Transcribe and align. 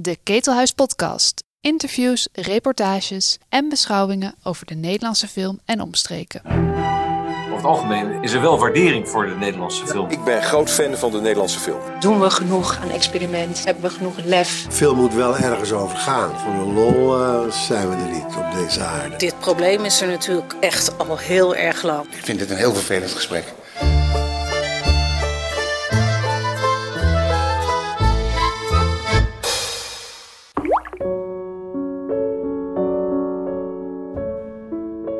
De 0.00 0.18
Ketelhuis 0.22 0.72
Podcast. 0.72 1.44
Interviews, 1.60 2.28
reportages 2.32 3.38
en 3.48 3.68
beschouwingen 3.68 4.34
over 4.42 4.66
de 4.66 4.74
Nederlandse 4.74 5.28
film 5.28 5.60
en 5.64 5.80
omstreken. 5.80 6.42
Over 6.44 7.56
het 7.56 7.64
algemeen 7.64 8.22
is 8.22 8.32
er 8.32 8.40
wel 8.40 8.58
waardering 8.58 9.08
voor 9.08 9.26
de 9.26 9.34
Nederlandse 9.34 9.86
film. 9.86 10.10
Ik 10.10 10.24
ben 10.24 10.42
groot 10.42 10.70
fan 10.70 10.96
van 10.96 11.10
de 11.10 11.20
Nederlandse 11.20 11.58
film. 11.58 11.80
Doen 12.00 12.20
we 12.20 12.30
genoeg 12.30 12.78
aan 12.82 12.90
experiment? 12.90 13.64
Hebben 13.64 13.82
we 13.82 13.90
genoeg 13.90 14.24
lef? 14.24 14.66
Veel 14.68 14.94
moet 14.94 15.14
wel 15.14 15.36
ergens 15.36 15.72
over 15.72 15.96
gaan. 15.96 16.38
Voor 16.38 16.52
de 16.52 16.72
lol 16.72 17.22
eh, 17.22 17.50
zijn 17.50 17.88
we 17.88 17.96
er 17.96 18.10
niet 18.10 18.36
op 18.36 18.52
deze 18.54 18.80
aarde. 18.80 19.16
Dit 19.16 19.38
probleem 19.38 19.84
is 19.84 20.00
er 20.00 20.08
natuurlijk 20.08 20.54
echt 20.60 20.98
al 20.98 21.16
heel 21.16 21.54
erg 21.54 21.82
lang. 21.82 22.06
Ik 22.06 22.24
vind 22.24 22.38
dit 22.38 22.50
een 22.50 22.56
heel 22.56 22.74
vervelend 22.74 23.10
gesprek. 23.10 23.44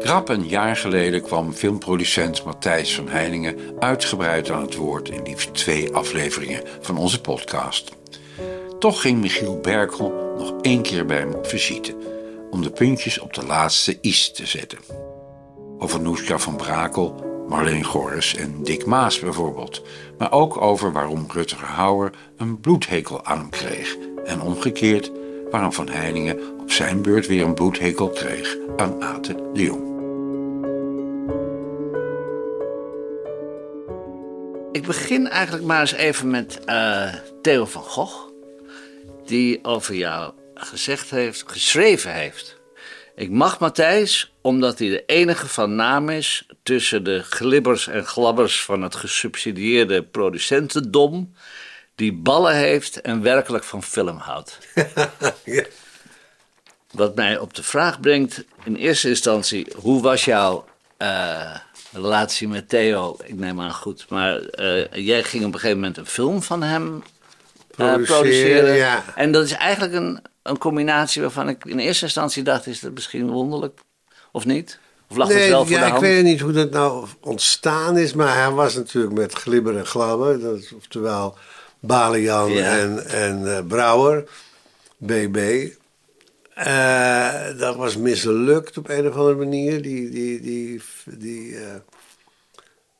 Rap 0.08 0.28
een 0.28 0.48
jaar 0.48 0.76
geleden 0.76 1.22
kwam 1.22 1.52
filmproducent 1.52 2.44
Matthijs 2.44 2.94
van 2.94 3.08
Heiningen 3.08 3.56
uitgebreid 3.78 4.50
aan 4.50 4.62
het 4.62 4.74
woord 4.74 5.08
in 5.08 5.22
liefst 5.22 5.54
twee 5.54 5.94
afleveringen 5.94 6.62
van 6.80 6.96
onze 6.96 7.20
podcast. 7.20 7.96
Toch 8.78 9.00
ging 9.00 9.20
Michiel 9.20 9.60
Berkel 9.60 10.34
nog 10.38 10.54
één 10.60 10.82
keer 10.82 11.06
bij 11.06 11.16
hem 11.16 11.32
op 11.32 11.46
visite 11.46 11.96
om 12.50 12.62
de 12.62 12.70
puntjes 12.70 13.18
op 13.18 13.34
de 13.34 13.46
laatste 13.46 13.98
is 14.00 14.32
te 14.32 14.46
zetten. 14.46 14.78
Over 15.78 16.00
Noeska 16.00 16.38
van 16.38 16.56
Brakel, 16.56 17.24
Marleen 17.48 17.84
Gorres 17.84 18.34
en 18.34 18.62
Dick 18.62 18.86
Maas 18.86 19.18
bijvoorbeeld, 19.20 19.82
maar 20.18 20.32
ook 20.32 20.60
over 20.60 20.92
waarom 20.92 21.26
Rutger 21.32 21.66
Hauer 21.66 22.12
een 22.36 22.60
bloedhekel 22.60 23.24
aan 23.24 23.38
hem 23.38 23.50
kreeg 23.50 23.96
en 24.24 24.40
omgekeerd 24.40 25.10
waarom 25.50 25.72
Van 25.72 25.88
Heiningen 25.88 26.38
op 26.60 26.70
zijn 26.70 27.02
beurt 27.02 27.26
weer 27.26 27.44
een 27.44 27.54
bloedhekel 27.54 28.08
kreeg 28.08 28.56
aan 28.76 29.02
Ate 29.02 29.50
de 29.52 29.62
Jong. 29.62 29.87
Ik 34.78 34.86
begin 34.86 35.28
eigenlijk 35.28 35.64
maar 35.64 35.80
eens 35.80 35.92
even 35.92 36.30
met 36.30 36.64
eh, 36.64 37.14
Theo 37.42 37.64
van 37.64 37.82
Gogh. 37.82 38.16
Die 39.26 39.64
over 39.64 39.94
jou 39.94 40.32
gezegd 40.54 41.10
heeft, 41.10 41.44
geschreven 41.46 42.12
heeft. 42.12 42.56
Ik 43.16 43.30
mag 43.30 43.58
Matthijs 43.58 44.34
omdat 44.40 44.78
hij 44.78 44.88
de 44.88 45.04
enige 45.06 45.48
van 45.48 45.74
naam 45.74 46.08
is 46.08 46.46
tussen 46.62 47.04
de 47.04 47.22
glibbers 47.22 47.86
en 47.86 48.04
glabbers 48.04 48.64
van 48.64 48.82
het 48.82 48.94
gesubsidieerde 48.94 50.02
producentendom. 50.02 51.34
Die 51.94 52.12
ballen 52.12 52.54
heeft 52.54 53.00
en 53.00 53.22
werkelijk 53.22 53.64
van 53.64 53.82
film 53.82 54.16
houdt. 54.16 54.58
Ja. 55.44 55.64
Wat 56.90 57.14
mij 57.14 57.38
op 57.38 57.54
de 57.54 57.62
vraag 57.62 58.00
brengt, 58.00 58.44
in 58.64 58.76
eerste 58.76 59.08
instantie, 59.08 59.72
hoe 59.76 60.02
was 60.02 60.24
jouw 60.24 60.64
eh, 60.96 61.56
relatie 61.92 62.48
met 62.48 62.68
Theo? 62.68 63.16
Ik 63.24 63.34
neem 63.38 63.60
aan 63.60 63.72
goed, 63.74 64.06
maar 64.08 64.36
eh, 64.40 65.06
jij 65.06 65.22
ging 65.24 65.44
op 65.44 65.52
een 65.52 65.58
gegeven 65.60 65.78
moment 65.80 65.96
een 65.96 66.06
film 66.06 66.42
van 66.42 66.62
hem 66.62 67.02
eh, 67.70 67.76
Produceren, 67.76 68.06
produceren. 68.06 68.74
ja. 68.74 69.04
En 69.14 69.32
dat 69.32 69.44
is 69.44 69.52
eigenlijk 69.52 69.94
een, 69.94 70.22
een 70.42 70.58
combinatie 70.58 71.22
waarvan 71.22 71.48
ik 71.48 71.64
in 71.64 71.78
eerste 71.78 72.04
instantie 72.04 72.42
dacht, 72.42 72.66
is 72.66 72.80
dat 72.80 72.92
misschien 72.92 73.30
wonderlijk? 73.30 73.80
Of 74.32 74.44
niet? 74.44 74.78
Of 75.10 75.16
lag 75.16 75.28
het 75.28 75.36
Nee, 75.36 75.48
wel 75.50 75.62
voor 75.66 75.70
ja, 75.74 75.78
de 75.80 75.84
ik 75.84 75.90
hand? 75.90 76.02
weet 76.04 76.24
niet 76.24 76.40
hoe 76.40 76.52
dat 76.52 76.70
nou 76.70 77.06
ontstaan 77.20 77.98
is, 77.98 78.12
maar 78.12 78.36
hij 78.36 78.50
was 78.50 78.74
natuurlijk 78.74 79.14
met 79.14 79.32
glibber 79.32 79.76
en 79.76 79.86
glabber. 79.86 80.40
Dat 80.40 80.58
is, 80.58 80.72
oftewel 80.72 81.36
Balian 81.80 82.50
Ja. 82.52 82.78
en, 82.78 83.06
en 83.06 83.56
eh, 83.56 83.66
Brouwer, 83.66 84.24
BB. 84.96 85.68
Eh, 86.58 87.58
dat 87.58 87.76
was 87.76 87.96
mislukt 87.96 88.78
op 88.78 88.88
een 88.88 89.08
of 89.08 89.14
andere 89.14 89.34
manier. 89.34 89.82
Die, 89.82 90.10
die, 90.10 90.40
die, 90.40 90.82
die 91.04 91.56
eh, 91.56 91.74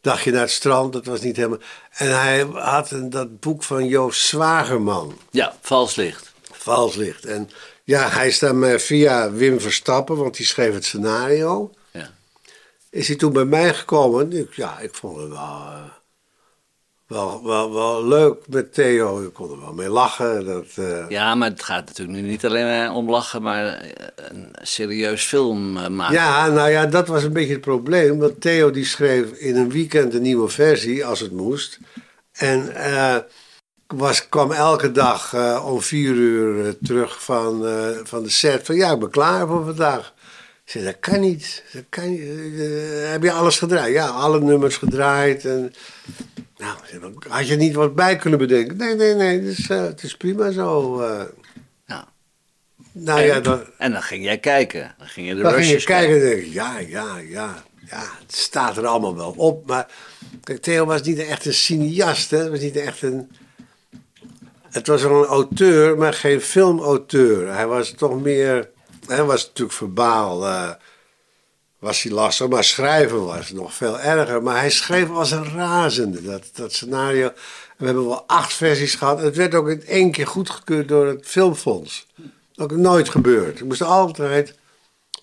dagje 0.00 0.30
naar 0.30 0.40
het 0.40 0.50
strand, 0.50 0.92
dat 0.92 1.06
was 1.06 1.20
niet 1.20 1.36
helemaal... 1.36 1.58
En 1.90 2.20
hij 2.20 2.46
had 2.52 2.90
een, 2.90 3.10
dat 3.10 3.40
boek 3.40 3.62
van 3.62 3.86
Joost 3.86 4.26
Zwagerman. 4.26 5.18
Ja, 5.30 5.56
vals 5.60 5.94
licht. 5.94 6.32
Vals 6.52 6.94
licht. 6.94 7.24
En 7.24 7.50
ja, 7.84 8.08
hij 8.08 8.26
is 8.26 8.38
dan 8.38 8.64
eh, 8.64 8.78
via 8.78 9.32
Wim 9.32 9.60
Verstappen, 9.60 10.16
want 10.16 10.36
die 10.36 10.46
schreef 10.46 10.74
het 10.74 10.84
scenario. 10.84 11.74
Ja. 11.90 12.10
Is 12.90 13.08
hij 13.08 13.16
toen 13.16 13.32
bij 13.32 13.44
mij 13.44 13.74
gekomen? 13.74 14.32
Ik, 14.32 14.54
ja, 14.54 14.78
ik 14.78 14.94
vond 14.94 15.16
het 15.16 15.28
wel, 15.28 15.62
wel, 17.08 17.44
wel, 17.44 17.74
wel 17.74 18.06
leuk 18.06 18.36
met 18.48 18.74
Theo. 18.74 19.22
Ik 19.22 19.32
kon 19.32 19.50
er 19.50 19.60
wel 19.60 19.72
mee 19.72 19.88
lachen. 19.88 20.44
Dat, 20.46 20.66
eh, 20.74 21.08
ja, 21.08 21.34
maar 21.34 21.50
het 21.50 21.62
gaat 21.62 21.86
natuurlijk 21.86 22.18
nu 22.18 22.28
niet 22.28 22.46
alleen 22.46 22.90
om 22.90 23.10
lachen, 23.10 23.42
maar 23.42 23.66
eh, 23.66 23.90
een 24.16 24.48
serieus 24.62 25.24
film 25.24 25.76
eh, 25.76 25.88
maken. 25.88 26.14
ja, 26.14 26.48
nou 26.48 26.70
ja, 26.70 26.86
dat 26.86 27.08
was 27.08 27.22
een 27.22 27.32
beetje 27.32 27.52
het 27.52 27.60
probleem. 27.60 28.18
Want 28.18 28.40
Theo 28.40 28.70
die 28.70 28.84
schreef 28.84 29.30
in 29.30 29.56
een 29.56 29.70
weekend 29.70 30.14
een 30.14 30.22
nieuwe 30.22 30.48
versie, 30.48 31.06
als 31.06 31.20
het 31.20 31.32
moest. 31.32 31.78
En 32.32 32.72
was, 33.86 34.28
kwam 34.28 34.52
elke 34.52 34.92
dag 34.92 35.34
om 35.64 35.82
vier 35.82 36.14
uur 36.14 36.76
terug 36.82 37.24
van, 37.24 37.64
van 38.04 38.22
de 38.22 38.28
set. 38.28 38.66
Van 38.66 38.76
ja, 38.76 38.92
ik 38.92 38.98
ben 38.98 39.10
klaar 39.10 39.46
voor 39.46 39.64
vandaag. 39.64 40.14
Ik 40.64 40.70
zei, 40.74 40.84
dat 40.84 40.98
kan 41.00 41.20
niet. 41.20 41.64
Dat 41.72 41.84
kan 41.88 42.10
niet. 42.10 42.20
Heb 43.10 43.22
je 43.22 43.32
alles 43.32 43.58
gedraaid? 43.58 43.92
Ja, 43.92 44.06
alle 44.06 44.40
nummers 44.40 44.76
gedraaid. 44.76 45.44
En, 45.44 45.72
nou, 46.58 46.76
had 47.28 47.48
je 47.48 47.56
niet 47.56 47.74
wat 47.74 47.94
bij 47.94 48.16
kunnen 48.16 48.38
bedenken? 48.38 48.76
Nee, 48.76 48.94
nee, 48.94 49.14
nee, 49.14 49.40
het 49.40 49.58
is, 49.58 49.68
eh, 49.70 49.82
het 49.82 50.02
is 50.02 50.16
prima 50.16 50.50
zo. 50.50 51.00
eh. 51.00 51.22
Ja. 51.86 52.08
nou 52.92 53.20
en, 53.20 53.26
ja, 53.26 53.40
dan, 53.40 53.64
en 53.78 53.92
dan 53.92 54.02
ging 54.02 54.24
jij 54.24 54.38
kijken. 54.38 54.94
Dan 54.98 55.06
ging 55.06 55.28
je 55.28 55.34
de 55.34 55.42
dan 55.42 55.52
ging 55.52 55.64
je 55.64 55.70
rushes 55.70 55.84
kijken 55.84 56.14
en 56.14 56.20
denk 56.20 56.42
ik, 56.42 56.52
ja, 56.52 56.78
ja, 56.78 57.16
ja, 57.18 57.64
ja, 57.90 58.00
het 58.18 58.34
staat 58.36 58.76
er 58.76 58.86
allemaal 58.86 59.16
wel 59.16 59.34
op. 59.36 59.66
Maar 59.66 59.86
kijk, 60.44 60.62
Theo 60.62 60.84
was 60.84 61.02
niet 61.02 61.18
echt 61.18 61.44
een 61.44 61.54
cineast, 61.54 62.30
hè. 62.30 62.38
Het 62.38 62.50
was 62.50 62.60
niet 62.60 62.76
echt 62.76 63.02
een... 63.02 63.30
Het 64.68 64.86
was 64.86 65.02
wel 65.02 65.22
een 65.22 65.28
auteur, 65.28 65.98
maar 65.98 66.12
geen 66.14 66.40
filmauteur. 66.40 67.54
Hij 67.54 67.66
was 67.66 67.90
toch 67.90 68.20
meer... 68.20 68.70
Hij 69.06 69.24
was 69.24 69.46
natuurlijk 69.46 69.76
verbaal, 69.76 70.46
eh, 70.46 70.70
was 71.78 72.02
hij 72.02 72.12
lastig, 72.12 72.48
maar 72.48 72.64
schrijven 72.64 73.24
was 73.24 73.50
nog 73.50 73.74
veel 73.74 74.00
erger. 74.00 74.42
Maar 74.42 74.58
hij 74.58 74.70
schreef 74.70 75.10
als 75.10 75.30
een 75.30 75.54
razende, 75.54 76.22
dat, 76.22 76.50
dat 76.52 76.72
scenario. 76.72 77.26
En 77.26 77.34
we 77.76 77.84
hebben 77.84 78.06
wel 78.06 78.24
acht 78.26 78.52
versies 78.52 78.94
gehad. 78.94 79.20
Het 79.20 79.36
werd 79.36 79.54
ook 79.54 79.68
in 79.68 79.84
één 79.86 80.10
keer 80.10 80.26
goedgekeurd 80.26 80.88
door 80.88 81.06
het 81.06 81.26
Filmfonds. 81.26 82.06
Ook 82.56 82.70
nooit 82.70 83.08
gebeurd. 83.08 83.58
Ik 83.58 83.64
moest 83.64 83.82
altijd 83.82 84.54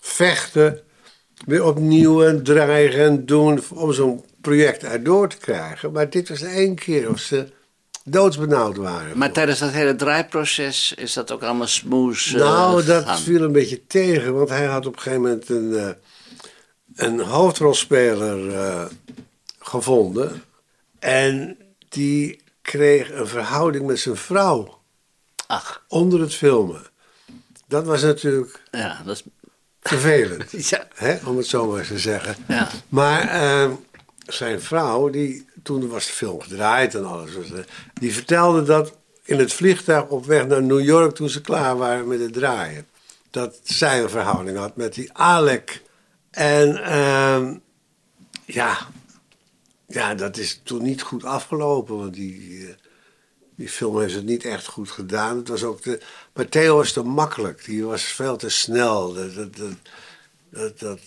vechten, 0.00 0.80
weer 1.46 1.64
opnieuw 1.64 2.24
en 2.24 2.42
dreigen 2.42 3.04
en 3.04 3.26
doen 3.26 3.62
om 3.74 3.92
zo'n 3.92 4.24
project 4.40 4.82
erdoor 4.82 5.28
te 5.28 5.36
krijgen. 5.36 5.92
Maar 5.92 6.10
dit 6.10 6.28
was 6.28 6.42
één 6.42 6.74
keer 6.74 7.08
of 7.10 7.18
ze 7.18 7.46
doodsbenauwd 8.04 8.76
waren. 8.76 9.18
Maar 9.18 9.32
tijdens 9.32 9.58
dat 9.58 9.70
hele 9.70 9.96
draaiproces 9.96 10.94
is 10.96 11.12
dat 11.12 11.32
ook 11.32 11.42
allemaal 11.42 11.66
smooth 11.66 12.26
eh, 12.26 12.34
nou, 12.34 12.84
dat 12.84 13.20
viel 13.20 13.42
een 13.42 13.52
beetje 13.52 13.86
tegen, 13.86 14.34
want 14.34 14.48
hij 14.48 14.64
had 14.64 14.86
op 14.86 14.96
een 14.96 15.02
gegeven 15.02 15.22
moment 15.22 15.48
een, 15.48 15.74
eh, 15.74 15.88
een 16.96 17.20
hoofdrolspeler 17.20 18.54
eh, 18.54 18.84
gevonden. 19.58 20.42
En 20.98 21.58
die 21.88 22.40
kreeg 22.62 23.12
een 23.12 23.26
verhouding 23.26 23.86
met 23.86 23.98
zijn 23.98 24.16
vrouw 24.16 24.76
Ach, 25.46 25.84
onder 25.88 26.20
het 26.20 26.34
filmen. 26.34 26.82
Dat 27.66 27.84
was 27.84 28.02
natuurlijk 28.02 28.62
ja, 28.70 29.02
dat 29.04 29.16
is... 29.16 29.22
vervelend. 29.80 30.50
Ja. 30.68 30.88
Hè, 30.94 31.16
om 31.24 31.36
het 31.36 31.46
zo 31.46 31.66
maar 31.66 31.78
eens 31.78 31.88
te 31.88 31.98
zeggen. 31.98 32.36
Ja. 32.48 32.68
Maar 32.88 33.28
eh, 33.28 33.70
zijn 34.26 34.60
vrouw, 34.60 35.10
die, 35.10 35.46
toen 35.62 35.88
was 35.88 36.06
de 36.06 36.12
film 36.12 36.40
gedraaid 36.40 36.94
en 36.94 37.04
alles, 37.04 37.34
was, 37.34 37.52
eh, 37.52 37.58
die 37.94 38.14
vertelde 38.14 38.62
dat 38.62 38.92
in 39.22 39.38
het 39.38 39.52
vliegtuig 39.52 40.08
op 40.08 40.26
weg 40.26 40.46
naar 40.46 40.62
New 40.62 40.84
York 40.84 41.14
toen 41.14 41.28
ze 41.28 41.40
klaar 41.40 41.76
waren 41.76 42.08
met 42.08 42.20
het 42.20 42.32
draaien. 42.32 42.86
Dat 43.30 43.60
zij 43.62 44.02
een 44.02 44.10
verhouding 44.10 44.58
had 44.58 44.76
met 44.76 44.94
die 44.94 45.12
Alec. 45.12 45.82
En 46.36 46.82
ehm, 46.84 47.54
ja, 48.44 48.78
ja, 49.86 50.14
dat 50.14 50.36
is 50.36 50.60
toen 50.62 50.82
niet 50.82 51.02
goed 51.02 51.24
afgelopen, 51.24 51.96
want 51.98 52.14
die, 52.14 52.66
eh, 52.66 52.74
die 53.56 53.68
film 53.68 54.00
heeft 54.00 54.14
het 54.14 54.24
niet 54.24 54.44
echt 54.44 54.66
goed 54.66 54.90
gedaan. 54.90 55.36
Het 55.36 55.48
was 55.48 55.62
ook 55.62 55.80
te, 55.80 56.00
maar 56.34 56.48
Theo 56.48 56.76
was 56.76 56.92
te 56.92 57.02
makkelijk, 57.02 57.64
die 57.64 57.84
was 57.84 58.02
veel 58.02 58.36
te 58.36 58.48
snel. 58.48 59.12
Dat, 59.14 59.34
dat, 59.56 60.78
dat, 60.78 60.98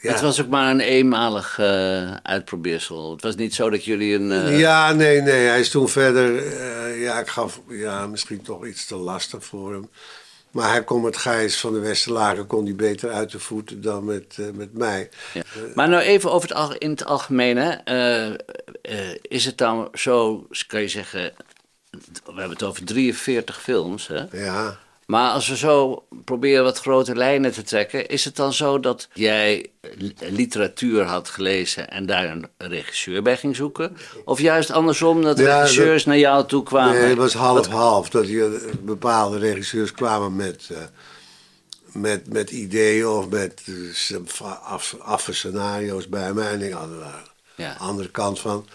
ja. 0.00 0.12
Het 0.12 0.20
was 0.20 0.40
ook 0.40 0.48
maar 0.48 0.70
een 0.70 0.80
eenmalig 0.80 1.58
eh, 1.58 2.14
uitprobeersel. 2.14 3.12
Het 3.12 3.22
was 3.22 3.34
niet 3.36 3.54
zo 3.54 3.70
dat 3.70 3.84
jullie 3.84 4.14
een... 4.14 4.32
eh, 4.32 4.58
Ja, 4.58 4.92
nee, 4.92 5.20
nee. 5.20 5.46
Hij 5.46 5.60
is 5.60 5.70
toen 5.70 5.88
verder. 5.88 6.56
ja, 6.98 7.20
ik 7.20 7.28
gaf 7.28 7.60
ja, 7.68 8.06
misschien 8.06 8.42
toch 8.42 8.66
iets 8.66 8.86
te 8.86 8.96
lastig 8.96 9.44
voor 9.44 9.72
hem. 9.72 9.88
Maar 10.50 10.70
hij 10.70 10.84
kon 10.84 11.00
met 11.02 11.16
Gijs 11.16 11.58
van 11.60 11.72
de 11.72 11.78
Westerlaken 11.78 12.46
kon 12.46 12.64
die 12.64 12.74
beter 12.74 13.10
uit 13.10 13.30
de 13.30 13.38
voeten 13.38 13.80
dan 13.80 14.04
met, 14.04 14.36
eh, 14.38 14.46
met 14.54 14.72
mij. 14.74 15.08
Ja. 15.34 15.42
Maar 15.74 15.88
nou 15.88 16.02
even 16.02 16.32
over 16.32 16.48
het, 16.48 16.58
al- 16.58 16.74
in 16.76 16.90
het 16.90 17.04
algemeen. 17.04 17.56
Hè. 17.56 17.70
Eh, 17.70 18.26
eh, 18.82 19.16
is 19.22 19.44
het 19.44 19.58
dan 19.58 19.88
zo, 19.94 20.46
kan 20.66 20.80
je 20.80 20.88
zeggen, 20.88 21.32
we 21.90 22.00
hebben 22.24 22.50
het 22.50 22.62
over 22.62 22.84
43 22.84 23.62
films, 23.62 24.06
hè? 24.06 24.24
Ja. 24.44 24.78
Maar 25.08 25.30
als 25.32 25.48
we 25.48 25.56
zo 25.56 26.04
proberen 26.24 26.64
wat 26.64 26.78
grote 26.78 27.14
lijnen 27.14 27.52
te 27.52 27.62
trekken, 27.62 28.08
is 28.08 28.24
het 28.24 28.36
dan 28.36 28.52
zo 28.52 28.80
dat 28.80 29.08
jij 29.12 29.70
li- 29.96 30.14
literatuur 30.20 31.02
had 31.04 31.28
gelezen 31.28 31.90
en 31.90 32.06
daar 32.06 32.30
een 32.30 32.48
regisseur 32.58 33.22
bij 33.22 33.36
ging 33.36 33.56
zoeken? 33.56 33.96
Of 34.24 34.40
juist 34.40 34.70
andersom, 34.70 35.22
dat 35.22 35.38
Ja, 35.38 35.60
regisseurs 35.60 36.04
naar 36.04 36.18
jou 36.18 36.46
toe 36.46 36.62
kwamen? 36.62 36.94
Nee, 36.94 37.08
het 37.08 37.16
was 37.18 37.34
half-half. 37.34 38.08
Dat 38.10 38.28
je, 38.28 38.70
bepaalde 38.82 39.38
regisseurs 39.38 39.92
kwamen 39.92 40.36
met, 40.36 40.68
eh, 40.72 40.78
met, 41.92 42.32
met 42.32 42.50
ideeën 42.50 43.06
of 43.06 43.28
met 43.28 43.62
eh, 44.40 44.52
af, 44.64 44.96
affe 44.98 45.32
scenario's 45.34 46.08
bij 46.08 46.32
mij. 46.32 46.52
En 46.52 46.62
ik 46.62 46.72
aan 46.72 46.90
de 46.90 47.04
Ja. 47.62 47.76
andere 47.78 48.10
kant 48.10 48.40
van 48.40 48.66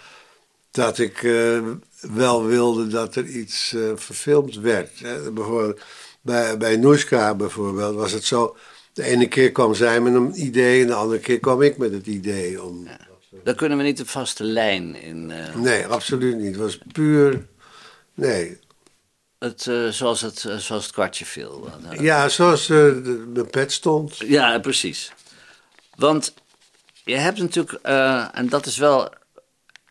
dat 0.72 0.98
ik 0.98 1.24
eh, 1.24 1.60
wel 2.14 2.46
wilde 2.46 2.88
dat 2.88 3.16
er 3.16 3.26
iets 3.26 3.74
eh, 3.74 3.82
verfilmd 3.96 4.56
werd. 4.56 5.00
Hè. 5.00 5.32
Bijvoorbeeld, 5.32 5.82
bij, 6.24 6.58
bij 6.58 6.76
Noeska 6.78 7.36
bijvoorbeeld 7.36 7.96
was 7.96 8.12
het 8.12 8.24
zo. 8.24 8.56
De 8.94 9.04
ene 9.04 9.28
keer 9.28 9.52
kwam 9.52 9.74
zij 9.74 10.02
met 10.02 10.14
een 10.14 10.42
idee 10.46 10.82
en 10.82 10.88
de 10.88 10.94
andere 10.94 11.20
keer 11.20 11.40
kwam 11.40 11.62
ik 11.62 11.78
met 11.78 11.92
het 11.92 12.08
idee. 12.08 12.64
Om, 12.64 12.88
Daar 13.44 13.56
kunnen 13.56 13.78
we 13.78 13.84
niet 13.84 14.00
een 14.00 14.06
vaste 14.06 14.44
lijn 14.44 14.96
in. 14.96 15.32
eh, 15.32 15.56
Nee, 15.56 15.88
absoluut 15.88 16.38
niet. 16.38 16.46
Het 16.48 16.56
was 16.56 16.80
puur. 16.92 17.46
Nee, 18.14 18.60
het, 19.40 19.68
eh, 19.68 19.88
zoals, 19.88 20.22
het, 20.22 20.46
eh, 20.46 20.58
zoals 20.58 20.84
het 20.84 20.94
kwartje 20.94 21.26
viel. 21.26 21.70
Ja, 22.00 22.30
zoals 22.30 22.68
de, 22.68 23.24
mijn 23.34 23.50
pet 23.50 23.72
stond. 23.72 24.18
Ja, 24.18 24.60
precies. 24.60 25.12
Want 25.96 26.34
je 27.04 27.16
hebt 27.16 27.40
natuurlijk, 27.40 27.72
en 28.34 28.50
dat 28.50 28.66
is 28.66 28.78
wel 28.78 29.10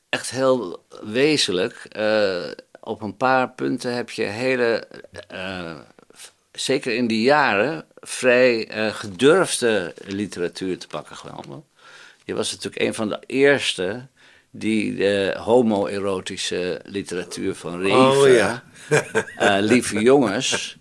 echt 0.09 0.31
heel 0.31 0.85
wezenlijk, 1.03 1.89
op 2.81 3.03
een 3.03 3.17
paar 3.17 3.51
punten 3.51 3.95
heb 3.95 4.11
je 4.11 4.23
hele, 4.23 4.89
zeker 6.63 6.95
in 6.97 7.07
die 7.07 7.23
jaren, 7.23 7.85
vrij 8.01 8.69
eh, 8.69 8.95
gedurfde 8.95 9.95
literatuur 10.05 10.79
te 10.79 10.87
pakken 10.87 11.17
genomen. 11.17 11.65
Je 12.25 12.35
was 12.35 12.51
natuurlijk 12.51 12.83
een 12.83 12.95
van 12.95 13.09
de 13.09 13.19
eerste 13.27 14.07
die 14.51 14.95
de 14.97 15.35
homoerotische 15.39 16.81
literatuur 16.85 17.55
van 17.55 17.81
Reeve, 17.81 17.97
Oh, 17.97 18.29
ja. 18.35 18.63
eh, 19.37 19.57
Lieve 19.61 20.03
Jongens, 20.03 20.77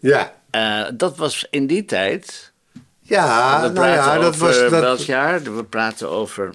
Ja, 0.00 0.34
eh, 0.50 0.84
dat 0.94 1.16
was 1.16 1.46
in 1.50 1.66
die 1.66 1.84
tijd 1.84 2.52
ja, 3.00 3.54
we 3.56 3.62
nou 3.62 3.72
praten 3.72 4.12
ja, 4.12 4.18
dat 4.18 4.34
over 4.34 4.46
was. 4.46 4.58
Dat, 4.58 4.70
welk 4.70 4.98
jaar? 4.98 5.42
We 5.56 5.64
praten 5.64 6.08
over 6.10 6.54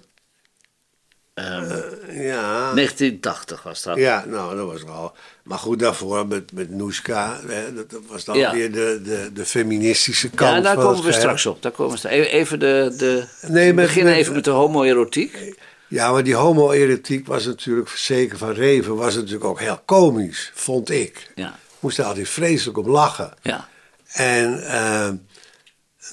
ehm, 1.37 2.21
ja, 2.21 2.73
1980 2.73 3.63
was 3.63 3.83
dat. 3.83 3.97
ja, 3.97 4.25
nou, 4.27 4.55
dat 4.55 4.67
was 4.71 4.85
al. 4.85 5.15
Maar 5.43 5.57
goed, 5.57 5.79
daarvoor 5.79 6.27
met, 6.27 6.51
met 6.51 6.69
Noeska, 6.69 7.39
hè, 7.47 7.73
dat, 7.73 7.85
was 8.07 8.25
dan 8.25 8.37
Ja. 8.37 8.53
weer 8.53 8.71
de, 8.71 8.99
de, 9.03 9.29
de 9.33 9.45
feministische 9.45 10.29
kant. 10.29 10.55
Ja, 10.55 10.61
daar 10.61 10.75
van 10.75 10.83
komen 10.83 11.03
we 11.03 11.11
straks 11.11 11.45
op. 11.45 11.61
Daar 11.61 11.71
komen 11.71 11.91
we 11.91 11.97
straks. 11.97 12.15
Even, 12.15 12.59
de, 12.59 12.93
de 12.97 13.23
Nee, 13.47 13.73
met- 13.73 13.85
begin 13.85 14.03
met- 14.03 14.15
even 14.15 14.33
met 14.33 14.43
de 14.43 14.49
homoerotiek. 14.49 15.55
Ja, 15.87 16.11
maar 16.11 16.23
die 16.23 16.35
homoerotiek 16.35 17.27
was 17.27 17.45
natuurlijk, 17.45 17.89
zeker 17.89 18.37
van 18.37 18.51
Reven, 18.51 18.95
was 18.95 19.15
natuurlijk 19.15 19.43
ook 19.43 19.59
heel 19.59 19.79
komisch, 19.85 20.51
vond 20.53 20.89
ik. 20.89 21.31
Ja, 21.35 21.55
Moest 21.79 21.97
er 21.97 22.05
altijd 22.05 22.29
vreselijk 22.29 22.77
om 22.77 22.89
lachen. 22.89 23.33
ja. 23.41 23.67
En 24.13 24.67
eh, 24.67 25.09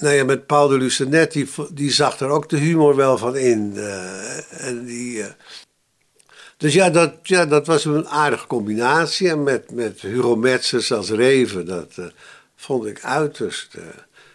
nou 0.01 0.15
ja, 0.15 0.25
met 0.25 0.47
Paul 0.47 0.69
de 0.69 0.79
Lucenet, 0.79 1.33
die, 1.33 1.49
die 1.73 1.93
zag 1.93 2.21
er 2.21 2.29
ook 2.29 2.49
de 2.49 2.57
humor 2.57 2.97
wel 2.97 3.19
van 3.19 3.37
in. 3.37 3.73
eh, 3.77 4.67
en 4.67 4.85
die, 4.85 5.23
eh, 5.23 5.29
dus 6.57 6.75
ja 6.75 6.91
dat, 6.91 7.13
ja, 7.23 7.47
dat 7.47 7.67
was 7.67 7.85
een 7.85 8.09
aardige 8.09 8.47
combinatie. 8.47 9.29
En 9.29 9.43
met, 9.43 9.71
met 9.71 10.01
Hugo 10.01 10.37
Metzers 10.37 10.93
als 10.93 11.11
Reven, 11.11 11.67
dat 11.67 11.93
eh, 11.97 12.05
vond 12.57 12.87
ik 12.87 13.05
uiterst. 13.05 13.75
en 13.75 13.85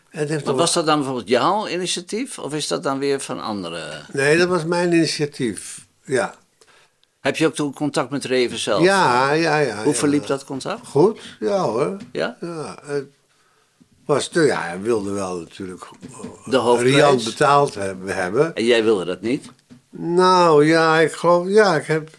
het 0.09 0.29
heeft 0.29 0.45
Maar 0.45 0.55
was 0.55 0.73
dat 0.73 0.85
dan 0.85 0.95
bijvoorbeeld 0.97 1.27
jouw 1.29 1.67
initiatief? 1.67 2.39
Of 2.39 2.53
is 2.53 2.67
dat 2.67 2.83
dan 2.83 2.99
weer 2.99 3.19
van 3.19 3.41
anderen? 3.41 4.05
Nee, 4.13 4.37
dat 4.37 4.47
was 4.47 4.65
mijn 4.65 4.93
initiatief. 4.93 5.87
Ja, 6.05 6.35
Heb 7.19 7.35
je 7.37 7.45
ook 7.47 7.55
toen 7.55 7.73
contact 7.73 8.09
met 8.09 8.25
Reven 8.25 8.57
zelf? 8.57 8.83
ja, 8.83 9.31
ja. 9.31 9.57
ja 9.57 9.83
Hoe 9.83 9.93
ja. 9.93 9.99
verliep 9.99 10.25
dat 10.27 10.43
contact? 10.45 10.87
Goed, 10.87 11.19
ja 11.39 11.59
hoor. 11.61 11.97
Ja? 12.11 12.37
Ja, 12.41 12.77
het 12.85 13.05
was 14.15 14.27
te, 14.27 14.41
ja, 14.41 14.61
hij 14.61 14.81
wilde 14.81 15.11
wel 15.11 15.37
natuurlijk 15.39 15.87
De 16.45 16.57
hoofdprijs? 16.57 16.95
riant 16.95 17.23
betaald 17.23 17.73
hebben. 17.75 18.15
hebben. 18.15 18.55
En 18.55 18.65
jij 18.65 18.83
wilde 18.83 19.05
dat 19.05 19.21
niet? 19.21 19.45
Nou 19.89 20.65
ja, 20.65 20.99
ik 20.99 21.11
geloof, 21.11 21.47
ja, 21.47 21.75
ik 21.75 21.85
heb. 21.85 22.09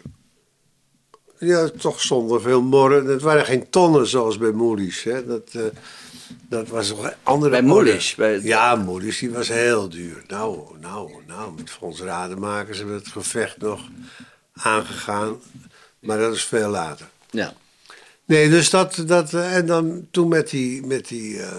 Ja, 1.38 1.68
toch 1.78 2.00
zonder 2.00 2.40
veel 2.40 2.62
morren. 2.62 3.06
Het 3.06 3.22
waren 3.22 3.44
geen 3.44 3.70
tonnen 3.70 4.06
zoals 4.06 4.38
bij 4.38 4.52
Moody's. 4.52 5.02
Hè. 5.02 5.26
Dat, 5.26 5.48
eh, 5.52 5.62
dat 6.48 6.68
was 6.68 6.90
een 6.90 6.96
andere. 7.22 7.50
Bij. 7.50 7.62
Moody's, 7.62 8.14
bij- 8.14 8.40
Ja, 8.42 8.74
Moody's 8.76 9.18
die 9.18 9.30
was 9.30 9.48
heel 9.48 9.88
duur. 9.88 10.24
Nou, 10.26 10.58
nou, 10.80 11.10
nou, 11.26 11.52
met 11.56 11.70
Frans 11.70 12.00
Rademakers 12.00 12.76
hebben 12.78 12.96
we 12.96 13.02
het 13.02 13.12
gevecht 13.12 13.58
nog 13.58 13.80
aangegaan. 14.52 15.36
Maar 16.00 16.18
dat 16.18 16.34
is 16.34 16.44
veel 16.44 16.68
later. 16.68 17.08
Ja. 17.30 17.52
Nee, 18.24 18.50
dus 18.50 18.70
dat, 18.70 19.02
dat 19.06 19.32
eh, 19.34 19.56
en 19.56 19.66
dan 19.66 20.06
toen 20.10 20.28
met 20.28 20.50
die, 20.50 20.86
met 20.86 21.08
die, 21.08 21.42
eh, 21.42 21.52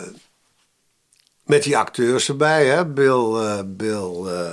met 1.52 1.64
die 1.64 1.78
acteurs 1.78 2.28
erbij, 2.28 2.66
hè, 2.66 2.86
Bill, 2.86 3.36
eh, 3.36 3.60
Bill, 3.66 4.26
eh, 4.26 4.52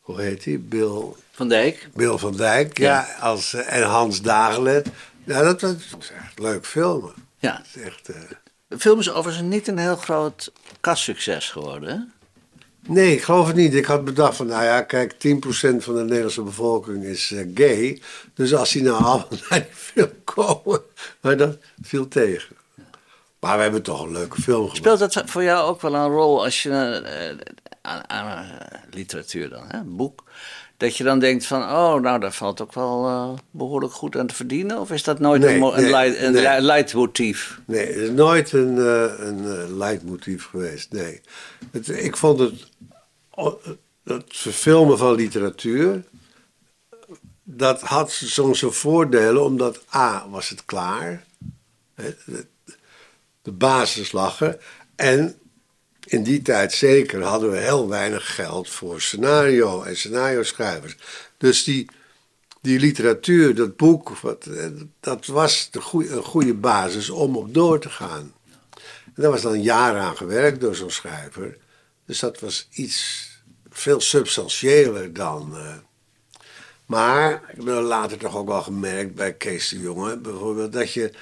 hoe 0.00 0.20
heet 0.20 0.44
hij? 0.44 0.60
Bill, 0.60 1.02
Van 1.32 1.48
Dijk? 1.48 1.88
Bill 1.94 2.16
van 2.16 2.36
Dijk, 2.36 2.78
ja, 2.78 3.06
als, 3.20 3.54
eh, 3.54 3.76
en 3.76 3.82
Hans 3.82 4.22
Dagelet. 4.22 4.88
Ja, 5.24 5.42
dat 5.42 5.60
was 5.60 5.76
echt 6.24 6.38
leuk 6.38 6.66
filmen. 6.66 7.12
Ja. 7.38 7.62
Is 7.74 7.82
echt, 7.82 8.08
eh, 8.08 8.20
De 8.68 8.78
film 8.78 8.98
is 8.98 9.12
overigens 9.12 9.48
niet 9.48 9.68
een 9.68 9.78
heel 9.78 9.96
groot 9.96 10.52
kastsucces 10.80 11.50
geworden, 11.50 11.88
hè? 11.88 11.98
Nee, 12.92 13.12
ik 13.12 13.22
geloof 13.22 13.46
het 13.46 13.56
niet. 13.56 13.74
Ik 13.74 13.84
had 13.84 14.04
bedacht 14.04 14.36
van, 14.36 14.46
nou 14.46 14.64
ja, 14.64 14.82
kijk, 14.82 15.12
10% 15.12 15.84
van 15.84 15.94
de 15.94 16.02
Nederlandse 16.02 16.42
bevolking 16.42 17.04
is 17.04 17.34
gay. 17.54 18.02
Dus 18.34 18.54
als 18.54 18.70
die 18.70 18.82
nou 18.82 19.02
allemaal 19.02 19.28
naar 19.50 19.60
die 19.60 19.74
film 19.74 20.10
komen, 20.24 20.80
maar 21.20 21.36
dat 21.36 21.58
viel 21.82 22.08
tegen. 22.08 22.56
Maar 23.44 23.56
we 23.56 23.62
hebben 23.62 23.82
toch 23.82 24.02
een 24.02 24.12
leuke 24.12 24.42
film 24.42 24.58
gemaakt. 24.60 24.76
Speelt 24.76 24.98
dat 24.98 25.22
voor 25.30 25.42
jou 25.42 25.68
ook 25.68 25.80
wel 25.80 25.94
een 25.94 26.08
rol 26.10 26.44
als 26.44 26.62
je 26.62 26.70
eh, 26.70 27.46
aan, 27.82 28.10
aan 28.10 28.44
eh, 28.44 28.78
literatuur 28.90 29.48
dan, 29.48 29.64
hè, 29.68 29.80
boek, 29.82 30.24
dat 30.76 30.96
je 30.96 31.04
dan 31.04 31.18
denkt 31.18 31.46
van, 31.46 31.62
oh, 31.62 31.94
nou, 32.00 32.20
daar 32.20 32.32
valt 32.32 32.60
ook 32.60 32.74
wel 32.74 33.06
eh, 33.06 33.30
behoorlijk 33.50 33.92
goed 33.92 34.16
aan 34.16 34.26
te 34.26 34.34
verdienen? 34.34 34.80
Of 34.80 34.90
is 34.90 35.02
dat 35.02 35.18
nooit 35.18 35.42
Nee, 35.42 35.56
een, 35.56 35.62
een, 35.62 35.90
nee, 35.90 36.18
een 36.18 36.32
nee. 36.32 36.42
le- 36.42 36.60
leidmotief? 36.60 37.60
Nee, 37.64 37.86
het 37.86 37.96
is 37.96 38.10
nooit 38.10 38.52
een, 38.52 38.76
een 39.26 39.76
leidmotief 39.76 40.44
geweest. 40.46 40.92
Nee. 40.92 41.20
Het, 41.70 41.88
ik 41.88 42.16
vond 42.16 42.38
het, 42.38 42.68
het 44.04 44.24
verfilmen 44.26 44.98
van 44.98 45.14
literatuur. 45.14 46.02
Dat 47.42 47.80
had 47.80 48.10
soms 48.10 48.58
zijn 48.58 48.72
voordelen, 48.72 49.44
omdat 49.44 49.82
A. 49.94 50.26
was 50.30 50.48
het 50.48 50.64
klaar. 50.64 51.24
hè, 51.94 52.14
De, 53.44 53.52
basis 53.52 54.12
lag 54.12 54.40
er. 54.40 54.58
En 54.96 55.38
in 56.04 56.22
die 56.22 56.42
tijd 56.42 56.72
zeker 56.72 57.22
hadden 57.22 57.50
we 57.50 57.56
heel 57.56 57.88
weinig 57.88 58.34
geld 58.34 58.68
voor 58.70 59.00
scenario 59.00 59.82
en 59.82 59.96
scenario 59.96 60.42
schrijvers. 60.42 60.96
Dus 61.38 61.64
die, 61.64 61.90
die 62.60 62.78
literatuur, 62.78 63.54
dat 63.54 63.76
boek, 63.76 64.08
wat, 64.18 64.48
dat 65.00 65.26
was 65.26 65.68
de 65.70 65.80
goeie, 65.80 66.10
een 66.10 66.22
goede 66.22 66.54
basis 66.54 67.10
om 67.10 67.36
op 67.36 67.54
door 67.54 67.80
te 67.80 67.90
gaan. 67.90 68.34
En 69.04 69.22
daar 69.22 69.30
was 69.30 69.42
dan 69.42 69.62
jaren 69.62 70.00
aan 70.00 70.16
gewerkt 70.16 70.60
door 70.60 70.74
zo'n 70.74 70.90
schrijver. 70.90 71.56
Dus 72.06 72.18
dat 72.18 72.40
was 72.40 72.68
iets 72.70 73.28
veel 73.68 74.00
substantiëler 74.00 75.12
dan. 75.12 75.56
eh. 75.56 75.76
maar 76.86 77.32
ik 77.32 77.56
heb 77.56 77.66
later 77.66 78.18
toch 78.18 78.36
ook 78.36 78.48
wel 78.48 78.62
gemerkt 78.62 79.14
bij 79.14 79.34
Kees 79.34 79.68
de 79.68 79.80
Jonge 79.80 80.16
bijvoorbeeld 80.16 80.72
dat 80.72 80.92
je 80.92 81.12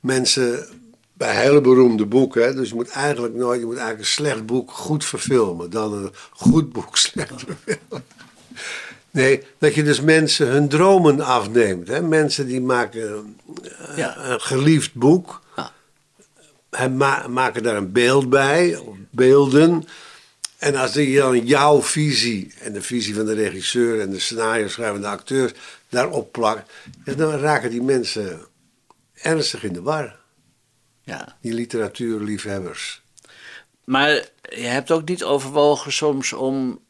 mensen 0.00 0.68
bij 1.16 1.36
hele 1.42 1.60
beroemde 1.60 2.06
boeken, 2.06 2.42
hè, 2.44 2.54
dus 2.54 2.68
je 2.68 2.74
moet 2.74 2.88
eigenlijk 2.88 3.34
nooit, 3.34 3.60
je 3.60 3.66
moet 3.66 3.74
eigenlijk 3.76 4.06
een 4.06 4.12
slecht 4.14 4.46
boek 4.46 4.70
goed 4.70 5.04
verfilmen, 5.04 5.70
dan 5.70 5.92
een 5.92 6.10
goed 6.30 6.72
boek 6.72 6.96
slecht 7.06 7.32
verfilmen. 7.46 8.04
Nee, 9.10 9.42
dat 9.58 9.74
je 9.74 9.82
dus 9.82 10.00
mensen 10.00 10.46
hun 10.48 10.68
dromen 10.68 11.20
afneemt. 11.20 11.88
Hè? 11.88 12.02
Mensen 12.02 12.46
die 12.46 12.60
maken 12.60 13.36
eh, 13.62 13.96
Ja. 13.96 14.16
een 14.30 14.40
geliefd 14.40 14.94
boek, 14.94 15.42
Ja. 15.56 15.72
en 16.70 16.96
ma- 16.96 17.26
maken 17.28 17.62
daar 17.62 17.76
een 17.76 17.92
beeld 17.92 18.28
bij, 18.30 18.76
of 18.76 18.96
beelden. 19.10 19.84
En 20.58 20.74
als 20.76 20.92
je 20.92 21.16
dan 21.16 21.46
jouw 21.46 21.82
visie 21.82 22.54
en 22.60 22.72
de 22.72 22.82
visie 22.82 23.14
van 23.14 23.24
de 23.26 23.34
regisseur 23.34 24.00
en 24.00 24.10
de 24.10 24.18
scenario 24.18 24.68
schrijvende 24.68 25.06
acteurs 25.06 25.52
daarop 25.88 26.32
plakt, 26.32 26.72
dan 27.16 27.30
raken 27.38 27.70
die 27.70 27.82
mensen 27.82 28.40
ernstig 29.14 29.64
in 29.64 29.72
de 29.72 29.82
war. 29.82 30.16
Ja. 31.06 31.36
Die 31.40 31.52
literatuurliefhebbers. 31.54 33.02
Maar 33.84 34.10
je 34.42 34.66
hebt 34.66 34.90
ook 34.90 35.08
niet 35.08 35.24
overwogen 35.24 35.92
soms 35.92 36.32
om 36.32 36.80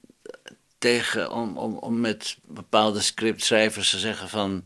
tegen 0.79 1.31
om, 1.31 1.59
om, 1.59 1.77
om 1.77 2.01
met 2.01 2.37
bepaalde 2.45 3.01
scriptschrijvers 3.01 3.91
te 3.91 3.99
zeggen 3.99 4.29
van 4.29 4.65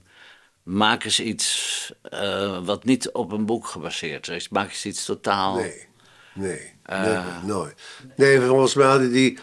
maak 0.62 1.04
eens 1.04 1.20
iets 1.20 1.92
eh, 2.02 2.64
wat 2.64 2.84
niet 2.84 3.10
op 3.10 3.32
een 3.32 3.46
boek 3.46 3.66
gebaseerd 3.66 4.28
is. 4.28 4.48
Maak 4.48 4.68
eens 4.68 4.84
iets 4.84 5.04
totaal... 5.04 5.54
Nee, 5.56 5.86
nee, 6.34 6.72
Eh. 6.82 7.42
nooit. 7.44 7.80
Nee, 8.16 8.40
volgens 8.40 8.74
mij 8.74 8.86
hadden 8.86 9.12
die 9.12 9.38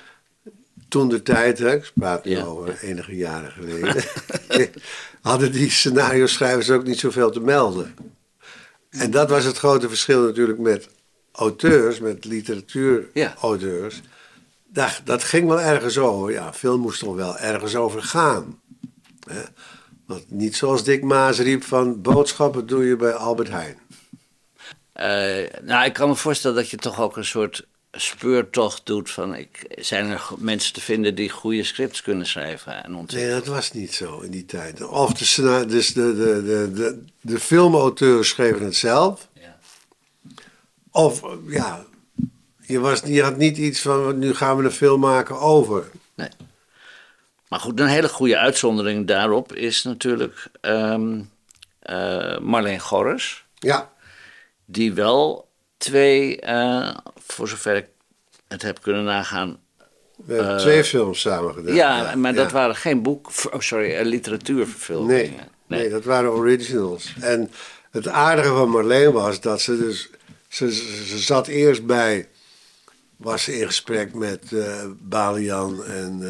toen 0.88 1.10
de 1.10 1.22
tijd, 1.22 1.58
hè, 1.60 1.76
ik 1.76 1.92
praat 1.96 2.26
nu 2.26 2.32
Ja. 2.32 2.44
over 2.44 2.80
enige 2.82 3.16
jaren 3.16 3.52
geleden, 3.52 4.04
hadden 5.22 5.52
die 5.52 5.70
scenario 5.70 6.26
schrijvers 6.26 6.70
ook 6.70 6.84
niet 6.84 7.00
zoveel 7.00 7.32
te 7.32 7.40
melden. 7.40 7.96
En 8.90 9.12
dat 9.12 9.30
was 9.30 9.44
het 9.44 9.58
grote 9.58 9.88
verschil 9.88 10.22
natuurlijk 10.22 10.60
met 10.60 10.90
auteurs, 11.32 12.00
met 12.00 12.26
literatuurauteurs. 12.26 14.02
Dat, 14.66 15.02
dat 15.04 15.24
ging 15.24 15.48
wel 15.48 15.62
ergens 15.62 15.98
over. 15.98 16.32
Ja, 16.32 16.54
film 16.54 16.82
moest 16.82 17.00
toch 17.00 17.16
wel 17.16 17.38
ergens 17.38 17.76
over 17.76 18.04
gaan. 18.04 18.62
Hè? 19.30 19.42
Want 20.06 20.32
niet 20.32 20.56
zoals 20.56 20.84
Dick 20.84 21.04
Maas 21.04 21.40
riep 21.40 21.64
van 21.64 22.02
boodschappen 22.02 22.68
doe 22.68 22.86
je 22.86 22.96
bij 22.96 23.14
Albert 23.14 23.50
Heijn. 23.50 23.80
Eh, 24.94 25.62
nou, 25.62 25.86
ik 25.86 25.94
kan 25.94 26.10
me 26.10 26.16
voorstellen 26.16 26.58
dat 26.58 26.70
je 26.70 26.78
toch 26.78 27.00
ook 27.02 27.18
een 27.18 27.26
soort 27.26 27.68
speurtocht 28.00 28.86
doet 28.86 29.12
van... 29.12 29.36
Ik, 29.36 29.76
zijn 29.80 30.10
er 30.10 30.28
mensen 30.38 30.74
te 30.74 30.82
vinden 30.82 31.16
die 31.16 31.30
goede 31.30 31.64
scripts 31.64 32.02
kunnen 32.02 32.26
schrijven 32.26 32.84
en 32.84 32.92
Nee, 32.92 33.00
ontwikkelen? 33.00 33.36
dat 33.38 33.48
was 33.48 33.72
niet 33.72 33.94
zo 33.94 34.20
in 34.20 34.32
die 34.32 34.46
tijd. 34.46 34.86
Of 34.88 35.14
de, 35.14 35.66
dus 35.68 35.94
de, 35.94 36.16
de, 36.16 36.44
de, 36.44 36.72
de, 36.74 37.04
de 37.22 37.40
filmauteurs 37.40 38.30
schreven 38.30 38.64
het 38.66 38.76
zelf. 38.76 39.28
Ja. 39.34 39.58
Of 40.92 41.22
ja, 41.48 41.86
je, 42.62 42.80
was, 42.80 43.02
je 43.06 43.24
had 43.24 43.38
niet 43.38 43.58
iets 43.58 43.82
van 43.82 44.20
nu 44.20 44.34
gaan 44.36 44.58
we 44.58 44.64
een 44.64 44.72
film 44.72 45.00
maken 45.00 45.40
over. 45.40 45.92
Nee. 46.16 46.30
Maar 47.48 47.60
goed, 47.60 47.80
een 47.80 47.88
hele 47.88 48.10
goede 48.10 48.38
uitzondering 48.38 49.08
daarop 49.08 49.54
is 49.54 49.84
natuurlijk 49.84 50.48
ehm, 50.62 51.22
eh, 51.80 52.38
Marleen 52.40 52.80
Gorres. 52.80 53.46
Ja, 53.56 53.92
Die 54.66 54.94
wel 54.94 55.47
twee, 55.78 56.40
eh, 56.42 56.96
voor 57.26 57.48
zover 57.48 57.76
ik 57.76 57.86
het 58.48 58.62
heb 58.62 58.82
kunnen 58.82 59.04
nagaan... 59.04 59.58
we 60.26 60.34
hebben 60.34 60.54
Eh, 60.56 60.60
twee 60.62 60.84
films 60.84 61.20
samen 61.22 61.54
gedaan. 61.54 61.76
Ja, 61.76 62.16
maar 62.16 62.34
dat 62.34 62.52
waren 62.52 62.76
geen 62.76 63.02
boek... 63.02 63.30
Oh, 63.52 63.60
sorry, 63.60 63.94
eh, 63.94 64.06
literatuurverfilmingen. 64.06 65.16
Nee, 65.16 65.34
nee. 65.68 65.90
dat 65.90 66.04
waren 66.04 66.32
originals. 66.32 67.14
En 67.22 67.52
het 67.92 68.08
aardige 68.08 68.50
van 68.50 68.70
Marleen 68.70 69.12
was 69.12 69.42
dat 69.42 69.62
ze 69.62 69.78
dus... 69.78 70.10
Ze, 70.48 70.72
zat 71.18 71.48
eerst 71.48 71.86
bij... 71.86 72.28
Was 73.18 73.44
ze 73.44 73.60
in 73.60 73.66
gesprek 73.68 74.14
met 74.14 74.42
Balian 75.00 75.84
en... 75.86 76.22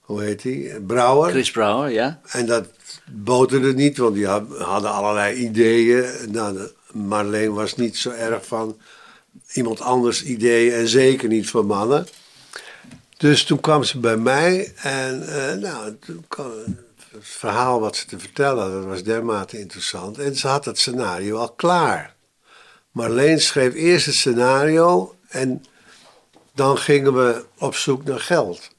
hoe 0.00 0.22
heet 0.22 0.42
die? 0.42 0.80
Brouwer. 0.80 1.30
Chris 1.30 1.50
Brouwer, 1.50 1.90
ja? 1.90 2.20
En 2.28 2.46
dat 2.46 2.66
boterde 3.10 3.74
niet, 3.74 3.96
want 3.98 4.14
die 4.14 4.26
had- 4.26 4.58
hadden 4.58 4.90
allerlei 4.92 5.34
ideeën. 5.36 6.04
Nou, 6.28 6.52
de- 6.56 6.72
Marleen 6.92 7.52
was 7.52 7.76
niet 7.76 7.96
zo 7.96 8.10
erg 8.10 8.46
van 8.46 8.78
iemand 9.52 9.80
anders 9.80 10.22
ideeën 10.22 10.72
en 10.72 10.88
zeker 10.88 11.28
niet 11.28 11.50
van 11.50 11.66
mannen. 11.66 12.06
Dus 13.16 13.44
toen 13.44 13.60
kwam 13.60 13.84
ze 13.84 13.98
bij 13.98 14.16
mij 14.16 14.72
en 14.76 15.28
eh, 15.28 15.54
nou, 15.54 15.84
het 15.84 16.06
verhaal 17.20 17.80
wat 17.80 17.96
ze 17.96 18.06
te 18.06 18.18
vertellen 18.18 18.72
dat 18.72 18.84
was 18.84 19.02
dermate 19.02 19.58
interessant. 19.58 20.18
En 20.18 20.36
ze 20.36 20.48
had 20.48 20.64
het 20.64 20.78
scenario 20.78 21.36
al 21.36 21.52
klaar. 21.52 22.14
Marleen 22.90 23.40
schreef 23.40 23.74
eerst 23.74 24.06
het 24.06 24.14
scenario 24.14 25.14
en 25.28 25.64
dan 26.54 26.78
gingen 26.78 27.14
we 27.14 27.44
op 27.58 27.74
zoek 27.74 28.04
naar 28.04 28.20
geld. 28.20 28.70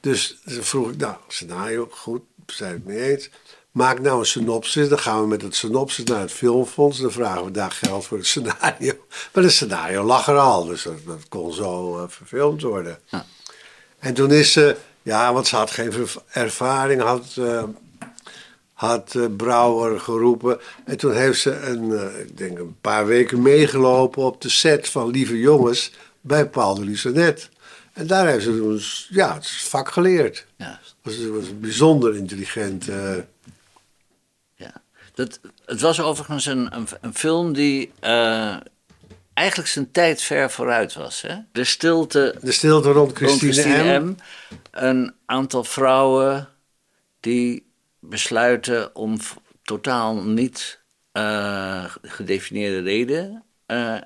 Dus 0.00 0.38
vroeg 0.44 0.90
ik, 0.90 0.96
nou, 0.96 1.16
scenario, 1.28 1.88
goed, 1.90 2.22
zijn 2.46 2.72
het 2.72 2.84
mee 2.84 3.10
eens. 3.10 3.30
Maak 3.76 4.00
nou 4.00 4.18
een 4.18 4.26
synopsis, 4.26 4.88
dan 4.88 4.98
gaan 4.98 5.20
we 5.20 5.26
met 5.26 5.42
het 5.42 5.54
synopsis 5.54 6.04
naar 6.04 6.20
het 6.20 6.32
filmfonds. 6.32 6.98
Dan 6.98 7.12
vragen 7.12 7.44
we 7.44 7.50
daar 7.50 7.70
geld 7.70 8.04
voor 8.04 8.16
het 8.16 8.26
scenario. 8.26 8.92
Maar 9.32 9.42
het 9.42 9.52
scenario 9.52 10.02
lag 10.04 10.28
er 10.28 10.36
al, 10.36 10.64
dus 10.64 10.82
dat, 10.82 10.94
dat 11.06 11.28
kon 11.28 11.52
zo 11.52 11.98
eh, 11.98 12.04
verfilmd 12.08 12.62
worden. 12.62 12.98
Ja. 13.06 13.26
En 13.98 14.14
toen 14.14 14.30
is 14.30 14.52
ze, 14.52 14.76
ja, 15.02 15.32
want 15.32 15.46
ze 15.46 15.56
had 15.56 15.70
geen 15.70 15.92
ervaring, 16.28 17.02
had, 17.02 17.34
eh, 17.38 17.62
had 18.72 19.14
eh, 19.14 19.24
Brouwer 19.36 20.00
geroepen. 20.00 20.60
En 20.84 20.96
toen 20.96 21.12
heeft 21.12 21.40
ze 21.40 21.60
een, 21.60 22.10
ik 22.20 22.38
denk 22.38 22.58
een 22.58 22.76
paar 22.80 23.06
weken 23.06 23.42
meegelopen 23.42 24.22
op 24.22 24.40
de 24.40 24.48
set 24.48 24.88
van 24.88 25.10
Lieve 25.10 25.38
Jongens 25.38 25.92
bij 26.20 26.48
Paul 26.48 26.74
de 26.74 26.84
Lucenet. 26.84 27.48
En 27.92 28.06
daar 28.06 28.26
heeft 28.26 28.44
ze 28.44 28.56
toen 28.56 28.80
ja, 29.08 29.34
het 29.34 29.48
vak 29.48 29.90
geleerd. 29.90 30.46
Ja. 30.56 30.80
Was, 31.02 31.14
was 31.26 31.48
een 31.48 31.60
bijzonder 31.60 32.16
intelligent. 32.16 32.88
Dat, 35.16 35.40
het 35.64 35.80
was 35.80 36.00
overigens 36.00 36.46
een, 36.46 36.74
een, 36.76 36.86
een 37.00 37.14
film 37.14 37.52
die 37.52 37.92
eh, 38.00 38.56
eigenlijk 39.34 39.68
zijn 39.68 39.90
tijd 39.90 40.22
ver 40.22 40.50
vooruit 40.50 40.94
was. 40.94 41.22
Hè? 41.22 41.34
De 41.52 41.64
stilte 41.64 42.34
de 42.42 42.52
stilte 42.52 42.90
rond 42.92 43.18
rond 43.18 43.38
Christine, 43.38 43.98
M. 44.00 44.04
M. 44.08 44.14
Een 44.70 45.14
aantal 45.26 45.64
vrouwen 45.64 46.48
die 47.20 47.66
besluiten 48.00 48.94
om 48.94 49.18
totaal 49.62 50.22
niet 50.22 50.80
eh, 51.12 51.84
gedefinieerde 52.02 52.80
reden 52.80 53.44
eh, 53.66 53.96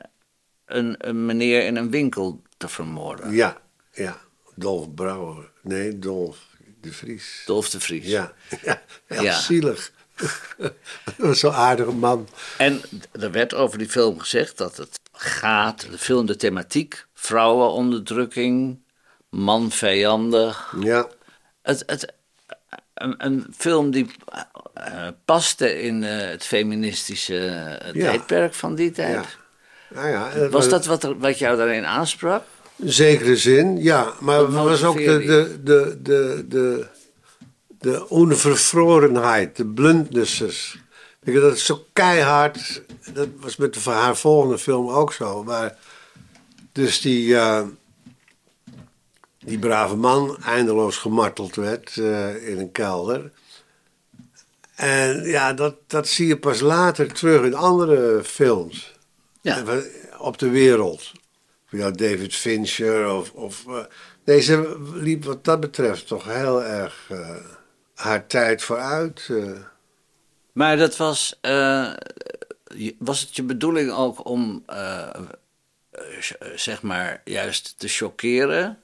een, 0.66 0.94
een 0.98 1.26
meneer 1.26 1.66
in 1.66 1.76
een 1.76 1.90
winkel 1.90 2.42
te 2.56 2.68
vermoorden. 2.68 3.32
Ja, 3.32 3.60
ja. 3.92 4.16
Dolf 4.54 4.94
Brouwer. 4.94 5.50
Nee, 5.62 5.98
Dolf 5.98 6.38
de 6.80 6.92
Vries. 6.92 7.42
Dolf 7.46 7.70
de 7.70 7.80
Vries. 7.80 8.06
Ja, 8.06 8.32
ja, 8.62 8.82
heel 9.06 9.22
Ja. 9.22 9.38
zielig. 9.38 9.92
Dat 10.58 10.72
was 11.16 11.38
zo'n 11.40 11.52
aardige 11.52 11.90
man. 11.92 12.28
En 12.58 12.80
er 13.20 13.30
werd 13.30 13.54
over 13.54 13.78
die 13.78 13.88
film 13.88 14.18
gezegd 14.18 14.58
dat 14.58 14.76
het 14.76 14.98
gaat, 15.12 15.86
de 15.90 15.98
film, 15.98 16.26
de 16.26 16.36
thematiek, 16.36 17.04
vrouwenonderdrukking, 17.14 18.78
man 19.28 19.70
vijandig. 19.70 20.74
Ja, 20.80 21.06
Het, 21.62 21.82
het, 21.86 22.12
een, 22.94 23.14
een 23.18 23.46
film 23.56 23.90
die 23.90 24.10
eh, 24.74 25.06
paste 25.24 25.82
in 25.82 26.04
eh, 26.04 26.28
het 26.28 26.44
feministische 26.44 27.46
eh, 27.46 27.92
Ja. 27.94 28.04
tijdperk 28.10 28.54
van 28.54 28.74
die 28.74 28.90
tijd. 28.90 29.12
ja. 29.14 29.24
Nou 29.94 30.08
ja, 30.08 30.48
Was 30.48 30.68
dat 30.68 30.86
wat, 30.86 31.02
er, 31.04 31.18
wat 31.18 31.38
jou 31.38 31.56
daarin 31.56 31.84
aansprak? 31.86 32.42
In 32.76 32.92
zekere 32.92 33.36
zin, 33.36 33.82
ja. 33.82 34.12
Maar 34.20 34.38
het 34.38 34.52
was 34.52 34.84
ook 34.84 34.96
de, 34.96 35.04
de, 35.18 35.58
de, 35.62 35.98
de, 36.02 36.44
de, 36.48 36.86
de 37.80 38.08
onvervrorenheid, 38.08 39.56
de 39.56 39.66
bluntnesses. 39.66 40.78
Dat 41.20 41.54
is 41.56 41.64
zo 41.64 41.86
keihard. 41.92 42.82
Dat 43.12 43.28
was 43.40 43.56
met 43.56 43.74
de, 43.74 43.90
haar 43.90 44.16
volgende 44.16 44.58
film 44.58 44.88
ook 44.88 45.12
zo. 45.12 45.44
Maar, 45.44 45.76
dus 46.72 47.00
die, 47.00 47.36
eh, 47.36 47.62
die 49.38 49.58
brave 49.58 49.96
man 49.96 50.36
eindeloos 50.44 50.96
gemarteld 50.96 51.54
werd 51.56 51.96
eh, 51.96 52.48
in 52.48 52.58
een 52.58 52.72
kelder. 52.72 53.30
En 54.74 55.22
ja, 55.24 55.52
dat, 55.52 55.74
dat 55.86 56.08
zie 56.08 56.26
je 56.26 56.38
pas 56.38 56.60
later 56.60 57.12
terug 57.12 57.42
in 57.44 57.54
andere 57.54 58.24
films 58.24 58.94
Ja. 59.40 59.64
op 60.18 60.38
de 60.38 60.48
wereld. 60.48 61.12
Ja, 61.68 61.90
David 61.90 62.34
Fincher 62.34 63.10
of... 63.10 63.32
of 63.32 63.64
eh, 63.66 63.84
deze 64.24 64.76
liep 64.92 65.24
wat 65.24 65.44
dat 65.44 65.60
betreft 65.60 66.06
toch 66.06 66.24
heel 66.24 66.64
erg 66.64 67.06
eh, 67.08 67.36
haar 68.00 68.26
tijd 68.26 68.62
vooruit. 68.62 69.26
eh. 69.30 69.50
Maar 70.52 70.76
dat 70.76 70.96
was. 70.96 71.38
eh, 71.40 71.92
was 72.98 73.20
het 73.20 73.36
je 73.36 73.42
bedoeling 73.42 73.90
ook 73.92 74.26
om. 74.28 74.62
eh, 74.66 75.08
zeg 76.54 76.82
maar 76.82 77.20
juist 77.24 77.74
te 77.78 77.88
choqueren? 77.88 78.78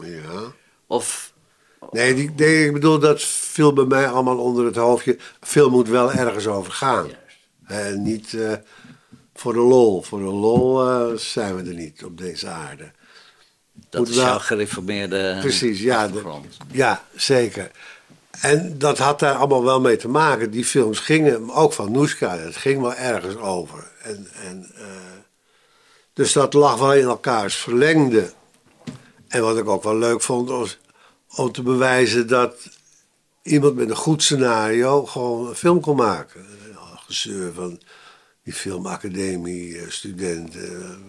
ja. 0.00 0.52
Of. 0.86 1.32
Nee, 1.90 2.14
die, 2.14 2.30
nee, 2.36 2.66
ik 2.66 2.72
bedoel, 2.72 2.98
dat 2.98 3.22
viel 3.22 3.72
bij 3.72 3.84
mij 3.84 4.08
allemaal 4.08 4.38
onder 4.38 4.64
het 4.64 4.76
hoofdje. 4.76 5.18
Film 5.40 5.70
moet 5.72 5.88
wel 5.88 6.12
ergens 6.12 6.46
over 6.46 6.72
gaan. 6.72 7.08
En 7.66 8.02
niet 8.02 8.36
voor 9.34 9.52
de 9.52 9.58
lol. 9.58 10.02
Voor 10.02 10.18
de 10.18 10.24
lol 10.24 10.76
zijn 11.18 11.56
we 11.56 11.68
er 11.68 11.74
niet 11.76 12.04
op 12.04 12.18
deze 12.18 12.48
aarde. 12.48 12.90
Dat 13.88 14.00
Moet 14.00 14.08
is 14.10 14.16
wel- 14.16 14.24
jouw 14.24 14.38
gereformeerde. 14.38 15.36
Precies, 15.40 15.80
ja. 15.80 16.08
de- 16.08 16.40
ja, 16.70 17.04
zeker. 17.14 17.70
En 18.40 18.78
dat 18.78 18.98
had 18.98 19.18
daar 19.18 19.34
allemaal 19.34 19.64
wel 19.64 19.80
mee 19.80 19.96
te 19.96 20.08
maken. 20.08 20.50
Die 20.50 20.64
films 20.64 20.98
gingen, 20.98 21.50
ook 21.50 21.72
van 21.72 21.92
Noeska, 21.92 22.38
het 22.38 22.56
ging 22.56 22.80
wel 22.80 22.94
ergens 22.94 23.36
over. 23.36 23.90
En, 24.02 24.28
en, 24.46 24.70
eh, 24.74 24.84
dus 26.12 26.32
dat 26.32 26.52
lag 26.52 26.78
wel 26.78 26.94
in 26.94 27.04
elkaars 27.04 27.56
verlengde. 27.56 28.32
En 29.28 29.42
wat 29.42 29.58
ik 29.58 29.68
ook 29.68 29.82
wel 29.82 29.96
leuk 29.96 30.22
vond, 30.22 30.48
was 30.48 30.78
om 31.34 31.52
te 31.52 31.62
bewijzen 31.62 32.28
dat 32.28 32.54
iemand 33.42 33.74
met 33.74 33.90
een 33.90 33.96
goed 33.96 34.22
scenario 34.22 35.06
gewoon 35.06 35.48
een 35.48 35.54
film 35.54 35.80
kon 35.80 35.96
maken. 35.96 36.46
Gezeur 37.06 37.52
van 37.52 37.80
die 38.42 38.52
filmacademie, 38.52 39.78
eh, 39.78 39.88
studenten. 39.88 41.02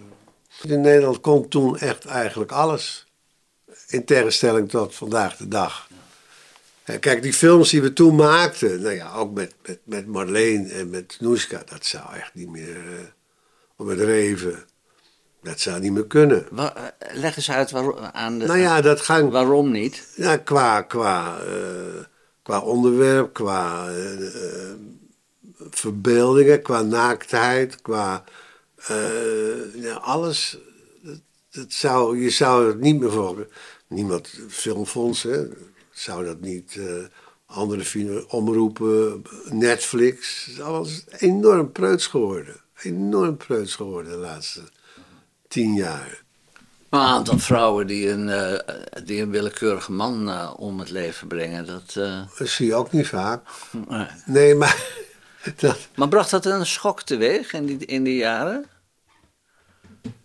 In 0.62 0.80
Nederland 0.80 1.20
kon 1.20 1.48
toen 1.48 1.78
echt 1.78 2.04
eigenlijk 2.04 2.52
alles. 2.52 3.06
In 3.86 4.04
tegenstelling 4.04 4.68
tot 4.68 4.94
vandaag 4.94 5.36
de 5.36 5.48
dag. 5.48 5.88
Kijk, 7.00 7.22
die 7.22 7.32
films 7.32 7.70
die 7.70 7.82
we 7.82 7.92
toen 7.92 8.14
maakten, 8.14 8.80
nou 8.82 8.94
ja, 8.94 9.12
ook 9.14 9.32
met, 9.34 9.54
met, 9.66 9.78
met 9.84 10.06
Marleen 10.06 10.70
en 10.70 10.90
met 10.90 11.16
Noeska, 11.20 11.62
dat 11.70 11.84
zou 11.84 12.14
echt 12.14 12.34
niet 12.34 12.48
meer. 12.48 12.76
eh, 12.76 12.98
of 13.76 13.86
met 13.86 14.00
Reven, 14.00 14.64
dat 15.42 15.60
zou 15.60 15.80
niet 15.80 15.92
meer 15.92 16.06
kunnen. 16.06 16.46
Wa- 16.50 16.92
eh, 16.98 17.14
leg 17.14 17.36
eens 17.36 17.50
uit 17.50 17.70
waarom, 17.70 17.96
aan 17.98 18.38
de, 18.38 18.46
Nou 18.46 18.58
ja, 18.58 18.80
dat 18.80 19.00
gaan. 19.00 19.30
waarom 19.30 19.70
niet. 19.70 20.12
Ja, 20.16 20.36
qua, 20.36 20.82
qua, 20.82 21.38
eh, 21.40 22.04
qua 22.42 22.60
onderwerp, 22.60 23.32
qua 23.32 23.88
verbeeldingen, 25.70 26.62
qua 26.62 26.82
naaktheid, 26.82 27.82
qua 27.82 28.24
ja, 29.74 29.94
alles. 29.94 30.58
Dat, 31.02 31.20
dat 31.50 31.72
zou, 31.72 32.20
je 32.22 32.30
zou 32.30 32.66
het 32.68 32.80
niet 32.80 33.00
meer 33.00 33.10
voor. 33.10 33.46
Niemand, 33.86 34.30
filmfonds, 34.48 35.22
hè, 35.22 35.44
zou 36.00 36.24
dat 36.24 36.40
niet. 36.40 36.76
eh, 36.76 37.04
andere 37.46 38.24
omroepen, 38.28 39.22
Netflix. 39.44 40.48
Alles 40.60 41.04
enorm 41.18 41.72
preuts 41.72 42.06
geworden. 42.06 42.56
Enorm 42.82 43.36
preuts 43.36 43.74
geworden 43.74 44.12
de 44.12 44.18
laatste 44.18 44.60
tien 45.48 45.74
jaar. 45.74 46.22
Maar 46.88 47.00
een 47.00 47.06
aantal 47.06 47.38
vrouwen 47.38 47.86
die 47.86 48.08
een, 48.10 48.28
eh, 48.28 48.76
die 49.04 49.22
een 49.22 49.30
willekeurige 49.30 49.92
man 49.92 50.28
eh, 50.28 50.52
om 50.56 50.78
het 50.78 50.90
leven 50.90 51.28
brengen. 51.28 51.66
Dat, 51.66 51.92
Dat 52.38 52.48
zie 52.48 52.66
je 52.66 52.74
ook 52.74 52.92
niet 52.92 53.06
vaak. 53.06 53.42
nee. 53.88 54.06
Nee, 54.26 54.54
maar. 54.54 54.76
Dat, 55.56 55.78
Maar 55.94 56.08
bracht 56.08 56.30
dat 56.30 56.46
een 56.46 56.66
schok 56.66 57.02
teweeg 57.02 57.52
in 57.52 57.66
die, 57.66 57.78
in 57.86 58.02
die 58.04 58.16
jaren? 58.16 58.66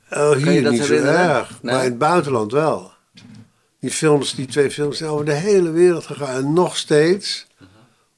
Oh, 0.10 0.32
hier 0.32 0.64
dat 0.64 0.72
niet 0.72 0.84
zo 0.84 0.94
erg. 0.94 1.50
Nee? 1.62 1.74
Maar 1.74 1.84
in 1.84 1.90
het 1.90 1.98
buitenland 1.98 2.52
wel. 2.52 2.95
Die 3.86 3.94
films, 3.94 4.36
die 4.36 4.46
twee 4.46 4.72
films 4.72 4.98
zijn 4.98 5.10
over 5.10 5.26
de 5.26 5.34
hele 5.34 5.72
wereld 5.72 6.06
gegaan. 6.06 6.36
En 6.36 6.54
nog 6.54 6.78
steeds 6.78 7.48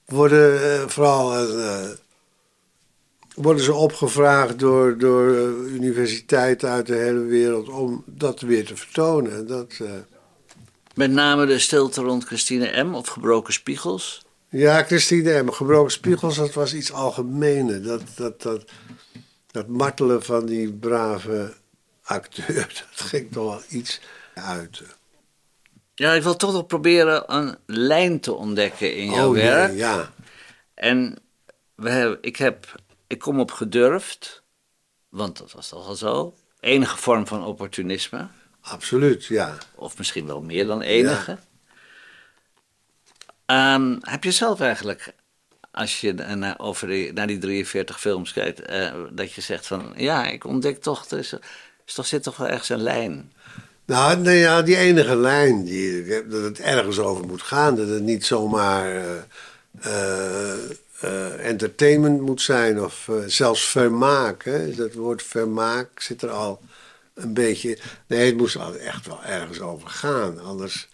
worden 0.06 0.74
eh, 0.74 0.88
vooral 0.88 1.36
eh, 1.36 1.90
worden 3.36 3.64
ze 3.64 3.74
opgevraagd 3.74 4.60
door, 4.60 4.98
door 4.98 5.36
eh, 5.36 5.74
universiteiten 5.74 6.70
uit 6.70 6.86
de 6.88 6.96
hele 6.96 7.20
wereld 7.24 7.70
om 7.70 8.04
dat 8.06 8.42
weer 8.42 8.66
te 8.66 8.76
vertonen. 8.76 9.32
En 9.32 9.48
Dat, 9.48 9.74
eh, 9.82 9.90
Met 10.96 11.12
name 11.12 11.46
de 11.46 11.60
stilte 11.60 12.02
rond 12.02 12.24
Christine 12.26 12.84
M. 12.84 12.94
of 12.94 13.08
gebroken 13.08 13.54
spiegels. 13.54 14.26
ja, 14.50 14.84
Christine 14.84 15.44
M. 15.44 15.50
Gebroken 15.52 15.92
Spiegels, 15.92 16.36
dat 16.36 16.54
was 16.54 16.74
iets 16.74 16.92
algemener. 16.92 17.84
Dat, 17.84 18.02
dat, 18.16 18.42
dat, 18.42 18.64
dat 19.52 19.68
martelen 19.68 20.24
van 20.24 20.46
die 20.46 20.74
brave 20.74 21.54
acteur, 22.04 22.56
dat 22.90 23.08
ging 23.08 23.32
toch 23.32 23.44
wel 23.44 23.62
iets 23.70 24.02
uit. 24.34 24.82
Ja, 26.00 26.14
ik 26.14 26.24
wil 26.24 26.36
toch 26.36 26.52
nog 26.54 26.66
proberen 26.66 27.34
een 27.36 27.58
lijn 27.66 28.20
te 28.20 28.34
ontdekken 28.34 28.96
in 28.96 29.12
jouw 29.12 29.28
Oh, 29.28 29.34
werk. 29.34 29.74
ja. 29.74 30.12
En 30.74 31.16
we 31.76 31.90
hebben, 31.90 32.18
ik, 32.22 32.36
heb, 32.36 32.82
ik 33.08 33.20
kom 33.20 33.40
op 33.40 33.52
gedurfd, 33.52 34.44
want 35.10 35.38
dat 35.38 35.52
was 35.52 35.70
toch 35.70 35.88
al 35.88 35.96
zo. 35.96 36.36
Enige 36.60 36.98
vorm 36.98 37.28
van 37.28 37.44
opportunisme, 37.46 38.28
Absoluut, 38.62 39.26
ja. 39.26 39.58
of 39.76 39.98
misschien 39.98 40.26
wel 40.28 40.42
meer 40.42 40.66
dan 40.66 40.82
enige. 40.82 41.38
Ehm, 43.46 43.98
heb 44.02 44.24
je 44.24 44.32
zelf 44.32 44.60
eigenlijk, 44.60 45.14
als 45.72 46.02
je 46.02 46.14
na- 46.14 46.58
over 46.58 46.88
die, 46.88 47.14
naar 47.14 47.28
die 47.28 47.38
43 47.38 48.00
films 48.00 48.34
kijkt, 48.34 48.62
eh, 48.62 48.94
dat 49.12 49.34
je 49.34 49.42
zegt 49.42 49.68
van 49.68 49.94
ja, 49.96 50.26
ik 50.26 50.44
ontdek 50.44 50.82
toch, 50.82 51.06
er 51.10 51.18
is, 51.18 51.34
toch, 51.86 52.06
zit 52.06 52.24
toch 52.24 52.38
wel 52.38 52.48
ergens 52.48 52.70
een 52.70 52.82
lijn. 52.82 53.34
Nou, 53.88 54.18
nee, 54.18 54.40
ja, 54.40 54.62
die 54.62 54.78
enige 54.78 55.16
lijn, 55.16 55.64
die, 55.64 56.06
dat 56.28 56.42
het 56.42 56.60
ergens 56.60 57.00
over 57.00 57.26
moet 57.26 57.42
gaan. 57.42 57.76
Dat 57.76 57.88
het 57.88 58.02
niet 58.02 58.26
zomaar 58.26 58.86
eh, 58.96 59.18
eh, 59.80 60.70
eh, 61.00 61.46
entertainment 61.48 62.22
moet 62.22 62.42
zijn 62.42 62.84
of 62.84 63.10
zelfs 63.26 63.70
vermaak. 63.70 64.44
Hè. 64.44 64.76
Dat 64.76 64.94
woord 64.94 65.24
vermaak 65.24 66.02
zit 66.02 66.22
er 66.22 66.30
al 66.30 66.62
een 67.14 67.34
beetje... 67.34 67.80
Nee, 68.08 68.26
het 68.26 68.38
moest 68.38 68.56
al 68.56 68.76
echt 68.76 69.08
wel 69.08 69.24
ergens 69.24 69.60
over 69.60 69.90
gaan. 69.90 70.40
Anders, 70.40 70.90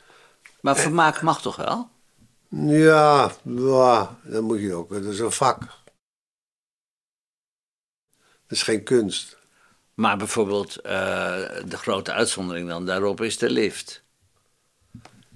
Maar 0.60 0.75
vermaak 0.75 1.21
mag 1.21 1.41
toch 1.41 1.56
wel? 1.56 1.89
ja, 2.67 3.32
ja, 3.43 4.19
dan 4.23 4.43
moet 4.43 4.60
je 4.60 4.73
ook... 4.73 4.93
Dat 4.93 5.03
is 5.03 5.19
een 5.19 5.32
vak. 5.32 5.60
Dat 8.47 8.58
is 8.58 8.63
geen 8.63 8.84
kunst. 8.84 9.38
Maar 9.93 10.17
bijvoorbeeld 10.17 10.75
eh, 10.75 10.91
de 11.65 11.77
grote 11.77 12.12
uitzondering 12.12 12.67
dan 12.67 12.86
daarop 12.86 13.21
is 13.21 13.38
de 13.38 13.49
lift. 13.49 14.01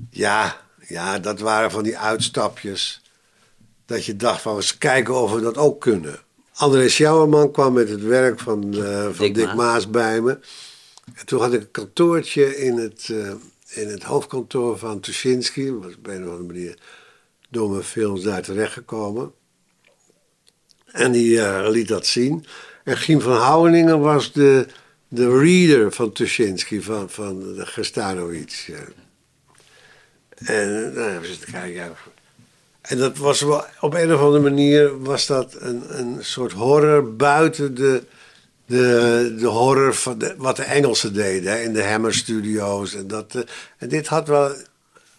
Ja, 0.09 0.61
ja, 0.87 1.19
dat 1.19 1.39
waren 1.39 1.71
van 1.71 1.83
die 1.83 1.97
uitstapjes. 1.97 3.01
Dat 3.85 4.05
je 4.05 4.15
dacht 4.15 4.41
van, 4.41 4.55
eens 4.55 4.77
kijken 4.77 5.21
of 5.21 5.33
we 5.33 5.41
dat 5.41 5.57
ook 5.57 5.81
kunnen. 5.81 6.19
André 6.53 6.89
Sjouwerman 6.89 7.51
kwam 7.51 7.73
met 7.73 7.89
het 7.89 8.01
werk 8.01 8.39
van, 8.39 8.73
eh, 8.73 9.03
van 9.03 9.25
Dick 9.25 9.35
Dick, 9.35 9.53
Maas. 9.53 9.89
Bij 9.89 10.21
me. 10.21 10.39
En 11.13 11.25
toen 11.25 11.41
had 11.41 11.53
ik 11.53 11.61
een 11.61 11.71
kantoortje 11.71 12.57
in 12.57 12.77
het, 12.77 13.09
eh, 13.09 13.33
in 13.67 13.87
het 13.87 14.03
hoofdkantoor 14.03 14.77
van 14.77 14.99
Tuschinski. 14.99 15.73
was 15.73 15.95
op 15.95 16.07
een 16.07 16.23
of 16.23 16.29
andere 16.29 16.43
manier 16.43 16.77
door 17.49 17.69
mijn 17.69 17.83
films 17.83 18.23
daar 18.23 18.41
terechtgekomen. 18.41 19.31
En 20.85 21.11
die 21.11 21.41
liet 21.69 21.87
dat 21.87 22.05
zien. 22.05 22.45
En 22.87 22.97
Giem 22.97 23.21
van 23.21 23.37
Houweningen 23.37 23.99
was 23.99 24.31
de, 24.31 24.67
de 25.07 25.39
reader 25.39 25.91
van 25.91 26.11
Tuschinski, 26.11 26.81
van, 26.81 27.09
van 27.09 27.53
de 27.55 27.65
Gestanovic. 27.65 28.73
En 30.35 30.93
nou, 30.93 30.99
hebben 30.99 31.21
we 31.21 31.27
zitten 31.27 31.51
kijken. 31.51 31.95
En 32.81 32.97
dat 32.97 33.17
was 33.17 33.41
wel, 33.41 33.65
op 33.79 33.93
een 33.93 34.13
of 34.13 34.21
andere 34.21 34.43
manier 34.43 35.01
was 35.01 35.25
dat 35.25 35.55
een, 35.59 35.99
een 35.99 36.17
soort 36.19 36.51
horror 36.51 37.15
buiten 37.15 37.75
de, 37.75 38.03
de, 38.65 39.35
de 39.39 39.47
horror 39.47 39.95
van 39.95 40.23
wat 40.37 40.55
de 40.55 40.63
Engelsen 40.63 41.13
deden 41.13 41.63
in 41.63 41.73
de 41.73 41.83
Hammer 41.83 42.13
Studios. 42.13 42.93
En, 42.93 43.07
dat, 43.07 43.35
eh, 43.35 43.41
en 43.77 43.89
dit 43.89 44.07
had 44.07 44.27
wel 44.27 44.55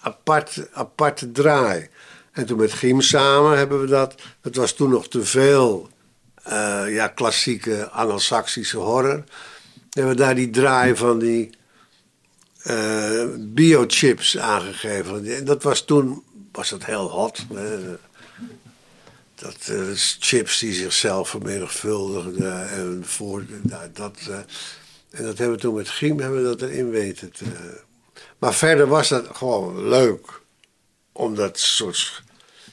apart, 0.01 0.69
aparte 0.73 1.33
draai. 1.33 1.89
En 2.33 2.47
toen 2.47 2.59
met 2.59 2.73
Giem 2.73 3.01
samen 3.01 3.59
hebben 3.59 3.81
we 3.81 3.87
dat. 3.87 4.15
Dat 4.41 4.55
was 4.55 4.73
toen 4.73 4.91
nog 4.91 5.09
te 5.09 5.25
veel 5.25 5.89
eh, 6.49 6.95
ja, 6.95 7.09
klassieke 7.09 7.89
Angelsaksische 7.91 8.77
horror. 8.77 9.25
Hebben 9.91 10.13
we 10.13 10.21
daar 10.21 10.35
die 10.35 10.51
draai 10.51 10.97
van 10.97 11.19
die 11.19 11.51
eh, 12.63 13.25
biochips 13.39 14.39
aangegeven. 14.39 15.27
En 15.27 15.45
dat 15.45 15.63
was 15.63 15.85
toen 15.85 16.23
was 16.53 16.69
dat 16.69 16.85
heel 16.85 17.11
hot. 17.11 17.45
hè. 17.55 17.97
Dat 19.35 19.69
eh, 19.69 19.81
chips 20.19 20.59
die 20.59 20.73
zichzelf 20.73 21.29
vermenigvuldigden 21.29 22.71
en 22.71 23.03
voor 23.07 23.45
nou, 23.63 23.91
dat. 23.93 24.17
en 25.11 25.25
dat 25.25 25.39
hebben 25.39 25.57
we 25.57 25.63
toen 25.63 25.75
met 25.75 25.89
Giem 25.89 26.21
hebben 26.21 26.43
we 26.43 26.57
dat 26.57 26.63
erin 26.63 26.91
weten. 26.91 27.33
Te, 27.33 27.45
maar 28.39 28.55
verder 28.55 28.87
was 28.87 29.09
dat 29.09 29.27
gewoon 29.33 29.89
leuk. 29.89 30.41
Om 31.13 31.35
dat 31.35 31.59
soort 31.59 32.23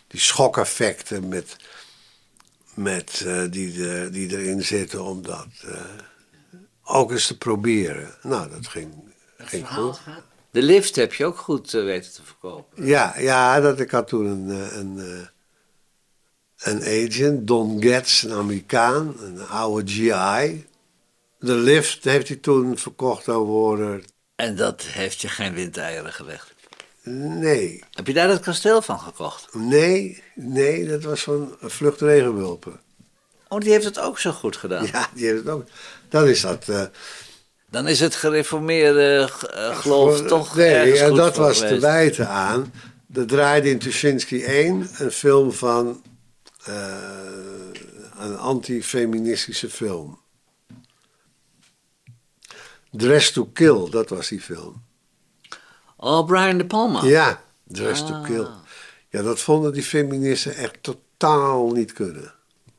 die 0.07 0.19
schokeffecten 0.19 1.27
met, 1.27 1.55
met, 2.75 3.21
eh, 3.25 3.43
die, 3.49 3.87
er- 3.89 4.11
die 4.11 4.37
erin 4.37 4.63
zitten, 4.63 5.03
om 5.03 5.21
dat 5.21 5.47
eh, 5.65 5.81
ook 6.83 7.11
eens 7.11 7.27
te 7.27 7.37
proberen. 7.37 8.13
Nou, 8.21 8.49
dat 8.49 8.67
ging, 8.67 8.93
ging 9.37 9.67
goed. 9.69 9.99
De 10.51 10.61
lift 10.61 10.95
heb 10.95 11.13
je 11.13 11.25
ook 11.25 11.37
goed 11.37 11.73
eh, 11.73 11.83
weten 11.83 12.11
te 12.13 12.23
verkopen. 12.23 12.85
Ja, 12.85 13.19
ja 13.19 13.59
dat, 13.59 13.79
ik 13.79 13.91
had 13.91 14.07
toen 14.07 14.25
een, 14.25 14.49
eh, 14.49 14.77
een, 14.77 14.99
eh, 14.99 15.27
een 16.73 17.07
agent, 17.09 17.47
Don 17.47 17.81
Getz, 17.81 18.23
een 18.23 18.31
Amerikaan, 18.31 19.15
een 19.19 19.47
oude 19.47 19.91
GI. 19.91 20.65
De 21.39 21.53
lift 21.53 22.03
heeft 22.03 22.27
hij 22.27 22.37
toen 22.37 22.77
verkocht 22.77 23.27
aan 23.29 23.45
Warner. 23.51 24.03
En 24.35 24.55
dat 24.55 24.81
heeft 24.81 25.21
je 25.21 25.27
geen 25.27 25.53
windeieren 25.53 26.13
gelegd. 26.13 26.53
Nee, 27.09 27.83
Heb 27.91 28.07
je 28.07 28.13
daar 28.13 28.29
het 28.29 28.41
kasteel 28.41 28.81
van 28.81 28.99
gekocht? 28.99 29.47
nee, 29.55 30.23
nee, 30.35 30.87
dat 30.87 31.03
was 31.03 31.23
van 31.23 31.55
Vlucht 31.61 32.01
Regenwulpen. 32.01 32.79
Oh, 33.47 33.59
die 33.59 33.71
heeft 33.71 33.85
het 33.85 33.99
ook 33.99 34.19
zo 34.19 34.31
goed 34.31 34.57
gedaan. 34.57 34.85
Ja, 34.91 35.09
die 35.13 35.25
heeft 35.25 35.37
het 35.37 35.49
ook. 35.49 35.65
Dan 36.09 36.27
is 36.27 36.41
dat. 36.41 36.69
eh, 36.69 36.83
Dan 37.69 37.87
is 37.87 37.99
het 37.99 38.15
gereformeerde 38.15 39.29
eh, 39.53 39.79
geloof 39.79 40.21
toch 40.21 40.55
Nee, 40.55 40.99
en 40.99 41.13
dat 41.15 41.35
was 41.35 41.57
te 41.59 41.79
wijten 41.79 42.29
aan. 42.29 42.73
Er 43.13 43.27
draaide 43.27 43.69
in 43.69 43.79
Tuschinski 43.79 44.43
1 44.43 44.87
een 44.97 45.11
film 45.11 45.51
van. 45.51 46.03
eh, 46.65 46.95
een 48.17 48.37
antifeministische 48.37 49.69
film. 49.69 50.19
Dress 52.91 53.31
to 53.31 53.45
Kill, 53.45 53.89
dat 53.89 54.09
was 54.09 54.27
die 54.27 54.41
film. 54.41 54.83
Oh, 55.95 56.25
Brian 56.25 56.57
De 56.57 56.65
Palma. 56.65 57.03
Ja, 57.05 57.41
Dress 57.63 57.99
to 58.05 58.13
Ah. 58.13 58.23
Kill. 58.23 58.47
Ja, 59.09 59.21
dat 59.21 59.39
vonden 59.39 59.73
die 59.73 59.83
feministen 59.83 60.55
echt 60.55 60.73
totaal 60.81 61.71
niet 61.71 61.93
kunnen. 61.93 62.33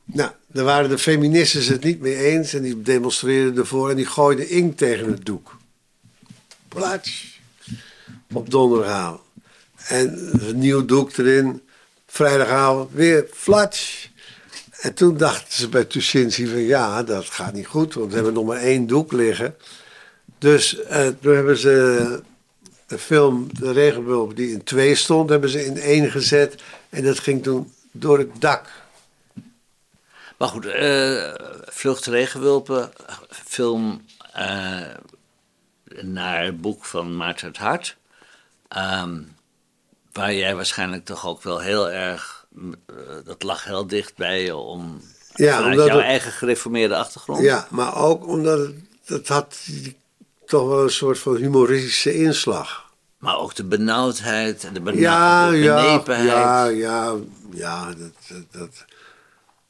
Nou, 0.04 0.30
daar 0.46 0.64
waren 0.64 0.90
de 0.90 0.98
feministen 0.98 1.72
het 1.72 1.84
niet 1.84 2.00
mee 2.00 2.16
eens 2.16 2.52
en 2.54 2.62
die 2.62 2.82
demonstreerden 2.82 3.56
ervoor 3.56 3.90
en 3.90 3.96
die 3.96 4.06
gooiden 4.06 4.48
inkt 4.48 4.78
tegen 4.78 5.10
het 5.10 5.24
doek. 5.24 5.56
Plats. 6.68 7.40
Op 8.32 8.50
donderdagavond. 8.50 9.20
En 9.88 10.30
een 10.48 10.58
nieuw 10.58 10.84
doek 10.84 11.16
erin. 11.16 11.62
Vrijdagavond 12.06 12.90
weer 12.92 13.26
flatsch. 13.32 14.06
En 14.80 14.94
toen 14.94 15.16
dachten 15.16 15.52
ze 15.52 15.68
bij 15.68 15.84
Tuschinski 15.84 16.46
van 16.46 16.60
ja, 16.60 17.02
dat 17.02 17.24
gaat 17.24 17.52
niet 17.52 17.66
goed, 17.66 17.94
want 17.94 18.08
we 18.08 18.14
hebben 18.14 18.32
nog 18.34 18.44
maar 18.44 18.60
één 18.60 18.86
doek 18.86 19.12
liggen. 19.12 19.56
Dus 20.38 20.82
eh, 20.82 21.08
toen 21.20 21.34
hebben 21.34 21.56
ze 21.56 22.22
de 22.86 22.98
film 22.98 23.48
De 23.58 23.72
Regenwulp 23.72 24.36
die 24.36 24.50
in 24.52 24.64
twee 24.64 24.94
stond, 24.94 25.30
hebben 25.30 25.50
ze 25.50 25.64
in 25.64 25.78
één 25.78 26.10
gezet. 26.10 26.62
En 26.88 27.04
dat 27.04 27.18
ging 27.18 27.42
toen 27.42 27.72
door 27.92 28.18
het 28.18 28.40
dak. 28.40 28.68
Maar 30.36 30.48
goed, 30.48 30.66
eh 30.66 31.34
Vlucht 31.64 32.06
Regenwulpen, 32.06 32.92
film 33.30 34.04
eh, 34.32 34.80
naar 36.00 36.44
het 36.44 36.60
boek 36.60 36.84
van 36.84 37.16
Maarten 37.16 37.46
het 37.48 37.56
Hart. 37.56 37.96
Ehm, 38.68 39.22
waar 40.12 40.34
jij 40.34 40.54
waarschijnlijk 40.54 41.04
toch 41.04 41.26
ook 41.26 41.42
wel 41.42 41.58
heel 41.60 41.90
erg, 41.90 42.46
eh, 42.86 42.94
dat 43.24 43.42
lag 43.42 43.64
heel 43.64 43.86
dicht 43.86 44.16
bij 44.16 44.44
je 44.44 44.56
om, 44.56 45.00
Ja, 45.34 45.56
vanuit 45.56 45.76
jouw 45.76 45.96
het- 45.96 46.04
eigen 46.06 46.32
gereformeerde 46.32 46.96
achtergrond. 46.96 47.42
Ja, 47.42 47.66
maar 47.70 47.96
ook 47.96 48.26
omdat 48.26 48.58
het, 48.58 48.74
het 49.04 49.28
had 49.28 49.58
die- 49.66 49.96
toch 50.46 50.68
wel 50.68 50.82
een 50.82 50.90
soort 50.90 51.18
van 51.18 51.36
humoristische 51.36 52.14
inslag. 52.14 52.84
Maar 53.18 53.38
ook 53.38 53.54
de 53.54 53.64
benauwdheid 53.64 54.64
en 54.64 54.74
de, 54.74 54.80
bena- 54.80 54.98
Ja, 55.00 55.50
de 55.50 55.56
benepenheid. 55.58 56.28
ja, 56.28 56.64
ja, 56.66 57.14
ja, 57.52 57.86
dat, 57.86 57.96
dat, 58.28 58.42
dat- 58.50 58.84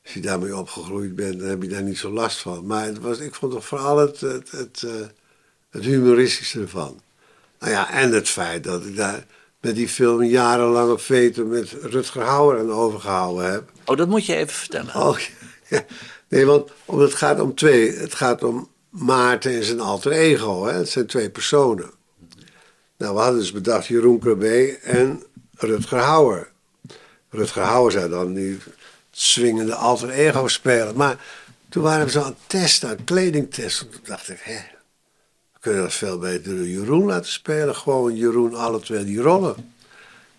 als 0.04 0.14
je 0.14 0.20
daarmee 0.20 0.56
opgegroeid 0.56 1.14
bent, 1.14 1.38
dan 1.40 1.48
heb 1.48 1.62
je 1.62 1.68
daar 1.68 1.82
niet 1.82 1.98
zo 1.98 2.10
last 2.10 2.38
van. 2.38 2.66
Maar 2.66 2.84
het 2.84 2.98
was, 3.00 3.18
ik 3.18 3.34
vond 3.34 3.52
toch 3.52 3.66
vooral 3.66 3.98
het, 3.98 4.20
het, 4.20 4.50
het, 4.50 4.82
eh, 4.86 4.92
het 5.70 5.84
humoristische 5.84 6.60
ervan. 6.60 7.00
Nou 7.60 7.72
ja, 7.72 7.90
en 7.92 8.12
het 8.12 8.28
feit 8.28 8.64
dat 8.64 8.84
ik 8.84 8.96
daar 8.96 9.26
met 9.60 9.74
die 9.74 9.88
film 9.88 10.22
jarenlange 10.24 10.98
veten 10.98 11.48
met 11.48 11.76
Rutger 11.82 12.22
Hauer 12.22 12.58
aan 12.58 12.72
overgehouden 12.72 13.50
heb. 13.52 13.70
Oh, 13.84 13.96
dat 13.96 14.08
moet 14.08 14.26
je 14.26 14.34
even 14.36 14.54
vertellen. 14.54 14.94
Oh, 14.94 15.18
ja. 15.68 15.84
Nee, 16.28 16.46
want 16.46 16.70
omdat 16.84 17.08
het 17.08 17.18
gaat 17.18 17.40
om 17.40 17.54
twee. 17.54 17.92
Het 17.96 18.14
gaat 18.14 18.42
om 18.42 18.68
Maarten 18.98 19.52
en 19.54 19.64
zijn 19.64 19.80
alter 19.80 20.12
ego. 20.12 20.64
Hè? 20.64 20.72
Het 20.72 20.88
zijn 20.88 21.06
twee 21.06 21.30
personen. 21.30 21.90
Nou, 22.96 23.14
we 23.14 23.20
hadden 23.20 23.40
dus 23.40 23.52
bedacht 23.52 23.87
Jeroen 23.87 24.18
Krabbe 24.18 24.78
en 24.82 25.22
Rutger 25.54 25.98
Hauer. 25.98 26.50
Rutger 27.30 27.62
Hauer 27.62 27.90
zou 27.92 28.09
dan 28.09 28.35
die 28.35 28.59
swingende 29.11 29.74
alter 29.74 30.11
ego 30.11 30.48
spelen. 30.48 30.96
Maar 30.96 31.24
toen 31.68 31.82
waren 31.82 32.04
we 32.04 32.11
zo 32.11 32.20
aan 32.20 32.26
het 32.26 32.37
testen, 32.46 32.88
aan 32.88 33.04
kledingtesten. 33.04 33.90
Toen 33.90 34.00
dacht 34.04 34.28
ik, 34.28 34.40
hè, 34.42 34.61
we 35.52 35.59
kunnen 35.61 35.82
dat 35.82 35.92
veel 35.92 36.18
beter 36.18 36.64
Jeroen 36.64 37.04
laten 37.04 37.32
spelen. 37.32 37.76
Gewoon 37.76 38.16
Jeroen 38.16 38.54
alle 38.54 38.80
twee 38.80 39.04
die 39.04 39.20
rollen. 39.20 39.74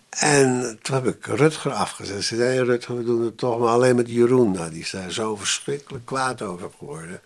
En 0.08 0.78
toen 0.82 0.94
heb 0.94 1.06
ik 1.06 1.26
Rutger 1.26 1.72
afgezet. 1.72 2.24
Ze 2.24 2.36
zei, 2.36 2.54
"Hey, 2.54 2.64
Rutger, 2.64 2.96
we 2.96 3.04
doen 3.04 3.24
het 3.24 3.38
toch 3.38 3.58
maar 3.58 3.68
alleen 3.68 3.96
met 3.96 4.10
Jeroen. 4.10 4.50
Nou, 4.50 4.70
die 4.70 4.80
is 4.80 4.90
daar 4.90 5.12
zo 5.12 5.36
verschrikkelijk 5.36 6.06
kwaad 6.06 6.42
over 6.42 6.70
geworden. 6.78 7.20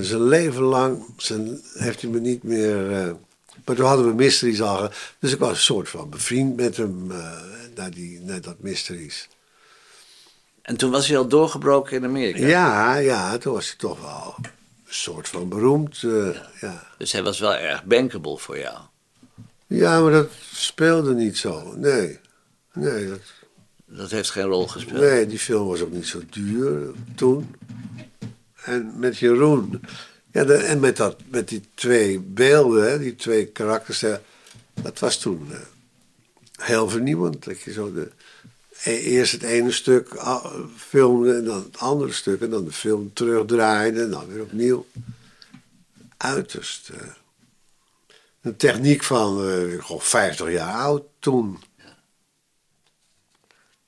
Zijn 0.00 0.22
leven 0.28 0.62
lang, 0.62 1.04
zijn, 1.16 1.60
heeft 1.74 2.00
hij 2.02 2.10
me 2.10 2.20
niet 2.20 2.42
meer... 2.42 2.92
eh, 2.92 3.12
maar 3.64 3.76
toen 3.76 3.86
hadden 3.86 4.06
we 4.06 4.14
Mysteries 4.14 4.62
al. 4.62 4.90
Dus 5.18 5.32
ik 5.32 5.38
was 5.38 5.50
een 5.50 5.56
soort 5.56 5.88
van 5.88 6.10
bevriend 6.10 6.56
met 6.56 6.76
hem 6.76 7.10
uh, 7.10 7.40
naar, 7.74 7.90
die, 7.90 8.20
naar 8.20 8.40
dat 8.40 8.58
Mysteries. 8.58 9.28
En 10.62 10.76
toen 10.76 10.90
was 10.90 11.06
hij 11.08 11.16
al 11.18 11.26
doorgebroken 11.28 11.96
in 11.96 12.04
Amerika. 12.04 12.46
Ja, 12.46 12.96
ja, 12.96 13.38
toen 13.38 13.52
was 13.54 13.66
hij 13.66 13.76
toch 13.78 14.00
wel 14.00 14.34
een 14.38 14.94
soort 14.94 15.28
van 15.28 15.48
beroemd. 15.48 16.02
eh, 16.02 16.28
ja. 16.60 16.86
Dus 16.98 17.12
hij 17.12 17.22
was 17.22 17.38
wel 17.38 17.54
erg 17.54 17.84
bankable 17.84 18.38
voor 18.38 18.58
jou. 18.58 18.78
ja, 19.66 20.00
maar 20.00 20.12
dat 20.12 20.28
speelde 20.52 21.14
niet 21.14 21.38
zo. 21.38 21.74
Nee, 21.76 22.18
nee 22.72 23.08
dat, 23.08 23.20
Dat 23.86 24.10
heeft 24.10 24.30
geen 24.30 24.44
rol 24.44 24.66
gespeeld. 24.66 25.00
Nee, 25.00 25.26
die 25.26 25.38
film 25.38 25.66
was 25.66 25.80
ook 25.80 25.92
niet 25.92 26.06
zo 26.06 26.20
duur 26.30 26.90
toen. 27.14 27.54
En 28.64 28.92
met 28.96 29.18
Jeroen. 29.18 29.80
Ja, 30.32 30.44
en 30.44 30.80
met, 30.80 30.96
dat, 30.96 31.16
met 31.28 31.48
die 31.48 31.62
twee 31.74 32.20
beelden, 32.20 33.00
die 33.00 33.14
twee 33.16 33.46
karakters. 33.46 34.04
dat 34.82 34.98
was 34.98 35.18
toen 35.18 35.48
eh, 35.52 35.58
heel 36.66 36.88
vernieuwend. 36.88 37.44
Dat 37.44 37.60
je 37.60 37.72
zo 37.72 37.92
de, 37.92 38.10
e- 38.82 38.96
eerst 38.96 39.32
het 39.32 39.42
ene 39.42 39.70
stuk 39.72 40.08
filmde 40.76 41.34
en 41.34 41.44
dan 41.44 41.62
het 41.62 41.78
andere 41.78 42.12
stuk. 42.12 42.40
En 42.40 42.50
dan 42.50 42.64
de 42.64 42.72
film 42.72 43.12
terugdraaide 43.12 44.02
en 44.02 44.10
dan 44.10 44.26
weer 44.28 44.42
opnieuw. 44.42 44.86
Uiterst. 46.16 46.88
eh, 46.88 47.06
een 48.42 48.56
techniek 48.56 49.02
van 49.02 49.48
eh, 49.48 49.84
gewoon 49.84 50.00
50 50.02 50.50
jaar 50.50 50.74
oud 50.74 51.02
toen. 51.18 51.58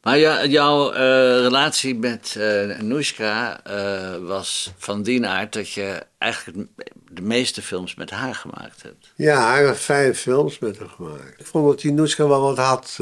Maar 0.05 0.49
jouw 0.49 0.93
eh, 0.93 1.01
relatie 1.41 1.95
met 1.95 2.35
eh 2.39 2.79
Noeska 2.79 3.61
eh, 3.63 4.17
was 4.27 4.73
van 4.77 5.03
die 5.03 5.27
aard 5.27 5.53
dat 5.53 5.71
je 5.71 6.03
eigenlijk 6.19 6.69
de 7.11 7.23
meeste 7.23 7.63
films 7.63 7.95
met 7.95 8.11
haar 8.11 8.35
gemaakt 8.35 8.83
hebt. 8.83 9.13
Ja, 9.17 9.55
heeft 9.55 9.81
vijf 9.81 10.21
films 10.21 10.59
met 10.59 10.79
hem 10.79 10.89
gemaakt. 10.89 11.41
Ik 11.41 11.47
vond 11.47 11.67
dat 11.67 11.81
die 11.81 11.93
Noeska 11.93 12.29
wel 12.29 12.41
wat 12.41 12.57
had. 12.57 12.99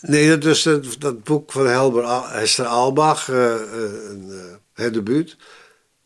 Nee, 0.00 0.28
dat, 0.28 0.42
dus 0.42 0.62
dat, 0.98 1.24
boek 1.24 1.52
van 1.52 1.66
Helber, 1.66 2.32
Hester 2.32 2.66
Albach, 2.66 3.26
het 4.74 4.94
debuut. 4.94 5.36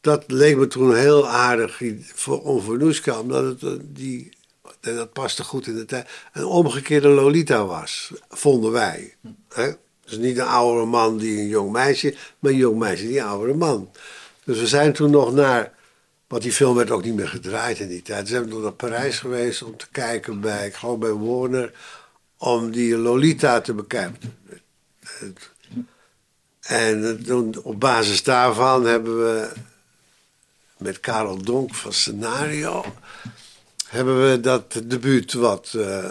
Dat 0.00 0.24
leek 0.26 0.56
me 0.56 0.66
toen 0.66 0.94
heel 0.94 1.28
aardig 1.28 1.82
voor, 2.14 2.42
om 2.42 2.60
voor 2.60 2.78
Noeska, 2.78 3.20
omdat 3.20 3.60
het 3.60 3.80
die, 3.82 4.32
dat 4.80 5.12
paste 5.12 5.44
goed 5.44 5.66
in 5.66 5.74
de 5.74 5.84
tijd, 5.84 6.08
een 6.32 6.44
omgekeerde 6.44 7.08
Lolita 7.08 7.66
was, 7.66 8.12
vonden 8.28 8.72
wij. 8.72 9.14
Hè? 9.48 9.72
Dus 10.06 10.18
niet 10.18 10.38
een 10.38 10.46
oudere 10.46 10.86
man 10.86 11.18
die 11.18 11.38
een 11.38 11.48
jong 11.48 11.72
meisje, 11.72 12.14
maar 12.38 12.52
een 12.52 12.58
jong 12.58 12.78
meisje 12.78 13.06
die 13.06 13.18
een 13.18 13.26
oudere 13.26 13.54
man. 13.54 13.90
Dus 14.44 14.58
we 14.58 14.66
zijn 14.66 14.92
toen 14.92 15.10
nog 15.10 15.32
naar 15.32 15.74
want 16.26 16.42
die 16.42 16.52
film 16.52 16.74
werd 16.74 16.90
ook 16.90 17.04
niet 17.04 17.14
meer 17.14 17.28
gedraaid 17.28 17.78
in 17.78 17.88
die 17.88 18.02
tijd. 18.02 18.20
Dus 18.20 18.30
zijn 18.30 18.48
we 18.48 18.56
naar 18.56 18.72
Parijs 18.72 19.18
geweest 19.18 19.62
om 19.62 19.76
te 19.76 19.86
kijken 19.90 20.40
bij, 20.40 20.66
ik 20.66 20.74
geloof 20.74 20.98
bij 20.98 21.12
Warner, 21.12 21.72
om 22.36 22.70
die 22.70 22.96
Lolita 22.96 23.60
te 23.60 23.74
bekijken. 23.74 24.34
En 26.60 27.20
op 27.62 27.80
basis 27.80 28.22
daarvan 28.22 28.84
hebben 28.84 29.18
we 29.18 29.52
met 30.78 31.00
Karel 31.00 31.42
Donk 31.42 31.74
van 31.74 31.92
Scenario, 31.92 32.84
hebben 33.86 34.30
we 34.30 34.40
dat 34.40 34.80
debuut 34.84 35.32
wat, 35.32 35.72
eh, 35.76 36.10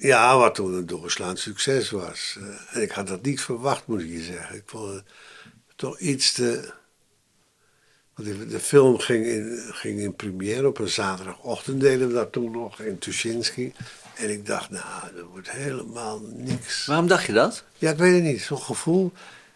ja, 0.00 0.38
wat 0.38 0.54
toen 0.54 0.74
een 0.74 0.86
doorslaand 0.86 1.38
succes 1.38 1.90
was. 1.90 2.36
Eh, 2.38 2.76
en 2.76 2.82
ik 2.82 2.90
had 2.90 3.08
dat 3.08 3.22
niet 3.22 3.40
verwacht, 3.40 3.86
moet 3.86 4.00
ik 4.00 4.10
je 4.10 4.22
zeggen. 4.22 4.56
Ik 4.56 4.62
vond 4.66 4.94
het 4.94 5.04
toch 5.76 5.98
iets 5.98 6.32
te... 6.32 6.72
Want 8.14 8.28
de, 8.28 8.46
de 8.46 8.60
film 8.60 8.98
ging 8.98 9.26
in, 9.26 9.60
ging 9.70 9.98
in 9.98 10.16
première 10.16 10.66
op 10.66 10.78
een 10.78 10.88
zaterdagochtend, 10.88 11.80
deden 11.80 12.08
we 12.08 12.14
dat 12.14 12.32
toen 12.32 12.50
nog 12.50 12.80
in 12.80 12.98
Tuschinski. 12.98 13.72
En 14.14 14.30
ik 14.30 14.46
dacht, 14.46 14.70
nou, 14.70 15.14
dat 15.16 15.24
wordt 15.32 15.50
helemaal 15.50 16.20
niks. 16.32 16.86
Waarom 16.86 17.06
dacht 17.06 17.24
je 17.24 17.32
dat? 17.32 17.64
Ja, 17.78 17.90
ik 17.90 17.98
weet 17.98 18.14
het 18.14 18.22
niet, 18.22 18.40
zo'n 18.40 18.58
gevoel. 18.58 19.12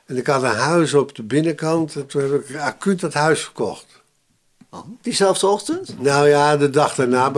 En 0.07 0.17
ik 0.17 0.27
had 0.27 0.43
een 0.43 0.49
huis 0.49 0.95
op 0.95 1.15
de 1.15 1.23
binnenkant 1.23 1.97
en 1.97 2.07
toen 2.07 2.23
heb 2.23 2.49
ik 2.49 2.57
acuut 2.57 3.01
dat 3.01 3.15
huis 3.15 3.41
verkocht. 3.41 3.87
Oh, 4.71 4.87
diezelfde 5.03 5.47
ochtend? 5.47 6.01
Nou 6.01 6.29
ja, 6.29 6.57
de 6.57 6.71
dag 6.71 6.95
daarna. 6.95 7.33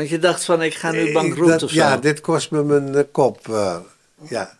Want 0.00 0.12
je 0.12 0.18
dacht 0.18 0.44
van 0.44 0.62
ik 0.62 0.74
ga 0.74 0.90
nu 0.90 0.98
Ik- 1.00 1.12
bankroet 1.12 1.48
dat- 1.48 1.62
of 1.62 1.70
zo. 1.70 1.76
Ja, 1.76 1.96
dit 1.96 2.20
kost 2.20 2.50
me 2.50 2.62
mijn 2.64 2.94
eh, 2.94 3.04
kop. 3.12 3.48
eh, 3.48 3.76
ja. 4.28 4.58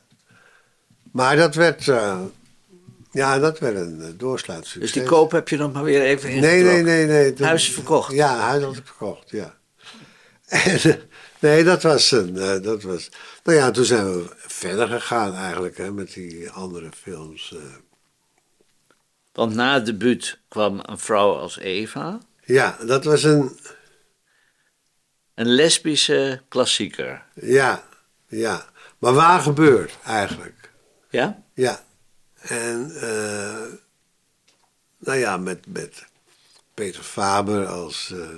Maar 1.12 1.36
dat 1.36 1.54
werd, 1.54 1.88
eh, 1.88 2.18
ja, 3.10 3.38
dat 3.38 3.58
werd 3.58 3.76
een 3.76 3.98
uh, 4.00 4.06
doorslaand 4.16 4.64
succes. 4.66 4.80
dus 4.80 4.92
die 4.92 5.02
koop 5.02 5.30
heb 5.32 5.48
je 5.48 5.56
nog 5.56 5.72
maar 5.72 5.82
weer 5.82 6.02
even 6.02 6.28
Nee, 6.28 6.36
ingetrokken. 6.36 6.84
nee, 6.84 7.06
nee. 7.06 7.22
nee. 7.22 7.32
Toen- 7.32 7.46
Huis 7.46 7.68
is 7.68 7.74
verkocht. 7.74 8.12
Ja, 8.12 8.36
huis 8.38 8.62
had 8.64 8.76
ik 8.76 8.86
verkocht, 8.86 9.30
ja. 9.30 9.54
En, 10.48 10.80
eh, 10.82 10.94
nee, 11.38 11.64
dat 11.64 11.82
was 11.82 12.10
een, 12.10 12.36
eh, 12.38 12.62
dat 12.62 12.82
was... 12.82 13.08
Nou 13.44 13.58
ja, 13.58 13.70
toen 13.70 13.84
zijn 13.84 14.12
we 14.12 14.24
verder 14.36 14.88
gegaan 14.88 15.34
eigenlijk, 15.34 15.76
hè, 15.76 15.92
met 15.92 16.12
die 16.12 16.50
andere 16.50 16.88
films. 17.02 17.54
eh. 17.56 17.62
Want 19.32 19.54
na 19.54 19.74
het 19.74 19.86
debuut 19.86 20.38
kwam 20.48 20.80
een 20.82 20.98
vrouw 20.98 21.34
als 21.34 21.58
Eva. 21.58 22.18
Ja, 22.44 22.76
dat 22.86 23.04
was 23.04 23.22
een, 23.22 23.58
Een 25.40 25.54
lesbische 25.54 26.42
klassieker. 26.48 27.24
ja, 27.34 27.84
ja. 28.26 28.66
Maar 28.98 29.12
waar 29.12 29.40
gebeurd, 29.40 29.98
eigenlijk. 30.04 30.70
Ja? 31.10 31.42
Ja. 31.54 31.84
En, 32.40 32.90
eh, 33.00 33.66
nou 34.98 35.18
ja, 35.18 35.36
met, 35.36 35.66
met 35.66 36.04
Peter 36.74 37.02
Faber 37.02 37.66
als, 37.66 38.12
eh, 38.14 38.28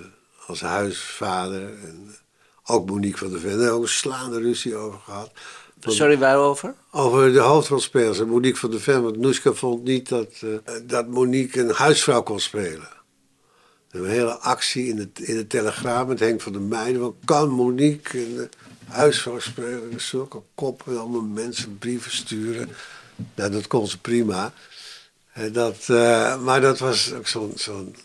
als 0.46 0.60
huisvader. 0.60 1.62
En 1.62 2.16
ook 2.64 2.88
Monique 2.88 3.18
van 3.18 3.30
der 3.30 3.40
Ven. 3.40 3.48
Daar 3.48 3.58
hebben 3.58 3.74
we 3.74 3.76
ook 3.76 3.82
een 3.82 3.88
slaande 3.88 4.40
ruzie 4.40 4.76
over 4.76 5.00
gehad. 5.04 5.32
Sorry, 5.80 6.18
waarover? 6.18 6.74
Over 6.90 7.32
de 7.32 7.38
hoofdrolspelers. 7.38 8.18
En 8.20 8.28
Monique 8.28 8.58
van 8.58 8.70
der 8.70 8.80
Ven. 8.80 9.02
Want 9.02 9.16
Noeska 9.16 9.52
vond 9.52 9.84
niet 9.84 10.08
dat, 10.08 10.42
eh, 10.42 10.74
dat 10.82 11.06
Monique 11.06 11.60
een 11.60 11.70
huisvrouw 11.70 12.22
kon 12.22 12.40
spelen. 12.40 12.88
Een 13.92 14.04
hele 14.08 14.34
actie 14.38 14.86
in 14.88 14.96
de, 14.96 15.08
in 15.24 15.36
de 15.36 15.46
Telegraaf 15.46 16.06
met 16.06 16.20
Henk 16.20 16.40
van 16.40 16.52
der 16.52 16.60
Meijden. 16.60 17.00
Van, 17.00 17.16
kan 17.24 17.48
Monique 17.48 18.18
een 18.26 18.38
eh, 18.38 18.94
huisvrouwspreuken, 18.94 20.00
zulke 20.00 20.42
koppen, 20.54 20.98
allemaal 20.98 21.20
mensen 21.22 21.78
brieven 21.78 22.12
sturen. 22.12 22.68
Nou, 23.34 23.50
dat 23.50 23.66
kon 23.66 23.86
ze 23.88 23.98
prima. 24.00 24.52
En 25.32 25.52
dat, 25.52 25.76
eh, 25.88 26.40
maar 26.42 26.60
dat 26.60 26.78
was 26.78 27.12
ook 27.12 27.28
zo'n 27.28 27.52
zo'n 27.56 27.96